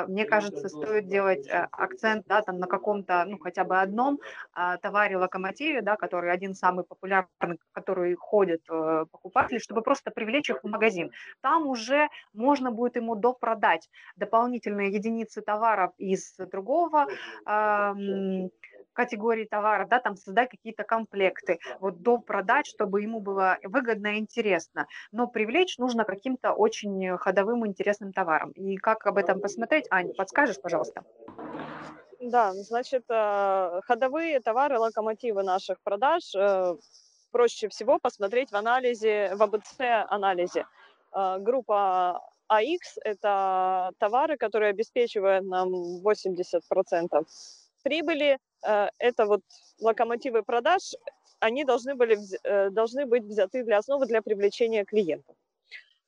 мне 0.08 0.26
кажется, 0.26 0.70
стоит 0.70 1.08
делать 1.08 1.48
акцент, 1.72 2.26
да, 2.28 2.42
там 2.42 2.60
на 2.60 2.68
каком-то, 2.68 3.26
ну, 3.28 3.38
хотя 3.40 3.64
бы 3.64 3.80
одном 3.80 4.20
товаре-локомотиве, 4.54 5.82
да, 5.82 5.96
который 5.96 6.33
один 6.34 6.54
самый 6.54 6.84
популярный, 6.84 7.60
который 7.72 8.16
ходят 8.16 8.62
э, 8.70 9.06
покупатели, 9.12 9.60
чтобы 9.60 9.82
просто 9.82 10.12
привлечь 10.12 10.50
их 10.50 10.64
в 10.64 10.68
магазин. 10.68 11.12
Там 11.42 11.68
уже 11.68 12.10
можно 12.34 12.72
будет 12.72 12.96
ему 12.96 13.16
допродать 13.16 13.90
дополнительные 14.16 14.92
единицы 14.92 15.42
товаров 15.42 15.92
из 15.98 16.36
другого 16.38 17.08
э, 17.48 17.94
категории 18.94 19.46
товаров, 19.46 19.90
да, 19.90 20.00
там 20.00 20.16
создать 20.16 20.50
какие-то 20.50 20.84
комплекты, 20.84 21.60
вот 21.80 22.02
до 22.02 22.18
продать, 22.20 22.68
чтобы 22.68 23.02
ему 23.02 23.20
было 23.20 23.58
выгодно 23.64 24.16
и 24.16 24.20
интересно. 24.20 24.88
Но 25.12 25.28
привлечь 25.28 25.78
нужно 25.78 26.04
каким-то 26.06 26.54
очень 26.54 27.18
ходовым 27.18 27.66
интересным 27.68 28.14
товаром. 28.14 28.52
И 28.52 28.78
как 28.78 29.06
об 29.06 29.18
этом 29.18 29.42
посмотреть? 29.42 29.86
Аня, 29.90 30.14
подскажешь, 30.14 30.62
пожалуйста? 30.62 31.04
Да, 32.26 32.54
значит, 32.54 33.04
э, 33.10 33.82
ходовые 33.86 34.40
товары, 34.40 34.80
локомотивы 34.80 35.44
наших 35.44 35.82
продаж 35.84 36.34
э, 36.34 36.76
проще 37.32 37.68
всего 37.68 38.00
посмотреть 38.00 38.50
в 38.50 38.56
анализе, 38.56 39.36
в 39.36 39.44
АБЦ-анализе. 39.44 40.66
Э, 41.14 41.40
группа 41.40 42.22
AX– 42.50 42.78
это 43.04 43.92
товары, 43.98 44.38
которые 44.38 44.70
обеспечивают 44.70 45.46
нам 45.46 45.70
80% 46.02 47.26
прибыли. 47.84 48.38
Это 48.62 49.26
вот 49.26 49.42
локомотивы 49.82 50.44
продаж, 50.44 50.94
они 51.42 51.66
должны, 51.66 51.96
были, 51.96 52.18
должны 52.70 53.06
быть 53.06 53.24
взяты 53.24 53.64
для 53.64 53.80
основы 53.80 54.06
для 54.06 54.22
привлечения 54.22 54.86
клиентов. 54.86 55.36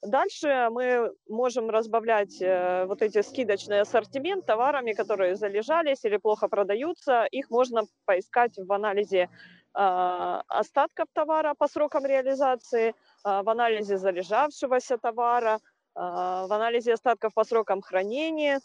Дальше 0.05 0.69
мы 0.71 1.11
можем 1.27 1.69
разбавлять 1.69 2.41
э, 2.41 2.85
вот 2.85 3.01
эти 3.01 3.21
скидочный 3.21 3.81
ассортимент 3.81 4.45
товарами, 4.45 4.93
которые 4.93 5.35
залежались 5.35 6.05
или 6.05 6.17
плохо 6.17 6.47
продаются. 6.47 7.25
Их 7.31 7.49
можно 7.49 7.83
поискать 8.05 8.57
в 8.57 8.71
анализе 8.71 9.29
а, 9.73 10.43
остатков 10.47 11.07
товара 11.13 11.53
по 11.53 11.67
срокам 11.67 12.05
реализации, 12.05 12.93
а, 13.23 13.43
в 13.43 13.49
анализе 13.49 13.97
залежавшегося 13.97 14.97
товара, 14.97 15.59
а, 15.95 16.47
в 16.47 16.53
анализе 16.53 16.93
остатков 16.93 17.33
по 17.33 17.43
срокам 17.43 17.81
хранения. 17.81 18.61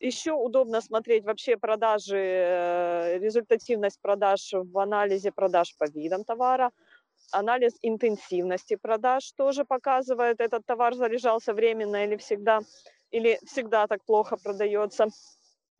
Еще 0.00 0.32
удобно 0.32 0.80
смотреть 0.80 1.24
вообще 1.24 1.58
продажи, 1.58 2.16
э, 2.16 3.18
результативность 3.18 4.00
продаж 4.00 4.50
в 4.54 4.78
анализе 4.78 5.30
продаж 5.30 5.76
по 5.76 5.84
видам 5.84 6.24
товара– 6.24 6.70
Анализ 7.32 7.74
интенсивности 7.82 8.76
продаж 8.76 9.32
тоже 9.32 9.64
показывает, 9.64 10.40
этот 10.40 10.66
товар 10.66 10.94
залежался 10.94 11.54
временно 11.54 12.04
или 12.04 12.16
всегда, 12.16 12.60
или 13.10 13.38
всегда 13.44 13.86
так 13.86 14.04
плохо 14.04 14.36
продается. 14.36 15.08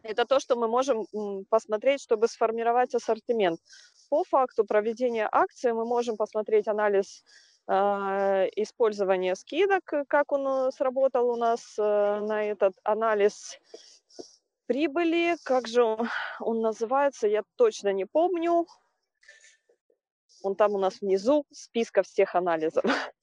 Это 0.03 0.25
то, 0.25 0.41
что 0.41 0.57
мы 0.57 0.69
можем 0.69 1.07
посмотреть, 1.51 2.01
чтобы 2.01 2.29
сформировать 2.29 2.95
ассортимент. 2.95 3.61
По 4.09 4.25
факту 4.25 4.65
проведения 4.65 5.29
акции 5.31 5.73
мы 5.73 5.85
можем 5.85 6.17
посмотреть 6.17 6.69
анализ 6.69 7.23
э, 7.69 8.49
использования 8.57 9.37
скидок, 9.37 9.93
как 10.09 10.33
он 10.33 10.47
э, 10.47 10.71
сработал 10.73 11.29
у 11.29 11.37
нас 11.37 11.79
э, 11.79 11.83
на 11.83 12.45
этот 12.45 12.75
анализ 12.83 13.59
прибыли, 14.67 15.37
как 15.43 15.67
же 15.67 15.83
он 16.39 16.61
называется, 16.61 17.27
я 17.27 17.43
точно 17.57 17.93
не 17.93 18.07
помню. 18.07 18.67
Он 20.43 20.55
там 20.55 20.73
у 20.73 20.79
нас 20.79 21.01
внизу 21.01 21.45
списка 21.53 22.03
всех 22.03 22.35
анализов. 22.35 22.85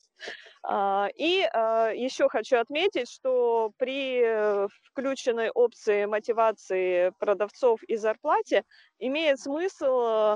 А, 0.70 1.07
и 1.15 1.47
а, 1.53 1.91
еще 1.91 2.28
хочу 2.28 2.57
отметить, 2.57 3.09
что 3.09 3.72
при 3.78 4.22
э, 4.22 4.68
включенной 4.84 5.49
опции 5.49 6.03
мотивации 6.03 7.13
продавцов 7.20 7.82
и 7.84 7.95
зарплате 7.95 8.63
имеет 8.99 9.39
смысл 9.39 10.36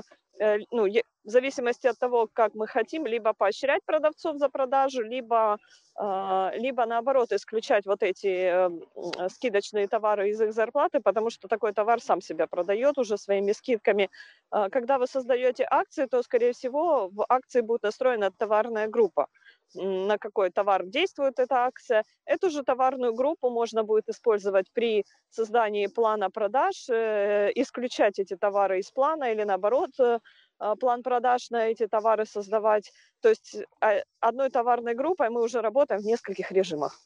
ну, 0.70 0.86
в 1.24 1.30
зависимости 1.30 1.86
от 1.86 1.98
того, 1.98 2.28
как 2.32 2.54
мы 2.54 2.66
хотим, 2.66 3.06
либо 3.06 3.32
поощрять 3.32 3.82
продавцов 3.84 4.38
за 4.38 4.48
продажу, 4.48 5.02
либо, 5.02 5.58
а, 5.94 6.52
либо 6.56 6.84
наоборот 6.86 7.32
исключать 7.32 7.86
вот 7.86 8.02
эти 8.02 8.26
э, 8.26 9.28
скидочные 9.28 9.86
товары 9.86 10.30
из 10.30 10.40
их 10.40 10.52
зарплаты, 10.52 11.00
потому 11.00 11.30
что 11.30 11.48
такой 11.48 11.72
товар 11.72 12.00
сам 12.00 12.20
себя 12.20 12.46
продает 12.46 12.98
уже 12.98 13.16
своими 13.18 13.52
скидками. 13.52 14.10
А, 14.50 14.68
когда 14.68 14.98
вы 14.98 15.06
создаете 15.06 15.66
акции, 15.70 16.06
то, 16.06 16.22
скорее 16.22 16.52
всего, 16.52 17.08
в 17.08 17.24
акции 17.28 17.60
будет 17.60 17.82
настроена 17.82 18.30
товарная 18.30 18.88
группа 18.88 19.28
на 19.74 20.18
какой 20.18 20.50
товар 20.50 20.84
действует 20.86 21.38
эта 21.38 21.64
акция. 21.64 22.04
Эту 22.24 22.50
же 22.50 22.62
товарную 22.62 23.14
группу 23.14 23.50
можно 23.50 23.84
будет 23.84 24.08
использовать 24.08 24.66
при 24.72 25.04
создании 25.30 25.86
плана 25.86 26.30
продаж, 26.30 26.88
э, 26.88 27.50
исключать 27.54 28.18
эти 28.18 28.36
товары 28.36 28.78
из 28.78 28.90
плана 28.90 29.32
или 29.32 29.44
наоборот 29.44 29.90
э, 30.00 30.18
а, 30.58 30.76
план 30.76 31.02
продаж 31.02 31.50
на 31.50 31.66
эти 31.66 31.88
товары 31.88 32.24
создавать. 32.24 32.92
То 33.20 33.30
есть 33.30 33.56
а, 33.80 34.02
одной 34.20 34.50
товарной 34.50 34.94
группой 34.94 35.28
мы 35.28 35.42
уже 35.42 35.60
работаем 35.60 36.00
в 36.00 36.04
нескольких 36.04 36.52
режимах. 36.52 36.98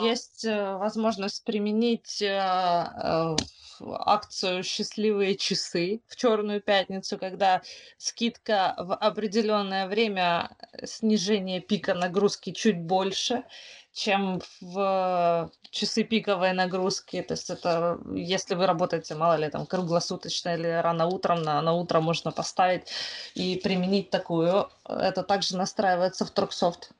Есть 0.00 0.46
э, 0.46 0.76
возможность 0.76 1.44
применить 1.44 2.22
э, 2.22 2.26
э, 2.26 3.36
акцию 3.80 4.62
«Счастливые 4.62 5.36
часы» 5.36 6.00
в 6.06 6.16
Черную 6.16 6.62
пятницу, 6.62 7.18
когда 7.18 7.60
скидка 7.98 8.74
в 8.78 8.94
определенное 8.94 9.88
время 9.88 10.56
снижение 10.84 11.60
пика 11.60 11.92
нагрузки 11.92 12.52
чуть 12.52 12.80
больше, 12.80 13.44
чем 13.92 14.40
в 14.62 15.50
часы 15.70 16.04
пиковой 16.04 16.54
нагрузки. 16.54 17.20
То 17.20 17.34
есть 17.34 17.50
это 17.50 17.98
если 18.14 18.54
вы 18.54 18.66
работаете, 18.66 19.14
мало 19.14 19.34
ли, 19.34 19.50
там, 19.50 19.66
круглосуточно 19.66 20.54
или 20.54 20.68
рано 20.68 21.06
утром, 21.06 21.42
на, 21.42 21.60
на 21.60 21.74
утро 21.74 22.00
можно 22.00 22.32
поставить 22.32 22.90
и 23.34 23.56
применить 23.56 24.08
такую. 24.08 24.70
Это 24.88 25.22
также 25.22 25.58
настраивается 25.58 26.24
в 26.24 26.30
Торксофт. 26.30 26.92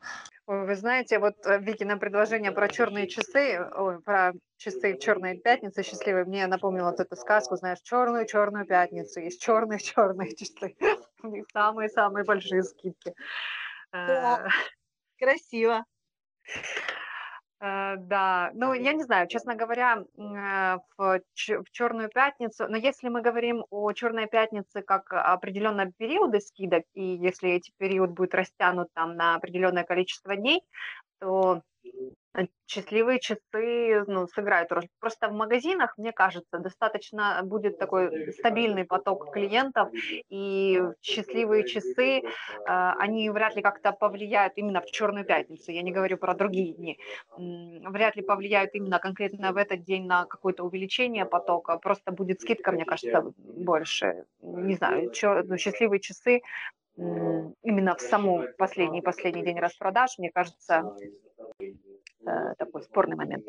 Вы 0.47 0.75
знаете, 0.75 1.19
вот 1.21 1.35
э, 1.47 1.61
Вики 1.61 1.85
на 1.85 1.97
предложение 1.99 2.51
про 2.51 2.69
черные 2.69 3.09
часы, 3.09 3.61
ой, 3.75 4.01
про 4.03 4.33
часы 4.57 4.99
черные 4.99 5.39
пятницы 5.39 5.83
счастливые, 5.85 6.25
мне 6.25 6.47
напомнила 6.49 6.91
вот 6.91 6.99
эту 6.99 7.15
сказку, 7.15 7.57
знаешь, 7.57 7.79
черную 7.83 8.27
черную 8.27 8.67
пятницу, 8.67 9.21
есть 9.21 9.41
черные 9.41 9.79
черные 9.81 10.35
часы, 10.35 10.75
у 11.23 11.29
них 11.29 11.45
самые-самые 11.53 12.25
большие 12.25 12.65
скидки. 12.65 13.15
Да. 13.93 14.45
Э, 14.45 14.49
красиво. 15.19 15.85
Э, 17.63 17.97
да, 17.97 18.51
ну 18.55 18.73
я 18.73 18.93
не 18.93 19.05
знаю, 19.05 19.29
честно 19.29 19.55
говоря, 19.55 20.05
э, 20.19 20.79
в, 20.99 21.21
Черную 21.71 22.09
пятницу, 22.09 22.67
но 22.69 22.77
если 22.77 23.09
мы 23.09 23.23
говорим 23.23 23.65
о 23.71 23.93
Черной 23.93 24.27
пятнице 24.27 24.83
как 24.83 25.13
определенном 25.13 25.93
периоде 25.93 26.41
скидок, 26.41 26.83
и 26.95 27.05
если 27.05 27.51
эти 27.51 27.73
период 27.79 28.11
будет 28.11 28.35
растянут 28.35 28.89
там 28.95 29.17
на 29.17 29.37
определенное 29.37 29.85
количество 29.85 30.35
дней, 30.35 30.63
то 31.21 31.63
Э, 32.35 32.47
счастливые 32.67 33.21
часы 33.21 34.05
ну, 34.07 34.27
сыграют 34.27 34.73
роль. 34.73 34.89
Просто 35.01 35.29
в 35.29 35.33
магазинах, 35.33 35.99
мне 35.99 36.13
кажется, 36.13 36.59
достаточно 36.59 37.41
будет 37.45 37.79
такой 37.79 38.33
стабильный 38.33 38.85
поток 38.85 39.33
клиентов, 39.33 39.91
и 40.31 40.83
счастливые 41.03 41.67
часы, 41.67 42.21
э, 42.21 42.23
они 42.67 43.29
вряд 43.31 43.57
ли 43.57 43.63
как-то 43.63 43.93
повлияют 43.93 44.55
именно 44.57 44.81
в 44.81 44.87
Черную 44.87 45.27
пятницу, 45.27 45.73
я 45.73 45.83
не 45.83 45.93
говорю 45.93 46.17
про 46.17 46.35
другие 46.35 46.75
дни, 46.75 46.99
вряд 47.37 48.17
ли 48.17 48.23
повлияют 48.23 48.75
именно 48.75 48.99
конкретно 48.99 49.53
в 49.53 49.57
этот 49.57 49.85
день 49.85 50.07
на 50.07 50.25
какое-то 50.25 50.65
увеличение 50.65 51.25
потока, 51.25 51.77
просто 51.79 52.13
будет 52.13 52.41
скидка, 52.41 52.73
мне 52.73 52.85
кажется, 52.85 53.33
больше. 53.37 54.25
Не 54.41 54.75
знаю, 54.75 55.11
чё, 55.11 55.43
ну, 55.45 55.57
счастливые 55.57 56.01
часы 56.01 56.43
именно 56.97 57.95
в 57.95 58.01
саму 58.01 58.45
последний 58.59 59.01
последний 59.01 59.43
день 59.43 59.59
распродаж, 59.59 60.19
мне 60.19 60.31
кажется, 60.31 60.95
такой 62.59 62.83
спорный 62.83 63.17
момент. 63.17 63.45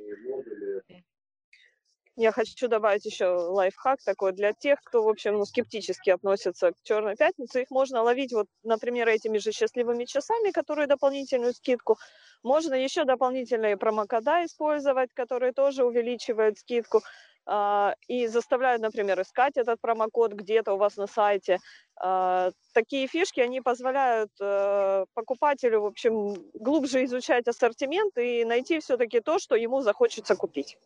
Я 2.16 2.32
хочу 2.32 2.68
добавить 2.68 3.06
еще 3.06 3.26
лайфхак 3.26 4.04
такой 4.04 4.34
для 4.34 4.54
тех, 4.54 4.80
кто, 4.84 5.04
в 5.04 5.10
общем, 5.10 5.34
ну, 5.34 5.46
скептически 5.46 6.12
относится 6.12 6.72
к 6.72 6.76
Черной 6.84 7.16
пятнице. 7.16 7.64
Их 7.64 7.72
можно 7.72 8.04
ловить, 8.04 8.34
вот, 8.34 8.46
например, 8.62 9.08
этими 9.10 9.40
же 9.40 9.52
счастливыми 9.52 10.06
часами, 10.06 10.52
которые 10.52 10.86
дополнительную 10.86 11.54
скидку. 11.54 11.98
Можно 12.44 12.76
еще 12.76 13.06
дополнительные 13.06 13.78
промокода 13.78 14.46
использовать, 14.46 15.12
которые 15.16 15.54
тоже 15.54 15.84
увеличивают 15.86 16.60
скидку. 16.60 17.02
А, 17.46 17.96
и 18.08 18.28
заставляют, 18.28 18.82
например, 18.82 19.22
искать 19.22 19.58
этот 19.58 19.82
промокод 19.82 20.34
где-то 20.34 20.74
у 20.74 20.78
вас 20.78 20.96
на 20.98 21.08
сайте. 21.08 21.60
А, 21.98 22.52
такие 22.74 23.08
фишки, 23.08 23.42
они 23.42 23.62
позволяют 23.62 24.32
э, 24.42 25.06
покупателю, 25.14 25.82
в 25.82 25.86
общем, 25.86 26.36
глубже 26.54 27.04
изучать 27.04 27.48
ассортимент 27.48 28.18
и 28.18 28.46
найти 28.46 28.80
все-таки 28.80 29.20
то, 29.20 29.40
что 29.40 29.56
ему 29.56 29.82
захочется 29.82 30.36
купить. 30.36 30.78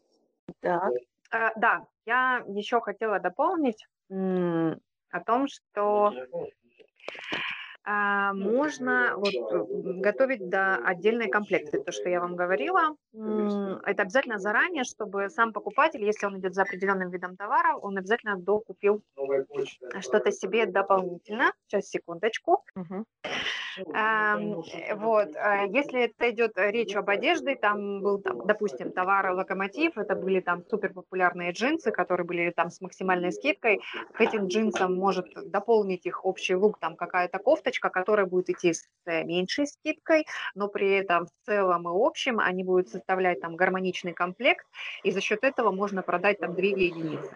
Да. 0.61 0.89
Да, 1.31 1.85
я 2.05 2.43
еще 2.47 2.79
хотела 2.79 3.19
дополнить 3.19 3.85
о 4.09 5.19
том, 5.25 5.47
что 5.47 6.13
можно 7.87 9.13
вот 9.15 9.33
готовить 10.01 10.49
до 10.49 10.75
отдельной 10.75 11.29
комплекты, 11.29 11.81
то, 11.81 11.91
что 11.91 12.09
я 12.09 12.19
вам 12.19 12.35
говорила. 12.35 12.95
Это 13.13 14.01
обязательно 14.01 14.39
заранее, 14.39 14.83
чтобы 14.83 15.29
сам 15.29 15.53
покупатель, 15.53 16.03
если 16.03 16.25
он 16.25 16.37
идет 16.39 16.53
за 16.53 16.63
определенным 16.63 17.09
видом 17.09 17.37
товара, 17.37 17.77
он 17.77 17.97
обязательно 17.97 18.37
докупил 18.37 19.01
что-то 20.01 20.31
себе 20.31 20.65
дополнительно. 20.65 21.53
Сейчас, 21.67 21.87
секундочку. 21.89 22.63
Угу. 22.75 23.05
Вот, 23.85 25.35
а 25.35 25.65
если 25.65 26.05
это 26.05 26.29
идет 26.31 26.53
речь 26.55 26.95
об 26.95 27.09
одежде, 27.09 27.55
там 27.55 28.01
был, 28.01 28.19
там, 28.19 28.45
допустим, 28.45 28.91
товар 28.91 29.31
локомотив, 29.31 29.97
это 29.97 30.15
были 30.15 30.39
там 30.39 30.63
супер 30.69 30.93
популярные 30.93 31.51
джинсы, 31.51 31.91
которые 31.91 32.25
были 32.25 32.51
там 32.51 32.69
с 32.69 32.81
максимальной 32.81 33.31
скидкой. 33.31 33.81
К 34.13 34.21
этим 34.21 34.47
джинсам 34.47 34.95
может 34.95 35.27
дополнить 35.49 36.05
их 36.05 36.25
общий 36.25 36.55
лук, 36.55 36.79
там 36.79 36.95
какая-то 36.95 37.39
кофточка, 37.39 37.89
которая 37.89 38.25
будет 38.25 38.49
идти 38.49 38.73
с 38.73 38.87
меньшей 39.05 39.67
скидкой, 39.67 40.25
но 40.55 40.67
при 40.67 40.91
этом 40.91 41.25
в 41.25 41.45
целом 41.45 41.87
и 41.87 41.91
общем 41.91 42.39
они 42.39 42.63
будут 42.63 42.89
составлять 42.89 43.41
там 43.41 43.55
гармоничный 43.55 44.13
комплект, 44.13 44.65
и 45.03 45.11
за 45.11 45.21
счет 45.21 45.43
этого 45.43 45.71
можно 45.71 46.01
продать 46.01 46.39
там 46.39 46.55
две 46.55 46.69
единицы. 46.69 47.31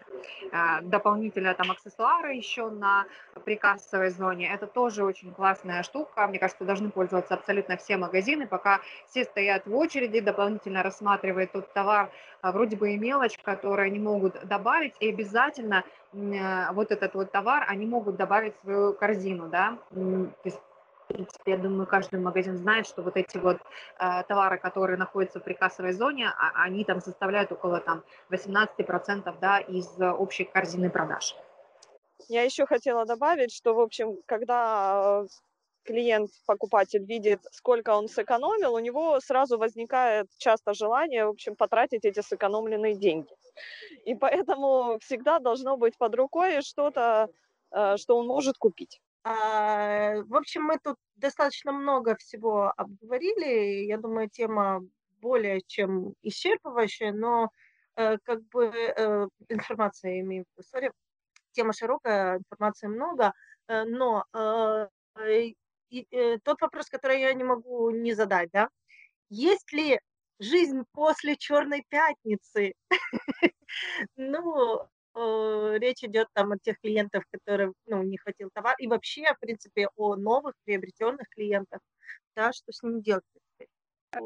А, 0.52 0.82
дополнительно 0.82 1.54
там 1.54 1.72
аксессуары 1.72 2.34
еще 2.34 2.70
на 2.70 3.06
прикассовой 3.46 4.10
зоне, 4.10 4.52
это 4.54 4.68
тоже 4.68 5.04
очень 5.04 5.34
классная 5.34 5.84
штука, 5.84 6.28
мне 6.32 6.40
кажется, 6.40 6.66
должны 6.66 6.90
пользоваться 6.90 7.36
абсолютно 7.36 7.78
все 7.78 7.98
магазины, 7.98 8.48
пока 8.48 8.82
все 9.08 9.26
стоят 9.26 9.68
в 9.68 9.76
очереди, 9.76 10.20
дополнительно 10.22 10.82
рассматривают 10.82 11.52
тот 11.52 11.72
товар, 11.74 12.10
а, 12.42 12.52
вроде 12.52 12.76
бы 12.76 12.94
и 12.94 12.98
мелочь, 12.98 13.38
которую 13.38 13.86
они 13.86 14.00
могут 14.00 14.44
добавить, 14.48 14.96
и 15.00 15.10
обязательно 15.10 15.84
э, 16.14 16.72
вот 16.72 16.92
этот 16.92 17.14
вот 17.14 17.32
товар 17.32 17.66
они 17.68 17.86
могут 17.86 18.16
добавить 18.16 18.54
в 18.56 18.64
свою 18.64 18.94
корзину, 18.94 19.50
да, 19.50 19.78
то 19.92 20.32
есть 20.46 20.60
в 21.04 21.14
принципе, 21.14 21.52
я 21.52 21.58
думаю, 21.58 21.88
каждый 21.88 22.22
магазин 22.22 22.56
знает, 22.58 22.88
что 22.88 23.02
вот 23.02 23.18
эти 23.18 23.38
вот 23.38 23.58
э, 24.00 24.24
товары, 24.30 24.58
которые 24.58 24.98
находятся 24.98 25.42
в 25.42 25.44
прикассовой 25.44 25.92
зоне, 25.92 26.30
а, 26.30 26.64
они 26.64 26.86
там 26.86 27.02
составляют 27.02 27.52
около 27.52 27.82
там 27.82 28.04
18% 28.30 29.36
да, 29.42 29.60
из 29.60 30.00
общей 30.00 30.46
корзины 30.46 30.90
продаж. 30.90 31.36
Я 32.30 32.44
еще 32.44 32.66
хотела 32.66 33.06
добавить, 33.06 33.54
что, 33.54 33.74
в 33.74 33.80
общем, 33.82 34.18
когда 34.26 35.26
клиент, 35.84 36.32
покупатель 36.46 37.04
видит, 37.06 37.42
сколько 37.52 37.96
он 37.96 38.08
сэкономил, 38.08 38.74
у 38.74 38.80
него 38.80 39.20
сразу 39.20 39.58
возникает 39.58 40.28
часто 40.38 40.74
желание, 40.74 41.26
в 41.26 41.30
общем, 41.30 41.56
потратить 41.56 42.06
эти 42.06 42.22
сэкономленные 42.22 42.96
деньги. 42.96 43.34
И 44.06 44.16
поэтому 44.16 45.00
всегда 45.00 45.40
должно 45.40 45.78
быть 45.78 45.98
под 45.98 46.16
рукой 46.16 46.62
что-то, 46.62 47.30
э, 47.72 47.98
что 47.98 48.18
он 48.18 48.28
может 48.28 48.58
купить. 48.58 49.02
А, 49.24 50.16
в 50.24 50.36
общем, 50.36 50.64
мы 50.64 50.78
тут 50.84 50.98
достаточно 51.16 51.72
много 51.72 52.16
всего 52.16 52.74
обговорили. 52.76 53.86
Я 53.86 53.98
думаю, 53.98 54.30
тема 54.30 54.82
более 55.22 55.62
чем 55.68 56.14
исчерпывающая, 56.24 57.12
но 57.12 57.50
э, 57.96 58.18
как 58.24 58.42
бы 58.50 58.66
э, 58.66 59.28
информация 59.50 60.20
имею 60.22 60.46
в 60.58 60.92
тема 61.52 61.74
широкая, 61.74 62.38
информации 62.38 62.88
много, 62.88 63.34
но 63.68 64.24
э, 66.12 66.40
тот 66.44 66.62
вопрос, 66.62 66.90
который 66.90 67.22
я 67.22 67.34
не 67.34 67.44
могу 67.44 67.90
не 67.92 68.14
задать, 68.14 68.50
да, 68.52 68.70
есть 69.30 69.72
ли 69.74 70.00
жизнь 70.40 70.84
после 70.94 71.38
Черной 71.38 71.86
пятницы? 71.90 72.74
Ну, 74.18 74.80
э, 75.16 75.78
речь 75.80 76.04
идет 76.04 76.28
там 76.34 76.52
о 76.54 76.58
тех 76.60 76.80
клиентах, 76.82 77.24
которые, 77.32 77.74
ну, 77.88 78.04
не 78.04 78.18
хватил 78.18 78.50
товар, 78.54 78.76
и 78.80 78.88
вообще, 78.88 79.34
в 79.34 79.40
принципе, 79.40 79.88
о 79.96 80.16
новых 80.16 80.54
приобретенных 80.66 81.28
клиентах, 81.30 81.80
да, 82.36 82.54
что 82.54 82.72
с 82.74 82.84
ними 82.84 83.02
делать 83.02 83.24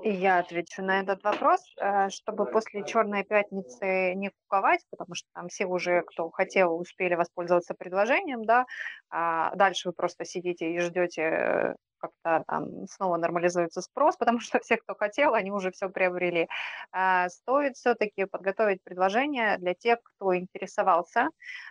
я 0.03 0.39
отвечу 0.39 0.81
на 0.81 0.99
этот 0.99 1.23
вопрос, 1.23 1.61
э, 1.79 2.09
чтобы 2.09 2.45
после 2.45 2.83
Черной 2.83 3.23
пятницы 3.23 4.13
не 4.15 4.29
куковать, 4.29 4.85
потому 4.89 5.15
что 5.15 5.27
там 5.33 5.47
все 5.47 5.65
уже, 5.65 6.01
кто 6.01 6.29
хотел, 6.31 6.77
успели 6.79 7.15
воспользоваться 7.15 7.73
предложением, 7.73 8.45
да, 8.45 8.65
а 9.09 9.55
дальше 9.55 9.89
вы 9.89 9.93
просто 9.93 10.25
сидите 10.25 10.71
и 10.71 10.79
ждете 10.79 11.75
как-то 11.97 12.43
там 12.47 12.87
снова 12.87 13.17
нормализуется 13.17 13.81
спрос, 13.81 14.17
потому 14.19 14.39
что 14.39 14.59
все, 14.59 14.77
кто 14.77 14.95
хотел, 14.95 15.33
они 15.33 15.51
уже 15.51 15.71
все 15.71 15.89
приобрели. 15.89 16.47
А, 16.91 17.29
стоит 17.29 17.75
все-таки 17.75 18.25
подготовить 18.25 18.83
предложение 18.83 19.57
для 19.57 19.73
тех, 19.73 19.99
кто 20.03 20.35
интересовался 20.35 21.29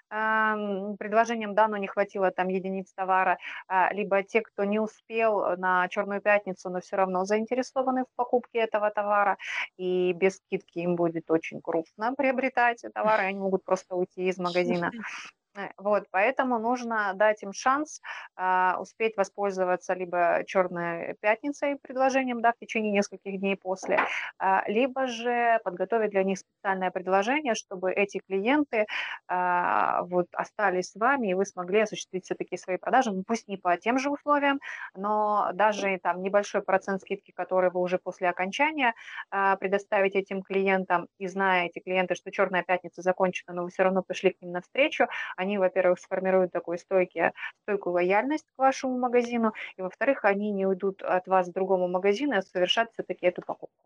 предложением, 0.08 1.54
да, 1.54 1.66
но 1.66 1.76
не 1.76 1.88
хватило 1.88 2.30
там 2.30 2.48
единиц 2.48 2.92
товара, 2.94 3.38
а, 3.66 3.92
либо 3.92 4.22
те, 4.22 4.42
кто 4.42 4.64
не 4.64 4.78
успел 4.78 5.56
на 5.56 5.88
Черную 5.88 6.20
пятницу, 6.20 6.70
но 6.70 6.80
все 6.80 6.96
равно 6.96 7.24
заинтересованы 7.24 8.04
в 8.04 8.14
покупке 8.14 8.60
этого 8.60 8.90
товара, 8.90 9.38
и 9.76 10.12
без 10.12 10.36
скидки 10.36 10.78
им 10.78 10.94
будет 10.94 11.30
очень 11.30 11.60
грустно 11.60 12.14
приобретать 12.14 12.84
товары, 12.94 13.24
они 13.24 13.38
могут 13.38 13.64
просто 13.64 13.96
уйти 13.96 14.28
из 14.28 14.38
магазина. 14.38 14.92
Э, 15.56 15.68
вот, 15.78 16.04
поэтому 16.10 16.58
нужно 16.58 17.12
дать 17.14 17.42
им 17.42 17.52
шанс 17.52 18.00
а, 18.36 18.76
успеть 18.80 19.16
воспользоваться 19.16 19.94
либо 19.94 20.42
черной 20.46 21.14
пятницей 21.20 21.76
предложением, 21.80 22.40
да, 22.40 22.52
в 22.52 22.58
течение 22.58 22.90
нескольких 22.90 23.38
дней 23.38 23.56
после, 23.56 24.00
а, 24.38 24.64
либо 24.66 25.06
же 25.06 25.60
подготовить 25.64 26.10
для 26.10 26.24
них 26.24 26.38
специальное 26.38 26.90
предложение, 26.90 27.54
чтобы 27.54 27.92
эти 27.92 28.18
клиенты 28.18 28.86
а, 29.28 30.02
вот 30.04 30.26
остались 30.32 30.90
с 30.90 30.96
вами, 30.96 31.28
и 31.28 31.34
вы 31.34 31.46
смогли 31.46 31.80
осуществить 31.80 32.24
все-таки 32.24 32.56
свои 32.56 32.76
продажи, 32.76 33.12
ну, 33.12 33.22
пусть 33.24 33.46
не 33.46 33.56
по 33.56 33.76
тем 33.76 33.98
же 33.98 34.10
условиям, 34.10 34.60
но 34.96 35.50
даже 35.54 35.98
там 36.02 36.22
небольшой 36.22 36.62
процент 36.62 37.00
скидки, 37.02 37.32
который 37.32 37.70
вы 37.70 37.80
уже 37.80 37.98
после 37.98 38.28
окончания 38.28 38.94
а, 39.30 39.56
предоставите 39.56 40.18
этим 40.18 40.42
клиентам, 40.42 41.06
и 41.18 41.28
зная 41.28 41.66
эти 41.66 41.78
клиенты, 41.78 42.16
что 42.16 42.32
черная 42.32 42.64
пятница 42.64 43.02
закончена, 43.02 43.54
но 43.54 43.62
вы 43.62 43.70
все 43.70 43.84
равно 43.84 44.02
пришли 44.02 44.30
к 44.30 44.42
ним 44.42 44.50
навстречу, 44.52 45.06
они, 45.44 45.58
во-первых, 45.58 45.98
сформируют 46.00 46.52
такую 46.52 46.78
стойкие, 46.78 47.32
стойкую 47.62 47.94
лояльность 47.94 48.46
к 48.56 48.58
вашему 48.58 48.98
магазину, 48.98 49.52
и, 49.76 49.82
во-вторых, 49.82 50.24
они 50.24 50.50
не 50.50 50.66
уйдут 50.66 51.02
от 51.02 51.26
вас 51.26 51.48
к 51.48 51.52
другому 51.52 51.86
магазину, 51.88 52.36
а 52.36 52.42
совершат 52.42 52.90
все-таки 52.92 53.26
эту 53.26 53.42
покупку. 53.42 53.84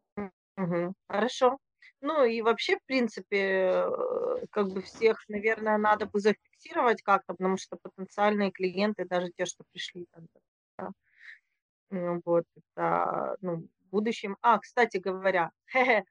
Угу. 0.57 0.95
Хорошо. 1.09 1.59
Ну 2.01 2.25
и 2.25 2.43
вообще, 2.43 2.77
в 2.77 2.85
принципе, 2.85 3.83
э, 3.85 4.47
как 4.51 4.69
бы 4.69 4.83
всех, 4.83 5.29
наверное, 5.29 5.79
надо 5.79 6.07
бы 6.07 6.21
зафиксировать 6.21 7.03
как-то, 7.03 7.35
потому 7.35 7.57
что 7.57 7.77
потенциальные 7.77 8.53
клиенты, 8.53 9.05
даже 9.05 9.31
те, 9.37 9.47
что 9.47 9.65
пришли 9.73 10.07
там, 10.13 10.27
да, 10.79 10.91
вот, 12.25 12.45
это, 12.57 13.37
ну, 13.41 13.67
в 13.81 13.91
будущем. 13.91 14.37
А, 14.43 14.59
кстати 14.59 14.99
говоря, 14.99 15.51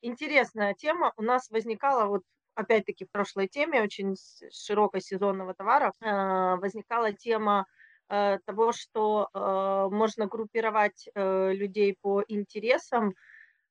интересная 0.00 0.74
тема 0.74 1.12
у 1.16 1.22
нас 1.22 1.50
возникала 1.50 2.06
вот 2.06 2.22
опять-таки 2.54 3.04
в 3.04 3.10
прошлой 3.10 3.48
теме, 3.48 3.82
очень 3.82 4.16
широкой 4.52 5.00
сезонного 5.00 5.54
товара, 5.54 5.92
э, 6.00 6.56
возникала 6.56 7.12
тема 7.12 7.66
э, 8.08 8.38
того, 8.44 8.72
что 8.72 9.28
э, 9.32 9.88
можно 9.90 10.26
группировать 10.26 11.08
людей 11.14 11.96
по 12.00 12.22
интересам. 12.28 13.14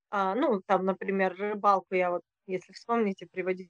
А, 0.10 0.36
ну, 0.36 0.62
там, 0.66 0.86
например, 0.86 1.36
рыбалку 1.36 1.96
я 1.96 2.12
вот, 2.12 2.22
если 2.48 2.74
вспомните, 2.74 3.28
приводила 3.32 3.70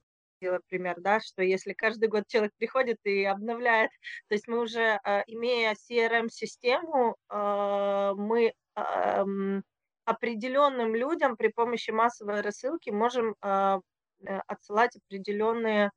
пример, 0.68 0.96
да, 1.00 1.20
что 1.20 1.44
если 1.44 1.74
каждый 1.74 2.10
год 2.10 2.24
человек 2.28 2.52
приходит 2.58 2.98
и 3.04 3.24
обновляет, 3.26 3.92
то 4.28 4.36
есть 4.36 4.48
мы 4.48 4.60
уже, 4.60 5.00
имея 5.28 5.76
CRM-систему, 5.76 7.16
мы 7.30 8.54
эм, 8.76 9.64
определенным 10.06 10.96
людям 10.96 11.38
при 11.38 11.50
помощи 11.50 11.92
массовой 11.92 12.42
рассылки 12.42 12.90
можем 12.90 13.36
Э, 13.44 13.80
отсылать 14.48 14.96
определенные 14.96 15.92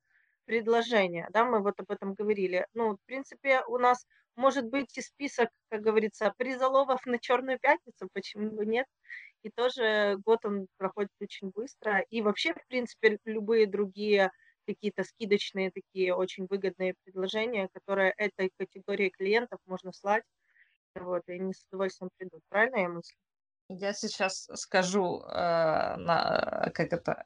предложения, 0.44 1.28
да, 1.32 1.44
мы 1.44 1.60
вот 1.60 1.80
об 1.80 1.90
этом 1.90 2.14
говорили. 2.14 2.66
Ну, 2.74 2.96
в 2.96 2.98
принципе, 3.06 3.62
у 3.66 3.78
нас 3.78 4.06
может 4.36 4.66
быть 4.66 4.96
и 4.98 5.00
список, 5.00 5.48
как 5.70 5.80
говорится, 5.80 6.32
призаловов 6.36 7.06
на 7.06 7.18
Черную 7.18 7.58
пятницу, 7.58 8.08
почему 8.12 8.50
бы 8.50 8.66
нет? 8.66 8.86
И 9.42 9.50
тоже 9.50 10.16
год 10.24 10.44
он 10.44 10.66
проходит 10.76 11.10
очень 11.20 11.50
быстро. 11.50 12.00
И 12.10 12.22
вообще, 12.22 12.52
в 12.54 12.66
принципе, 12.66 13.18
любые 13.24 13.66
другие 13.66 14.30
какие-то 14.66 15.04
скидочные 15.04 15.70
такие 15.70 16.14
очень 16.14 16.46
выгодные 16.48 16.94
предложения, 17.04 17.68
которые 17.72 18.14
этой 18.16 18.50
категории 18.58 19.10
клиентов 19.10 19.60
можно 19.66 19.92
слать, 19.92 20.24
вот, 20.94 21.22
и 21.26 21.32
они 21.32 21.52
с 21.52 21.64
удовольствием 21.70 22.10
придут. 22.16 22.40
Правильно 22.48 22.78
я 22.78 22.88
мыслю? 22.88 23.16
Я 23.68 23.92
сейчас 23.92 24.48
скажу, 24.54 25.20
э, 25.22 25.96
на, 25.96 26.70
как 26.74 26.92
это, 26.92 27.24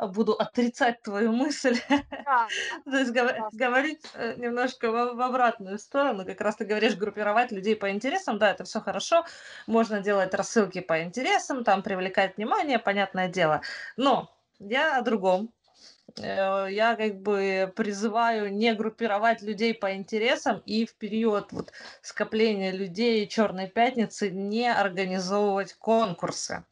буду 0.00 0.32
отрицать 0.32 1.02
твою 1.02 1.32
мысль. 1.32 1.78
Да, 2.24 2.48
То 2.84 2.98
есть 2.98 3.12
говорить 3.52 4.00
э, 4.14 4.34
немножко 4.36 4.90
в, 4.90 5.14
в 5.14 5.20
обратную 5.20 5.78
сторону. 5.78 6.24
Как 6.24 6.40
раз 6.40 6.56
ты 6.56 6.64
говоришь, 6.64 6.96
группировать 6.96 7.52
людей 7.52 7.76
по 7.76 7.90
интересам. 7.90 8.38
Да, 8.38 8.50
это 8.50 8.64
все 8.64 8.80
хорошо. 8.80 9.26
Можно 9.66 10.00
делать 10.00 10.32
рассылки 10.34 10.80
по 10.80 11.02
интересам, 11.02 11.64
там 11.64 11.82
привлекать 11.82 12.36
внимание, 12.36 12.78
понятное 12.78 13.28
дело. 13.28 13.60
Но 13.96 14.34
я 14.58 14.98
о 14.98 15.02
другом. 15.02 15.52
Э, 16.18 16.66
я 16.70 16.94
как 16.96 17.20
бы 17.20 17.72
призываю 17.76 18.52
не 18.52 18.72
группировать 18.74 19.42
людей 19.42 19.74
по 19.74 19.94
интересам 19.94 20.62
и 20.64 20.86
в 20.86 20.94
период 20.94 21.52
вот 21.52 21.72
скопления 22.00 22.72
людей 22.72 23.26
Черной 23.26 23.68
пятницы 23.68 24.30
не 24.30 24.72
организовывать 24.72 25.74
конкурсы. 25.74 26.64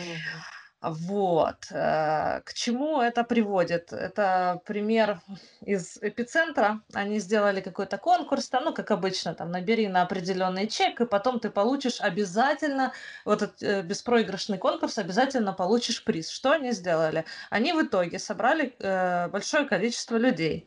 Mm-hmm. 0.00 0.59
Вот. 0.82 1.66
Э, 1.70 2.40
к 2.42 2.54
чему 2.54 3.02
это 3.02 3.22
приводит? 3.22 3.92
Это 3.92 4.62
пример 4.64 5.20
из 5.60 5.98
эпицентра. 5.98 6.80
Они 6.94 7.18
сделали 7.18 7.60
какой-то 7.60 7.98
конкурс, 7.98 8.48
там, 8.48 8.64
ну, 8.64 8.72
как 8.72 8.90
обычно, 8.90 9.34
там, 9.34 9.50
набери 9.50 9.88
на 9.88 10.02
определенный 10.02 10.68
чек, 10.68 11.00
и 11.02 11.06
потом 11.06 11.38
ты 11.38 11.50
получишь 11.50 12.00
обязательно, 12.00 12.94
вот 13.26 13.42
этот 13.42 13.62
э, 13.62 13.82
беспроигрышный 13.82 14.56
конкурс, 14.56 14.96
обязательно 14.96 15.52
получишь 15.52 16.02
приз. 16.02 16.30
Что 16.30 16.52
они 16.52 16.72
сделали? 16.72 17.26
Они 17.50 17.74
в 17.74 17.82
итоге 17.82 18.18
собрали 18.18 18.74
э, 18.78 19.28
большое 19.28 19.66
количество 19.66 20.16
людей. 20.16 20.66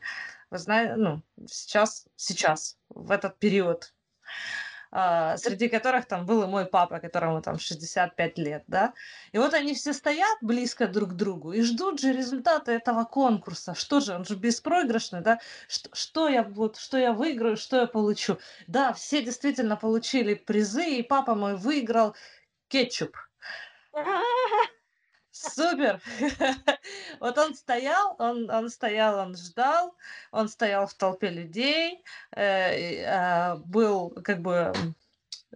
Вы 0.52 0.60
знаете, 0.60 0.96
ну, 0.96 1.24
сейчас, 1.48 2.06
сейчас, 2.16 2.78
в 2.90 3.10
этот 3.10 3.40
период 3.40 3.94
среди 5.38 5.70
которых 5.70 6.06
там 6.06 6.26
был 6.26 6.44
и 6.44 6.48
мой 6.48 6.66
папа, 6.66 7.00
которому 7.00 7.42
там 7.42 7.58
65 7.58 8.38
лет, 8.38 8.64
да. 8.68 8.94
И 9.32 9.38
вот 9.40 9.54
они 9.54 9.74
все 9.74 9.92
стоят 9.94 10.38
близко 10.42 10.88
друг 10.88 11.12
к 11.12 11.14
другу 11.14 11.52
и 11.52 11.62
ждут 11.62 12.00
же 12.00 12.14
результата 12.14 12.72
этого 12.72 13.04
конкурса. 13.04 13.74
Что 13.74 14.00
же, 14.00 14.14
он 14.14 14.24
же 14.26 14.36
беспроигрышный, 14.36 15.22
да? 15.22 15.40
Что, 15.68 15.90
что 15.94 16.30
я 16.30 16.44
вот, 16.44 16.78
что 16.78 16.98
я 16.98 17.14
выиграю, 17.14 17.58
что 17.58 17.78
я 17.78 17.88
получу? 17.88 18.38
Да, 18.68 18.94
все 18.94 19.24
действительно 19.24 19.78
получили 19.78 20.36
призы, 20.36 20.86
и 20.98 21.04
папа 21.04 21.34
мой 21.34 21.56
выиграл 21.56 22.16
кетчуп. 22.68 23.18
Супер! 25.34 26.00
Вот 27.20 27.38
он 27.38 27.56
стоял, 27.56 28.16
он, 28.20 28.50
он 28.52 28.70
стоял, 28.70 29.18
он 29.18 29.36
ждал, 29.36 29.96
он 30.32 30.48
стоял 30.48 30.86
в 30.86 30.94
толпе 30.94 31.30
людей, 31.30 32.04
э, 32.36 33.02
э, 33.02 33.56
был 33.66 34.12
как 34.24 34.42
бы 34.42 34.74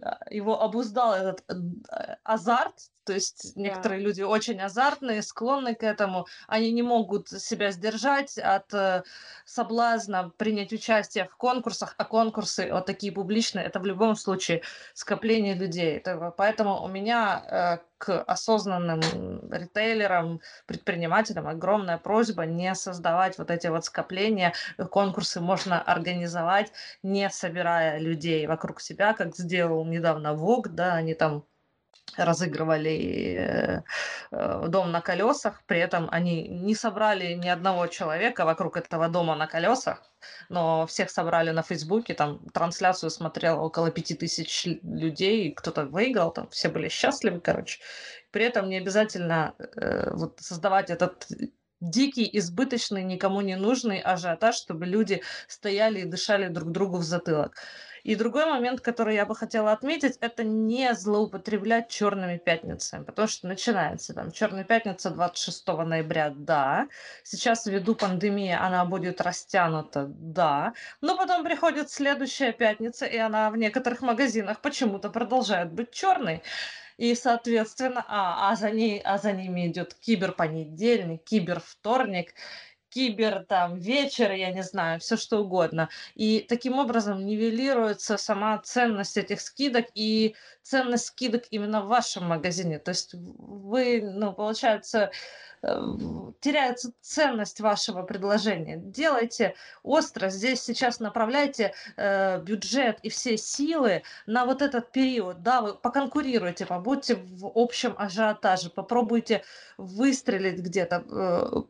а, 0.02 0.18
его 0.30 0.60
обуздал 0.60 1.14
этот 1.14 1.44
э, 1.48 2.16
азарт, 2.24 2.90
то 3.08 3.14
есть 3.14 3.56
некоторые 3.56 4.02
yeah. 4.02 4.04
люди 4.04 4.20
очень 4.20 4.60
азартные, 4.60 5.22
склонны 5.22 5.74
к 5.74 5.82
этому, 5.82 6.26
они 6.46 6.70
не 6.72 6.82
могут 6.82 7.30
себя 7.30 7.70
сдержать 7.70 8.36
от 8.36 8.74
э, 8.74 9.02
соблазна 9.46 10.30
принять 10.36 10.74
участие 10.74 11.24
в 11.24 11.36
конкурсах, 11.36 11.94
а 11.96 12.04
конкурсы 12.04 12.70
вот 12.70 12.84
такие 12.84 13.10
публичные, 13.10 13.64
это 13.64 13.80
в 13.80 13.86
любом 13.86 14.14
случае 14.14 14.60
скопление 14.92 15.54
людей. 15.54 15.96
Это, 15.96 16.34
поэтому 16.36 16.84
у 16.84 16.88
меня 16.88 17.80
э, 17.80 17.86
к 17.96 18.22
осознанным 18.24 19.00
ритейлерам, 19.50 20.42
предпринимателям 20.66 21.48
огромная 21.48 21.96
просьба 21.96 22.44
не 22.44 22.74
создавать 22.74 23.38
вот 23.38 23.50
эти 23.50 23.68
вот 23.68 23.86
скопления. 23.86 24.52
Конкурсы 24.90 25.40
можно 25.40 25.80
организовать, 25.80 26.72
не 27.02 27.30
собирая 27.30 27.98
людей 27.98 28.46
вокруг 28.46 28.82
себя, 28.82 29.14
как 29.14 29.34
сделал 29.34 29.82
недавно 29.86 30.34
ВОГ, 30.34 30.68
да, 30.68 30.92
они 30.92 31.14
там 31.14 31.46
разыгрывали 32.16 33.36
э, 33.38 33.82
э, 34.30 34.64
дом 34.68 34.90
на 34.90 35.00
колесах, 35.00 35.62
при 35.66 35.78
этом 35.78 36.08
они 36.10 36.48
не 36.48 36.74
собрали 36.74 37.34
ни 37.34 37.48
одного 37.48 37.86
человека 37.86 38.44
вокруг 38.44 38.76
этого 38.76 39.08
дома 39.08 39.36
на 39.36 39.46
колесах, 39.46 40.02
но 40.48 40.86
всех 40.86 41.10
собрали 41.10 41.50
на 41.50 41.62
Фейсбуке, 41.62 42.14
там 42.14 42.40
трансляцию 42.52 43.10
смотрело 43.10 43.60
около 43.60 43.90
пяти 43.90 44.14
тысяч 44.14 44.66
людей, 44.82 45.52
кто-то 45.52 45.84
выиграл, 45.84 46.32
там 46.32 46.48
все 46.48 46.68
были 46.68 46.88
счастливы, 46.88 47.40
короче. 47.40 47.80
При 48.30 48.44
этом 48.44 48.68
не 48.68 48.78
обязательно 48.78 49.54
э, 49.58 50.10
вот, 50.12 50.40
создавать 50.40 50.90
этот 50.90 51.26
дикий, 51.80 52.28
избыточный, 52.32 53.04
никому 53.04 53.40
не 53.40 53.56
нужный 53.56 54.00
ажиотаж, 54.00 54.56
чтобы 54.56 54.86
люди 54.86 55.22
стояли 55.46 56.00
и 56.00 56.04
дышали 56.04 56.48
друг 56.48 56.72
другу 56.72 56.98
в 56.98 57.02
затылок. 57.02 57.54
И 58.08 58.14
другой 58.14 58.46
момент, 58.46 58.80
который 58.80 59.16
я 59.16 59.26
бы 59.26 59.36
хотела 59.36 59.70
отметить, 59.70 60.16
это 60.22 60.42
не 60.42 60.94
злоупотреблять 60.94 61.90
черными 61.90 62.38
пятницами, 62.38 63.04
потому 63.04 63.28
что 63.28 63.46
начинается 63.46 64.14
там 64.14 64.32
черная 64.32 64.64
пятница 64.64 65.10
26 65.10 65.66
ноября, 65.66 66.32
да, 66.34 66.88
сейчас 67.22 67.66
ввиду 67.66 67.94
пандемии 67.94 68.56
она 68.58 68.86
будет 68.86 69.20
растянута, 69.20 70.06
да, 70.08 70.72
но 71.02 71.18
потом 71.18 71.44
приходит 71.44 71.90
следующая 71.90 72.52
пятница, 72.52 73.04
и 73.04 73.18
она 73.18 73.50
в 73.50 73.58
некоторых 73.58 74.00
магазинах 74.00 74.62
почему-то 74.62 75.10
продолжает 75.10 75.70
быть 75.70 75.90
черной. 75.90 76.42
И, 76.96 77.14
соответственно, 77.14 78.04
а, 78.08 78.50
а, 78.50 78.56
за 78.56 78.70
ней, 78.70 79.00
а 79.04 79.18
за 79.18 79.32
ними 79.32 79.68
идет 79.68 79.94
киберпонедельник, 79.94 81.22
кибервторник, 81.24 82.34
кибер, 82.98 83.44
там, 83.44 83.78
вечер, 83.78 84.32
я 84.32 84.50
не 84.50 84.62
знаю, 84.62 84.98
все 84.98 85.16
что 85.16 85.38
угодно. 85.38 85.88
И 86.16 86.44
таким 86.48 86.78
образом 86.78 87.24
нивелируется 87.24 88.16
сама 88.16 88.58
ценность 88.58 89.16
этих 89.16 89.40
скидок 89.40 89.86
и 89.94 90.34
ценность 90.62 91.06
скидок 91.06 91.44
именно 91.50 91.80
в 91.82 91.86
вашем 91.86 92.24
магазине. 92.24 92.80
То 92.80 92.90
есть 92.90 93.14
вы, 93.14 94.02
ну, 94.02 94.32
получается, 94.32 95.12
э, 95.62 95.80
теряется 96.40 96.92
ценность 97.00 97.60
вашего 97.60 98.02
предложения. 98.02 98.76
Делайте 98.78 99.54
остро, 99.84 100.28
здесь 100.28 100.60
сейчас 100.62 100.98
направляйте 100.98 101.74
э, 101.96 102.40
бюджет 102.42 102.98
и 103.04 103.10
все 103.10 103.36
силы 103.36 104.02
на 104.26 104.44
вот 104.44 104.60
этот 104.60 104.90
период, 104.90 105.42
да, 105.44 105.62
вы 105.62 105.74
поконкурируйте, 105.74 106.66
побудьте 106.66 107.14
в 107.14 107.46
общем 107.54 107.94
ажиотаже, 107.96 108.70
попробуйте 108.70 109.44
выстрелить 109.76 110.58
где-то, 110.58 111.04
э, 111.08 111.62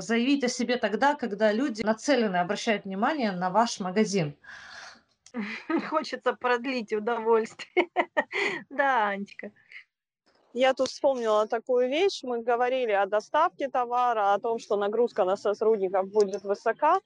заявить 0.00 0.44
о 0.44 0.48
себе 0.48 0.76
тогда, 0.76 1.14
когда 1.14 1.52
люди 1.52 1.82
нацелены, 1.82 2.36
обращают 2.36 2.84
внимание 2.84 3.32
на 3.32 3.50
ваш 3.50 3.80
магазин. 3.80 4.36
Хочется 5.90 6.32
продлить 6.34 6.92
удовольствие. 6.92 7.88
Да, 8.70 9.08
Анечка. 9.08 9.52
Я 10.54 10.74
тут 10.74 10.88
вспомнила 10.88 11.46
такую 11.46 11.88
вещь. 11.88 12.22
Мы 12.22 12.42
говорили 12.42 12.92
о 12.92 13.06
доставке 13.06 13.68
товара, 13.68 14.34
о 14.34 14.38
том, 14.38 14.58
что 14.58 14.76
нагрузка 14.76 15.24
на 15.24 15.36
сотрудников 15.36 16.10
будет 16.10 16.42
высока. 16.42 17.00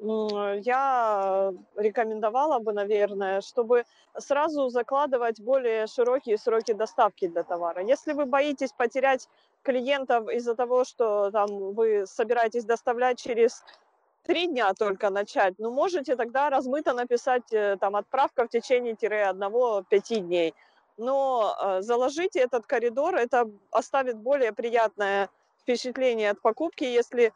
Я 0.00 1.52
рекомендовала 1.76 2.60
бы, 2.60 2.72
наверное, 2.72 3.40
чтобы 3.40 3.84
сразу 4.16 4.68
закладывать 4.68 5.40
более 5.40 5.88
широкие 5.88 6.38
сроки 6.38 6.72
доставки 6.72 7.26
для 7.26 7.42
товара. 7.42 7.82
Если 7.82 8.12
вы 8.12 8.24
боитесь 8.24 8.72
потерять 8.72 9.28
клиентов 9.62 10.28
из-за 10.30 10.54
того, 10.54 10.84
что 10.84 11.30
там 11.32 11.72
вы 11.74 12.06
собираетесь 12.06 12.64
доставлять 12.64 13.18
через 13.18 13.64
три 14.22 14.46
дня 14.46 14.72
только 14.74 15.10
начать, 15.10 15.54
ну, 15.58 15.72
можете 15.72 16.14
тогда 16.14 16.48
размыто 16.48 16.92
написать 16.92 17.52
э, 17.52 17.76
там 17.80 17.96
отправка 17.96 18.44
в 18.44 18.50
течение 18.50 18.94
тире 18.94 19.24
одного-пяти 19.24 20.20
дней. 20.20 20.54
Но 20.96 21.56
э, 21.60 21.82
заложите 21.82 22.38
этот 22.38 22.66
коридор, 22.66 23.16
это 23.16 23.50
оставит 23.70 24.16
более 24.16 24.52
приятное 24.52 25.28
впечатление 25.60 26.30
от 26.30 26.40
покупки, 26.40 26.84
если 26.84 27.32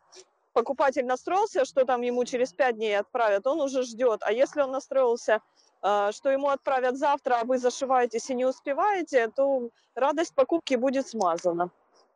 покупатель 0.53 1.05
настроился, 1.05 1.65
что 1.65 1.85
там 1.85 2.03
ему 2.03 2.25
через 2.25 2.53
пять 2.53 2.77
дней 2.77 2.99
отправят, 2.99 3.47
он 3.47 3.61
уже 3.61 3.83
ждет. 3.83 4.21
А 4.23 4.33
если 4.33 4.61
он 4.63 4.71
настроился, 4.71 5.41
э, 5.83 6.11
что 6.13 6.31
ему 6.31 6.49
отправят 6.49 6.97
завтра, 6.97 7.41
а 7.41 7.45
вы 7.45 7.59
зашиваетесь 7.59 8.31
и 8.31 8.35
не 8.35 8.45
успеваете, 8.45 9.29
то 9.29 9.71
радость 9.95 10.35
покупки 10.35 10.75
будет 10.75 11.09
смазана. 11.09 11.71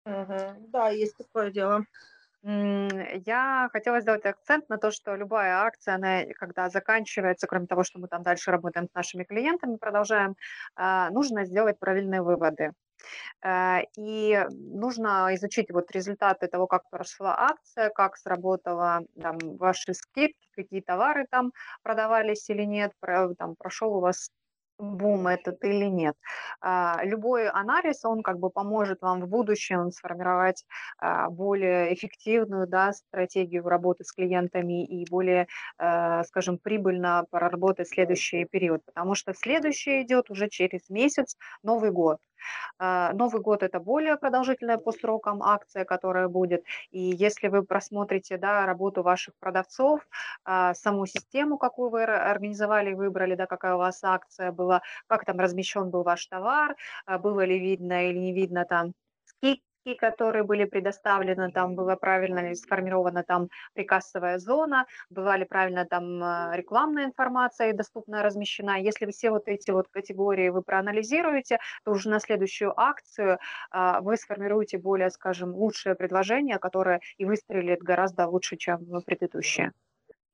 Угу. 0.05 0.69
Да, 0.69 0.91
есть 0.91 1.17
такое 1.17 1.51
дело. 1.51 1.85
Я 2.49 3.69
хотела 3.73 4.01
сделать 4.01 4.25
акцент 4.25 4.69
на 4.69 4.79
то, 4.79 4.93
что 4.93 5.17
любая 5.17 5.57
акция, 5.57 5.97
она, 5.97 6.23
когда 6.39 6.69
заканчивается, 6.69 7.49
кроме 7.49 7.67
того, 7.67 7.83
что 7.83 7.99
мы 7.99 8.07
там 8.07 8.23
дальше 8.23 8.53
работаем 8.53 8.87
с 8.89 8.95
нашими 8.95 9.25
клиентами, 9.25 9.77
продолжаем, 9.77 10.37
а, 10.77 11.11
нужно 11.11 11.45
сделать 11.45 11.81
правильные 11.81 12.23
выводы. 12.23 12.73
Э, 13.45 13.81
и 13.97 14.45
нужно 14.51 15.35
изучить 15.35 15.71
вот 15.71 15.91
результаты 15.91 16.49
того, 16.49 16.67
как 16.67 16.89
прошла 16.91 17.37
акция, 17.39 17.91
как 17.91 18.17
сработала 18.17 19.01
там, 19.21 19.39
ваши 19.59 19.95
скидки, 19.95 20.49
какие 20.55 20.81
товары 20.81 21.27
там 21.31 21.53
продавались 21.83 22.49
или 22.51 22.65
нет, 22.65 22.93
там, 23.39 23.57
прошел 23.57 23.97
у 23.97 24.01
вас 24.01 24.31
бум 24.79 25.27
этот 25.29 25.63
или 25.65 25.87
нет. 25.87 26.15
А, 26.61 27.01
любой 27.03 27.49
анализ, 27.49 28.05
он 28.05 28.23
как 28.23 28.39
бы 28.39 28.51
поможет 28.51 29.01
вам 29.03 29.23
в 29.23 29.29
будущем 29.29 29.91
сформировать 29.91 30.65
а, 30.99 31.31
более 31.31 31.95
эффективную 31.95 32.67
да, 32.67 32.93
стратегию 32.93 33.65
работы 33.67 34.05
с 34.05 34.13
клиентами 34.13 34.85
и 34.85 35.07
более, 35.11 35.47
э, 35.79 36.23
скажем, 36.25 36.59
прибыльно 36.59 37.25
проработать 37.31 37.89
следующий 37.89 38.45
период, 38.45 38.85
потому 38.85 39.15
что 39.15 39.33
следующий 39.35 40.03
идет 40.03 40.31
уже 40.31 40.49
через 40.49 40.89
месяц, 40.89 41.37
Новый 41.63 41.91
год. 41.91 42.19
А, 42.79 43.13
Новый 43.13 43.41
год 43.43 43.63
это 43.63 43.81
более 43.81 44.17
продолжительная 44.17 44.79
по 44.79 44.93
срокам 44.93 45.43
акция, 45.43 45.85
которая 45.85 46.29
будет. 46.29 46.65
И 46.91 47.01
если 47.01 47.49
вы 47.49 47.63
просмотрите 47.63 48.37
да, 48.39 48.67
работу 48.67 49.03
ваших 49.03 49.35
продавцов, 49.39 50.01
а, 50.45 50.75
саму 50.75 51.07
систему, 51.07 51.59
какую 51.59 51.91
вы 51.91 52.05
организовали, 52.05 52.95
выбрали, 52.95 53.35
да, 53.35 53.47
какая 53.47 53.75
у 53.75 53.79
вас 53.79 54.03
акция 54.05 54.53
была, 54.53 54.83
как 55.07 55.25
там 55.25 55.39
размещен 55.39 55.91
был 55.91 56.03
ваш 56.03 56.27
товар, 56.27 56.77
а, 57.07 57.19
было 57.19 57.45
ли 57.45 57.59
видно 57.59 58.09
или 58.09 58.19
не 58.19 58.33
видно 58.33 58.65
там 58.65 58.93
скидки, 59.87 59.99
которые 59.99 60.45
были 60.45 60.65
предоставлены, 60.65 61.51
там 61.53 61.75
была 61.75 61.97
правильно 61.97 62.49
ли 62.49 62.55
сформирована 62.55 63.23
там 63.23 63.49
прикассовая 63.75 64.39
зона, 64.39 64.87
была 65.11 65.37
ли 65.37 65.45
правильно 65.45 65.85
там 65.85 66.23
а, 66.23 66.53
рекламная 66.57 67.05
информация 67.05 67.73
доступная 67.73 68.23
размещена. 68.23 68.81
Если 68.81 69.07
все 69.11 69.31
вот 69.31 69.49
эти 69.49 69.71
вот 69.71 69.89
категории 69.89 70.51
вы 70.51 70.63
проанализируете, 70.63 71.59
то 71.85 71.93
уже 71.93 72.09
на 72.11 72.21
следующую 72.21 72.73
акцию 72.79 73.39
а, 73.71 74.01
вы 74.01 74.17
сформируете 74.17 74.79
более, 74.79 75.11
скажем, 75.11 75.55
лучшее 75.55 75.95
предложение, 75.95 76.59
которое 76.59 77.01
и 77.19 77.25
выстрелит 77.25 77.83
гораздо 77.83 78.27
лучше, 78.27 78.57
чем 78.57 78.79
предыдущее. 79.07 79.73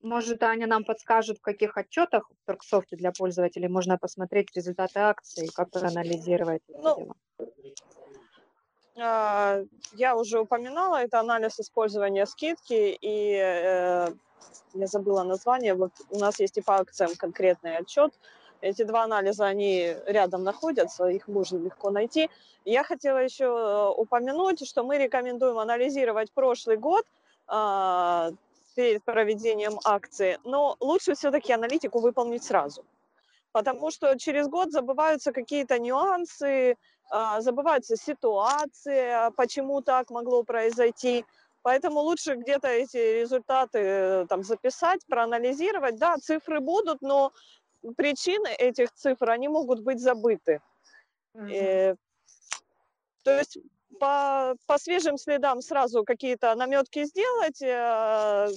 Может, 0.02 0.42
Аня 0.42 0.66
нам 0.66 0.84
подскажет, 0.84 1.38
в 1.38 1.42
каких 1.42 1.76
отчетах 1.76 2.28
в 2.28 2.46
Торксофте 2.46 2.96
для 2.96 3.12
пользователей 3.12 3.68
можно 3.68 3.98
посмотреть 3.98 4.48
результаты 4.56 4.98
акции, 4.98 5.46
как 5.54 5.70
проанализировать 5.70 6.62
это 6.68 6.82
ну, 6.82 6.96
дело? 6.96 7.14
А, 8.98 9.60
я 9.92 10.16
уже 10.16 10.40
упоминала, 10.40 11.02
это 11.02 11.20
анализ 11.20 11.58
использования 11.58 12.26
скидки, 12.26 12.98
и 13.00 13.32
э, 13.34 14.08
я 14.74 14.86
забыла 14.86 15.22
название, 15.22 15.74
вот 15.74 15.92
у 16.10 16.18
нас 16.18 16.40
есть 16.40 16.58
и 16.58 16.62
по 16.62 16.76
акциям 16.76 17.10
конкретный 17.16 17.78
отчет. 17.78 18.12
Эти 18.60 18.84
два 18.84 19.04
анализа, 19.04 19.46
они 19.46 19.96
рядом 20.06 20.44
находятся, 20.44 21.06
их 21.06 21.26
можно 21.26 21.58
легко 21.58 21.90
найти. 21.90 22.30
Я 22.64 22.84
хотела 22.84 23.18
еще 23.18 23.44
э, 23.44 23.88
упомянуть, 23.96 24.66
что 24.68 24.84
мы 24.84 24.98
рекомендуем 24.98 25.58
анализировать 25.58 26.30
прошлый 26.32 26.76
год 26.76 27.06
э, 27.48 28.30
перед 28.76 29.02
проведением 29.04 29.78
акции, 29.84 30.38
но 30.44 30.76
лучше 30.80 31.14
все-таки 31.14 31.52
аналитику 31.52 32.00
выполнить 32.00 32.44
сразу 32.44 32.84
потому 33.52 33.90
что 33.90 34.18
через 34.18 34.48
год 34.48 34.72
забываются 34.72 35.32
какие-то 35.32 35.78
нюансы, 35.78 36.76
а, 37.14 37.42
забываются 37.42 37.94
ситуации, 37.94 39.10
а 39.10 39.30
почему 39.30 39.82
так 39.82 40.08
могло 40.08 40.44
произойти. 40.44 41.26
Поэтому 41.60 42.00
лучше 42.00 42.36
где-то 42.36 42.68
эти 42.68 43.20
результаты 43.20 43.78
э, 43.78 44.26
там 44.30 44.42
записать, 44.42 45.04
проанализировать. 45.06 45.98
Да, 45.98 46.16
цифры 46.16 46.60
будут, 46.60 47.02
но 47.02 47.32
причины 47.98 48.48
этих 48.48 48.92
цифр, 48.92 49.28
они 49.30 49.48
могут 49.48 49.80
быть 49.80 50.00
забыты. 50.00 50.62
Угу. 51.34 51.46
И, 51.48 51.94
то 53.24 53.38
есть 53.38 53.58
по, 54.00 54.54
по 54.66 54.78
свежим 54.78 55.18
следам 55.18 55.60
сразу 55.60 56.04
какие-то 56.04 56.54
наметки 56.54 57.04
сделать, 57.04 57.60
э, 57.60 58.48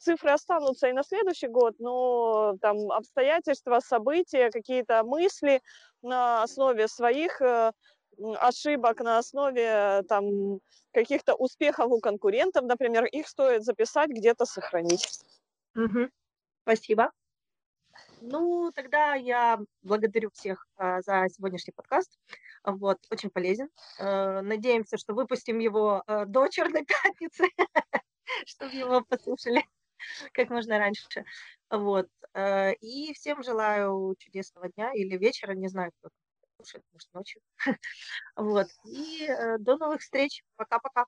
цифры 0.00 0.32
останутся 0.32 0.88
и 0.88 0.92
на 0.92 1.04
следующий 1.04 1.46
год, 1.46 1.76
но 1.78 2.56
там 2.60 2.90
обстоятельства, 2.90 3.78
события, 3.78 4.50
какие-то 4.50 5.04
мысли 5.04 5.62
на 6.02 6.42
основе 6.42 6.88
своих 6.88 7.40
э, 7.40 7.72
ошибок 8.38 9.00
на 9.00 9.18
основе 9.18 10.02
там 10.08 10.60
каких-то 10.92 11.34
успехов 11.34 11.90
у 11.90 12.00
конкурентов, 12.00 12.64
например, 12.64 13.04
их 13.04 13.28
стоит 13.28 13.64
записать, 13.64 14.10
где-то 14.10 14.44
сохранить. 14.44 15.20
Угу. 15.74 16.08
Спасибо. 16.62 17.10
Ну, 18.20 18.70
тогда 18.74 19.14
я 19.14 19.58
благодарю 19.82 20.30
всех 20.30 20.66
а, 20.76 21.00
за 21.00 21.26
сегодняшний 21.28 21.72
подкаст. 21.74 22.18
Вот, 22.64 22.98
очень 23.10 23.30
полезен. 23.30 23.68
А, 23.98 24.42
надеемся, 24.42 24.98
что 24.98 25.14
выпустим 25.14 25.58
его 25.58 26.02
а, 26.06 26.26
до 26.26 26.48
Черной 26.48 26.84
пятницы, 26.84 27.44
чтобы 28.46 28.74
его 28.74 29.02
послушали 29.02 29.64
как 30.32 30.50
можно 30.50 30.78
раньше. 30.78 31.24
Вот. 31.70 32.08
А, 32.34 32.70
и 32.70 33.12
всем 33.14 33.42
желаю 33.42 34.14
чудесного 34.18 34.68
дня 34.68 34.92
или 34.92 35.16
вечера, 35.16 35.52
не 35.52 35.68
знаю, 35.68 35.92
кто 35.98 36.10
слушает, 36.60 36.84
может, 36.92 37.14
ночью. 37.14 37.42
Вот. 38.36 38.68
И 38.84 39.26
э, 39.26 39.58
до 39.58 39.76
новых 39.76 40.00
встреч. 40.00 40.42
Пока-пока. 40.56 41.06